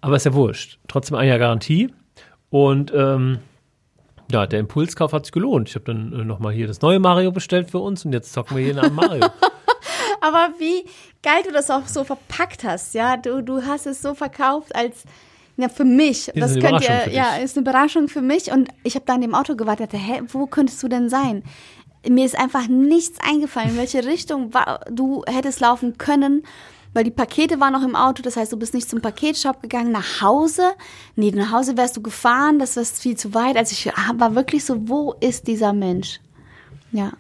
Aber 0.02 0.16
ist 0.18 0.26
ja 0.26 0.34
wurscht. 0.34 0.78
Trotzdem 0.90 1.16
ein 1.18 1.28
Jahr 1.30 1.40
Garantie. 1.40 1.90
Und 2.50 2.92
ähm, 2.94 3.38
ja, 4.32 4.46
der 4.46 4.60
Impulskauf 4.60 5.14
hat 5.14 5.26
sich 5.26 5.32
gelohnt. 5.32 5.70
Ich 5.70 5.76
habe 5.76 5.86
dann 5.86 6.12
äh, 6.12 6.26
nochmal 6.26 6.52
hier 6.54 6.68
das 6.68 6.82
neue 6.82 7.00
Mario 7.00 7.32
bestellt 7.32 7.72
für 7.72 7.80
uns 7.80 8.04
und 8.04 8.12
jetzt 8.12 8.34
zocken 8.34 8.58
wir 8.58 8.64
hier 8.66 8.74
nach 8.76 8.92
Mario. 8.92 9.26
Aber 10.22 10.54
wie 10.60 10.86
geil 11.22 11.44
du 11.46 11.52
das 11.52 11.70
auch 11.70 11.88
so 11.88 12.04
verpackt 12.04 12.64
hast, 12.64 12.94
ja? 12.94 13.18
Du, 13.18 13.42
du 13.42 13.66
hast 13.66 13.86
es 13.86 14.02
so 14.02 14.14
verkauft 14.14 14.76
als 14.76 15.04
ja, 15.56 15.70
für 15.70 15.86
mich. 15.86 16.30
Ist 16.30 16.42
das 16.42 16.52
eine 16.54 16.62
könnt 16.62 16.82
ihr, 16.82 17.12
ja, 17.12 17.36
ist 17.36 17.58
eine 17.58 17.64
Überraschung 17.64 18.08
für 18.08 18.22
mich. 18.22 18.52
Und 18.52 18.70
ich 18.84 18.96
habe 18.96 19.06
da 19.06 19.16
in 19.16 19.22
dem 19.22 19.36
Auto 19.36 19.56
gewartet, 19.56 19.94
dachte, 19.94 20.04
hä, 20.04 20.22
wo 20.32 20.48
könntest 20.48 20.82
du 20.82 20.88
denn 20.88 21.10
sein? 21.10 21.44
Mir 22.08 22.26
ist 22.26 22.38
einfach 22.38 22.68
nichts 22.68 23.20
eingefallen, 23.22 23.72
in 23.72 23.78
welche 23.78 24.04
Richtung 24.06 24.52
du 24.90 25.24
hättest 25.28 25.62
laufen 25.62 25.98
können, 25.98 26.44
weil 26.94 27.04
die 27.04 27.12
Pakete 27.12 27.60
waren 27.60 27.74
noch 27.74 27.84
im 27.84 27.96
Auto. 27.96 28.24
Das 28.24 28.36
heißt, 28.36 28.52
du 28.52 28.58
bist 28.58 28.74
nicht 28.74 28.90
zum 28.90 29.00
Paketshop 29.00 29.62
gegangen, 29.62 29.92
nach 29.92 30.22
Hause. 30.22 30.74
Nee, 31.16 31.32
nach 31.32 31.52
Hause 31.52 31.78
wärst 31.78 31.96
du 31.96 32.02
gefahren, 32.02 32.60
das 32.60 32.76
ist 32.76 33.02
viel 33.02 33.16
zu 33.16 33.34
weit. 33.34 33.56
Also 33.56 33.74
ich 33.74 33.86
war 34.18 34.36
wirklich 34.36 34.66
so, 34.66 34.90
wo 34.90 35.14
ist 35.20 35.48
dieser 35.48 35.72
Mensch? 35.72 36.20
Ja. 36.92 37.14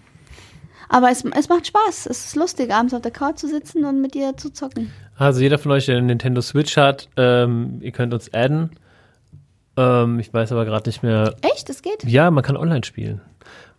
Aber 0.93 1.09
es, 1.09 1.25
es 1.25 1.49
macht 1.49 1.65
Spaß. 1.65 2.05
Es 2.05 2.25
ist 2.25 2.35
lustig, 2.35 2.71
abends 2.71 2.93
auf 2.93 3.01
der 3.01 3.09
Couch 3.09 3.37
zu 3.37 3.47
sitzen 3.47 3.83
und 3.83 3.99
mit 3.99 4.13
dir 4.13 4.37
zu 4.37 4.53
zocken. 4.53 4.91
Also 5.17 5.41
jeder 5.41 5.57
von 5.57 5.71
euch, 5.71 5.87
der 5.87 5.97
eine 5.97 6.05
Nintendo 6.05 6.39
Switch 6.39 6.77
hat, 6.77 7.09
ähm, 7.17 7.79
ihr 7.81 7.91
könnt 7.91 8.13
uns 8.13 8.31
adden. 8.31 8.69
Ähm, 9.75 10.19
ich 10.19 10.31
weiß 10.31 10.51
aber 10.51 10.65
gerade 10.65 10.87
nicht 10.87 11.01
mehr. 11.01 11.33
Echt? 11.41 11.67
Das 11.67 11.81
geht? 11.81 12.03
Ja, 12.03 12.29
man 12.29 12.43
kann 12.43 12.55
online 12.55 12.83
spielen. 12.83 13.21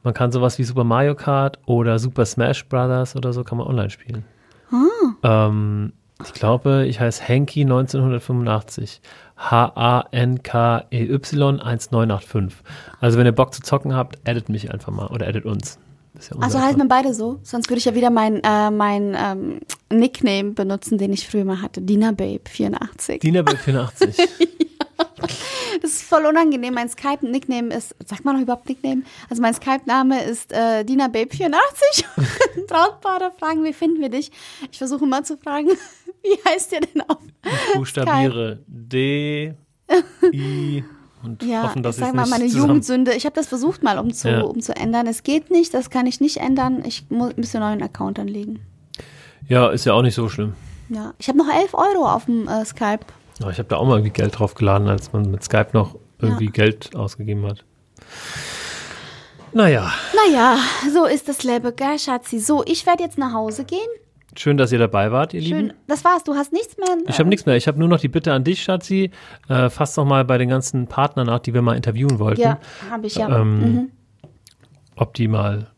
Man 0.03 0.13
kann 0.13 0.33
sowas 0.33 0.59
wie 0.59 0.65
Super 0.65 0.83
Mario 0.83 1.15
Kart 1.15 1.61
oder 1.67 2.01
Super 2.01 2.27
Smash 2.27 2.69
Brothers 2.69 3.15
oder 3.15 3.33
so 3.33 3.45
kann 3.45 3.59
man 3.59 3.69
online 3.69 3.91
spielen. 3.91 4.25
Ähm, 5.23 5.93
ich 6.25 6.33
glaube, 6.33 6.85
ich 6.89 6.99
heiße 6.99 7.23
Henky 7.23 7.63
1985. 7.63 9.01
H-A-N-K-E-Y 9.37 10.81
1985. 11.61 12.65
Also 13.01 13.19
wenn 13.19 13.27
ihr 13.27 13.33
Bock 13.33 13.55
zu 13.55 13.63
zocken 13.63 13.95
habt, 13.95 14.19
addet 14.29 14.49
mich 14.49 14.73
einfach 14.73 14.93
mal 14.93 15.07
oder 15.07 15.29
addet 15.29 15.45
uns. 15.45 15.79
Ja 16.15 16.39
Also 16.41 16.59
Account. 16.59 16.79
wir 16.79 16.89
beide 16.89 17.15
so? 17.15 17.41
Sonst 17.43 17.69
würde 17.69 17.79
ich 17.79 17.85
ja 17.85 17.95
wieder 17.95 18.11
mein, 18.11 18.43
äh, 18.43 18.71
mein 18.71 19.17
ähm, 19.19 19.61
Nickname 19.91 20.53
benutzen, 20.53 20.99
den 20.99 21.13
ich 21.13 21.29
früher 21.29 21.45
mal 21.45 21.61
hatte. 21.61 21.81
Dina 21.83 22.13
Babe 22.13 22.43
84. 22.49 23.21
Dienerbild 23.21 23.59
84. 23.59 24.17
Das 25.83 25.91
ist 25.91 26.03
voll 26.05 26.25
unangenehm. 26.25 26.75
Mein 26.75 26.89
Skype-Nickname 26.89 27.75
ist, 27.75 27.95
sagt 28.07 28.25
man 28.25 28.37
noch 28.37 28.43
überhaupt 28.43 28.69
Nickname? 28.69 29.03
Also 29.29 29.43
mein 29.43 29.55
Skype-Name 29.55 30.25
ist 30.25 30.53
äh, 30.53 30.85
Dina 30.85 31.09
Babe 31.09 31.29
84. 31.31 32.07
Brautpaare 32.69 33.33
fragen, 33.39 33.65
wie 33.65 33.73
finden 33.73 34.01
wir 34.01 34.09
dich? 34.09 34.31
Ich 34.71 34.79
versuche 34.79 35.05
immer 35.05 35.25
zu 35.25 35.37
fragen, 35.37 35.69
wie 36.23 36.39
heißt 36.49 36.73
ihr 36.73 36.81
denn 36.81 37.03
auf? 37.03 37.19
Ich 37.45 37.75
buchstabiere 37.75 38.61
D, 38.67 39.55
I 40.33 40.85
und 41.25 41.43
Ja, 41.43 41.65
hoffen, 41.65 41.83
dass 41.83 41.97
ich 41.99 42.05
sag 42.05 42.15
mal, 42.15 42.27
meine 42.27 42.47
zusammen- 42.47 42.67
Jugendsünde. 42.69 43.15
Ich 43.15 43.25
habe 43.27 43.35
das 43.35 43.47
versucht 43.47 43.83
mal 43.83 43.99
umzu, 43.99 44.29
Ja. 44.29 44.43
umzuändern. 44.43 45.07
Es 45.07 45.23
geht 45.23 45.51
nicht, 45.51 45.73
das 45.75 45.91
kann 45.91 46.07
ich 46.07 46.21
nicht 46.21 46.37
ändern. 46.39 46.83
Ich 46.87 47.07
muss 47.11 47.31
ein 47.31 47.37
bisschen 47.37 47.61
neuen 47.61 47.83
Account 47.83 48.19
anlegen. 48.19 48.61
Ja, 49.49 49.69
ist 49.71 49.85
ja 49.85 49.93
auch 49.95 50.03
nicht 50.03 50.15
so 50.15 50.29
schlimm. 50.29 50.55
Ja, 50.89 51.15
ich 51.19 51.29
habe 51.29 51.39
noch 51.39 51.49
11 51.49 51.75
Euro 51.75 52.07
auf 52.09 52.27
dem 52.27 52.47
äh, 52.49 52.65
Skype. 52.65 53.01
Aber 53.41 53.51
ich 53.51 53.59
habe 53.59 53.69
da 53.69 53.77
auch 53.77 53.87
mal 53.87 53.97
irgendwie 53.97 54.13
Geld 54.13 54.39
drauf 54.39 54.55
geladen, 54.55 54.89
als 54.89 55.13
man 55.13 55.31
mit 55.31 55.43
Skype 55.43 55.69
noch 55.73 55.97
irgendwie 56.21 56.45
Ja. 56.47 56.51
Geld 56.51 56.95
ausgegeben 56.95 57.45
hat. 57.47 57.65
Naja, 59.53 59.93
Naja, 60.27 60.59
so 60.93 61.05
ist 61.05 61.29
das 61.29 61.45
Leben, 61.45 61.75
gell, 61.77 61.99
Schatzi. 61.99 62.41
So, 62.41 62.65
ich 62.67 62.87
werde 62.87 63.05
jetzt 63.05 63.19
nach 63.19 63.33
Hause 63.33 63.65
gehen. 63.65 63.79
Schön, 64.39 64.57
dass 64.57 64.73
ihr 64.73 64.79
dabei 64.79 65.13
wart, 65.13 65.35
ihr 65.35 65.43
Schön. 65.43 65.67
Lieben. 65.67 65.73
Das 65.87 66.05
war's, 66.05 66.25
du 66.25 66.35
hast 66.35 66.53
nichts 66.53 66.77
mehr. 66.77 66.89
Ich 67.09 67.19
habe 67.19 67.29
nichts 67.29 67.47
mehr. 67.47 67.57
Ich 67.57 67.67
habe 67.69 67.79
nur 67.79 67.89
noch 67.89 68.01
die 68.01 68.09
Bitte 68.09 68.33
an 68.33 68.45
dich, 68.45 68.63
Schatzi. 68.63 69.11
Äh, 69.49 69.71
fass 69.71 69.95
doch 69.95 70.05
mal 70.05 70.25
bei 70.25 70.39
den 70.39 70.49
ganzen 70.49 70.87
Partnern 70.87 71.27
nach, 71.27 71.41
die 71.41 71.55
wir 71.55 71.63
mal 71.63 71.77
interviewen 71.77 72.19
wollten, 72.19 72.41
Ja, 72.41 72.59
habe 72.91 73.07
ich 73.07 73.17
ja. 73.17 73.41
Ähm, 73.41 73.59
mhm. 73.59 73.91
ob 74.97 75.15
die 75.15 75.29
mal 75.29 75.69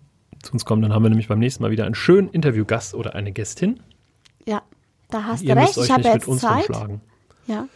zu 0.43 0.53
uns 0.53 0.65
kommen. 0.65 0.83
Dann 0.83 0.93
haben 0.93 1.03
wir 1.03 1.11
nämlich 1.11 1.29
beim 1.29 1.39
nächsten 1.39 1.63
Mal 1.63 1.71
wieder 1.71 1.87
einen 1.87 1.95
schönen 1.95 2.29
Interviewgast 2.29 2.95
oder 2.95 3.15
eine 3.15 3.33
Gästin. 3.33 3.81
Ja, 4.47 4.63
da 5.11 5.25
hast 5.25 5.43
Ihr 5.43 5.55
du 5.55 5.61
recht. 5.61 5.77
Ich 5.77 5.91
habe 5.91 6.03
jetzt 6.03 6.39
Zeit. 6.41 6.69
Ja. 7.47 7.69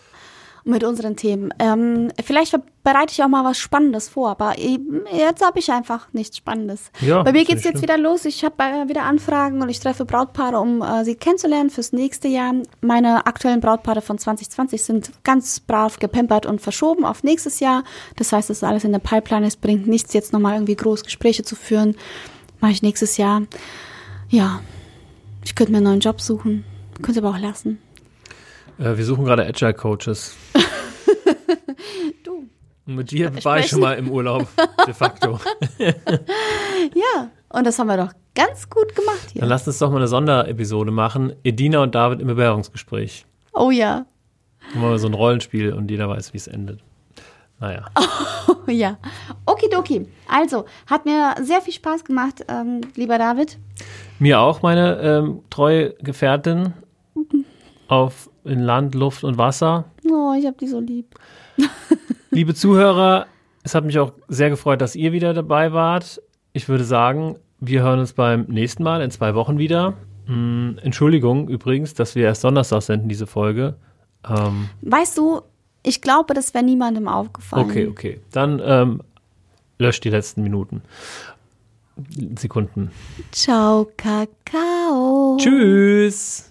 Mit 0.64 0.85
unseren 0.85 1.16
Themen. 1.16 1.55
Ähm, 1.59 2.12
vielleicht 2.23 2.55
bereite 2.83 3.12
ich 3.12 3.23
auch 3.23 3.29
mal 3.29 3.44
was 3.44 3.59
Spannendes 3.59 4.09
vor, 4.09 4.31
aber 4.31 4.59
eben, 4.59 5.03
jetzt 5.12 5.44
habe 5.44 5.59
ich 5.59 5.70
einfach 5.70 6.09
nichts 6.12 6.37
Spannendes. 6.37 6.91
Ja, 7.01 7.22
Bei 7.22 7.32
mir 7.32 7.45
geht's 7.45 7.64
nicht 7.64 7.74
jetzt 7.74 7.82
wieder 7.82 7.97
los. 7.97 8.24
Ich 8.24 8.45
habe 8.45 8.62
äh, 8.62 8.89
wieder 8.89 9.05
Anfragen 9.05 9.62
und 9.62 9.68
ich 9.68 9.80
treffe 9.80 10.05
Brautpaare, 10.05 10.59
um 10.59 10.82
äh, 10.82 11.05
sie 11.05 11.14
kennenzulernen 11.14 11.70
fürs 11.70 11.93
nächste 11.93 12.28
Jahr. 12.28 12.55
Meine 12.80 13.26
aktuellen 13.26 13.61
Brautpaare 13.61 14.03
von 14.03 14.18
2020 14.18 14.82
sind 14.82 15.11
ganz 15.24 15.61
brav 15.61 15.99
gepampert 15.99 16.47
und 16.47 16.61
verschoben 16.61 17.05
auf 17.05 17.22
nächstes 17.22 17.61
Jahr. 17.61 17.85
Das 18.16 18.32
heißt, 18.32 18.51
das 18.51 18.59
ist 18.59 18.64
alles 18.64 18.85
in 18.85 18.93
der 18.93 18.99
Pipeline. 18.99 19.47
Es 19.47 19.57
bringt 19.57 19.87
nichts, 19.87 20.12
jetzt 20.12 20.32
nochmal 20.32 20.55
irgendwie 20.55 20.76
groß 20.76 21.05
Gespräche 21.05 21.43
zu 21.43 21.57
führen. 21.57 21.97
Mache 22.61 22.72
ich 22.72 22.82
nächstes 22.82 23.16
Jahr. 23.16 23.43
Ja, 24.28 24.61
ich 25.45 25.55
könnte 25.55 25.72
mir 25.72 25.78
einen 25.78 25.87
neuen 25.87 26.01
Job 26.01 26.20
suchen. 26.20 26.64
Könnte 27.03 27.20
aber 27.20 27.30
auch 27.30 27.41
lassen. 27.41 27.78
Äh, 28.81 28.97
wir 28.97 29.05
suchen 29.05 29.24
gerade 29.24 29.45
Agile 29.47 29.74
Coaches. 29.74 30.37
Du. 32.24 32.47
Und 32.87 32.95
mit 32.95 33.11
dir 33.11 33.33
war 33.45 33.59
ich 33.59 33.68
schon 33.68 33.81
mal 33.81 33.95
im 33.95 34.11
Urlaub, 34.11 34.47
de 34.87 34.95
facto. 34.95 35.39
Ja, 35.78 37.31
und 37.51 37.66
das 37.66 37.78
haben 37.78 37.89
wir 37.89 37.97
doch 37.97 38.12
ganz 38.35 38.68
gut 38.70 38.95
gemacht 38.95 39.26
Dann 39.26 39.33
hier. 39.33 39.47
lasst 39.47 39.66
uns 39.66 39.78
doch 39.78 39.91
mal 39.91 39.97
eine 39.97 40.09
Sonderepisode 40.09 40.91
machen. 40.91 41.35
Edina 41.43 41.83
und 41.83 41.95
David 41.95 42.20
im 42.20 42.26
Bewerbungsgespräch. 42.28 43.26
Oh 43.53 43.70
ja. 43.70 44.07
Dann 44.72 44.81
machen 44.81 44.93
wir 44.93 44.99
so 44.99 45.09
ein 45.09 45.14
Rollenspiel 45.14 45.72
und 45.72 45.91
jeder 45.91 46.09
weiß, 46.09 46.33
wie 46.33 46.39
es 46.39 46.47
endet. 46.47 46.81
Naja. 47.59 47.87
Ja. 48.66 48.99
Okidoki. 49.47 50.07
Also, 50.28 50.64
hat 50.87 51.05
mir 51.05 51.35
sehr 51.43 51.61
viel 51.61 51.74
Spaß 51.74 52.05
gemacht, 52.05 52.45
ähm, 52.49 52.81
lieber 52.95 53.18
David. 53.18 53.59
Mir 54.18 54.41
auch, 54.41 54.62
meine 54.62 55.01
ähm, 55.01 55.43
treue 55.51 55.95
Gefährtin 55.95 56.72
auf 57.89 58.30
in 58.45 58.61
Land, 58.61 58.95
Luft 58.95 59.24
und 59.24 59.38
Wasser. 59.38 59.84
Oh, 60.11 60.34
ich 60.38 60.47
hab 60.47 60.59
die 60.59 60.66
so 60.66 60.80
lieb. 60.80 61.14
Liebe 62.30 62.55
Zuhörer, 62.55 63.26
es 63.62 63.74
hat 63.74 63.84
mich 63.84 63.99
auch 63.99 64.12
sehr 64.28 64.51
gefreut, 64.51 64.80
dass 64.80 64.97
ihr 64.97 65.12
wieder 65.12 65.34
dabei 65.34 65.72
wart. 65.72 66.22
Ich 66.53 66.68
würde 66.68 66.84
sagen, 66.84 67.36
wir 67.61 67.82
hören 67.82 68.01
uns 68.01 68.12
beim 68.12 68.47
nächsten 68.49 68.82
Mal 68.82 69.03
in 69.03 69.11
zwei 69.11 69.34
Wochen 69.34 69.59
wieder. 69.59 69.95
Hm, 70.26 70.78
Entschuldigung 70.82 71.49
übrigens, 71.49 71.95
dass 71.95 72.14
wir 72.14 72.24
erst 72.24 72.45
Donnerstag 72.45 72.82
senden, 72.82 73.09
diese 73.09 73.26
Folge. 73.26 73.74
Ähm, 74.28 74.68
Weißt 74.82 75.18
du, 75.18 75.43
ich 75.82 76.01
glaube, 76.01 76.34
das 76.34 76.55
wäre 76.55 76.64
niemandem 76.64 77.09
aufgefallen. 77.09 77.64
okay, 77.64 77.86
okay. 77.86 78.20
Dann 78.32 78.61
ähm, 78.64 79.03
löscht 79.78 80.05
die 80.05 80.11
letzten 80.11 80.43
Minuten. 80.43 80.82
Sekunden. 82.38 82.91
Ciao, 83.32 83.91
Kakao. 83.97 85.36
Tschüss. 85.38 86.49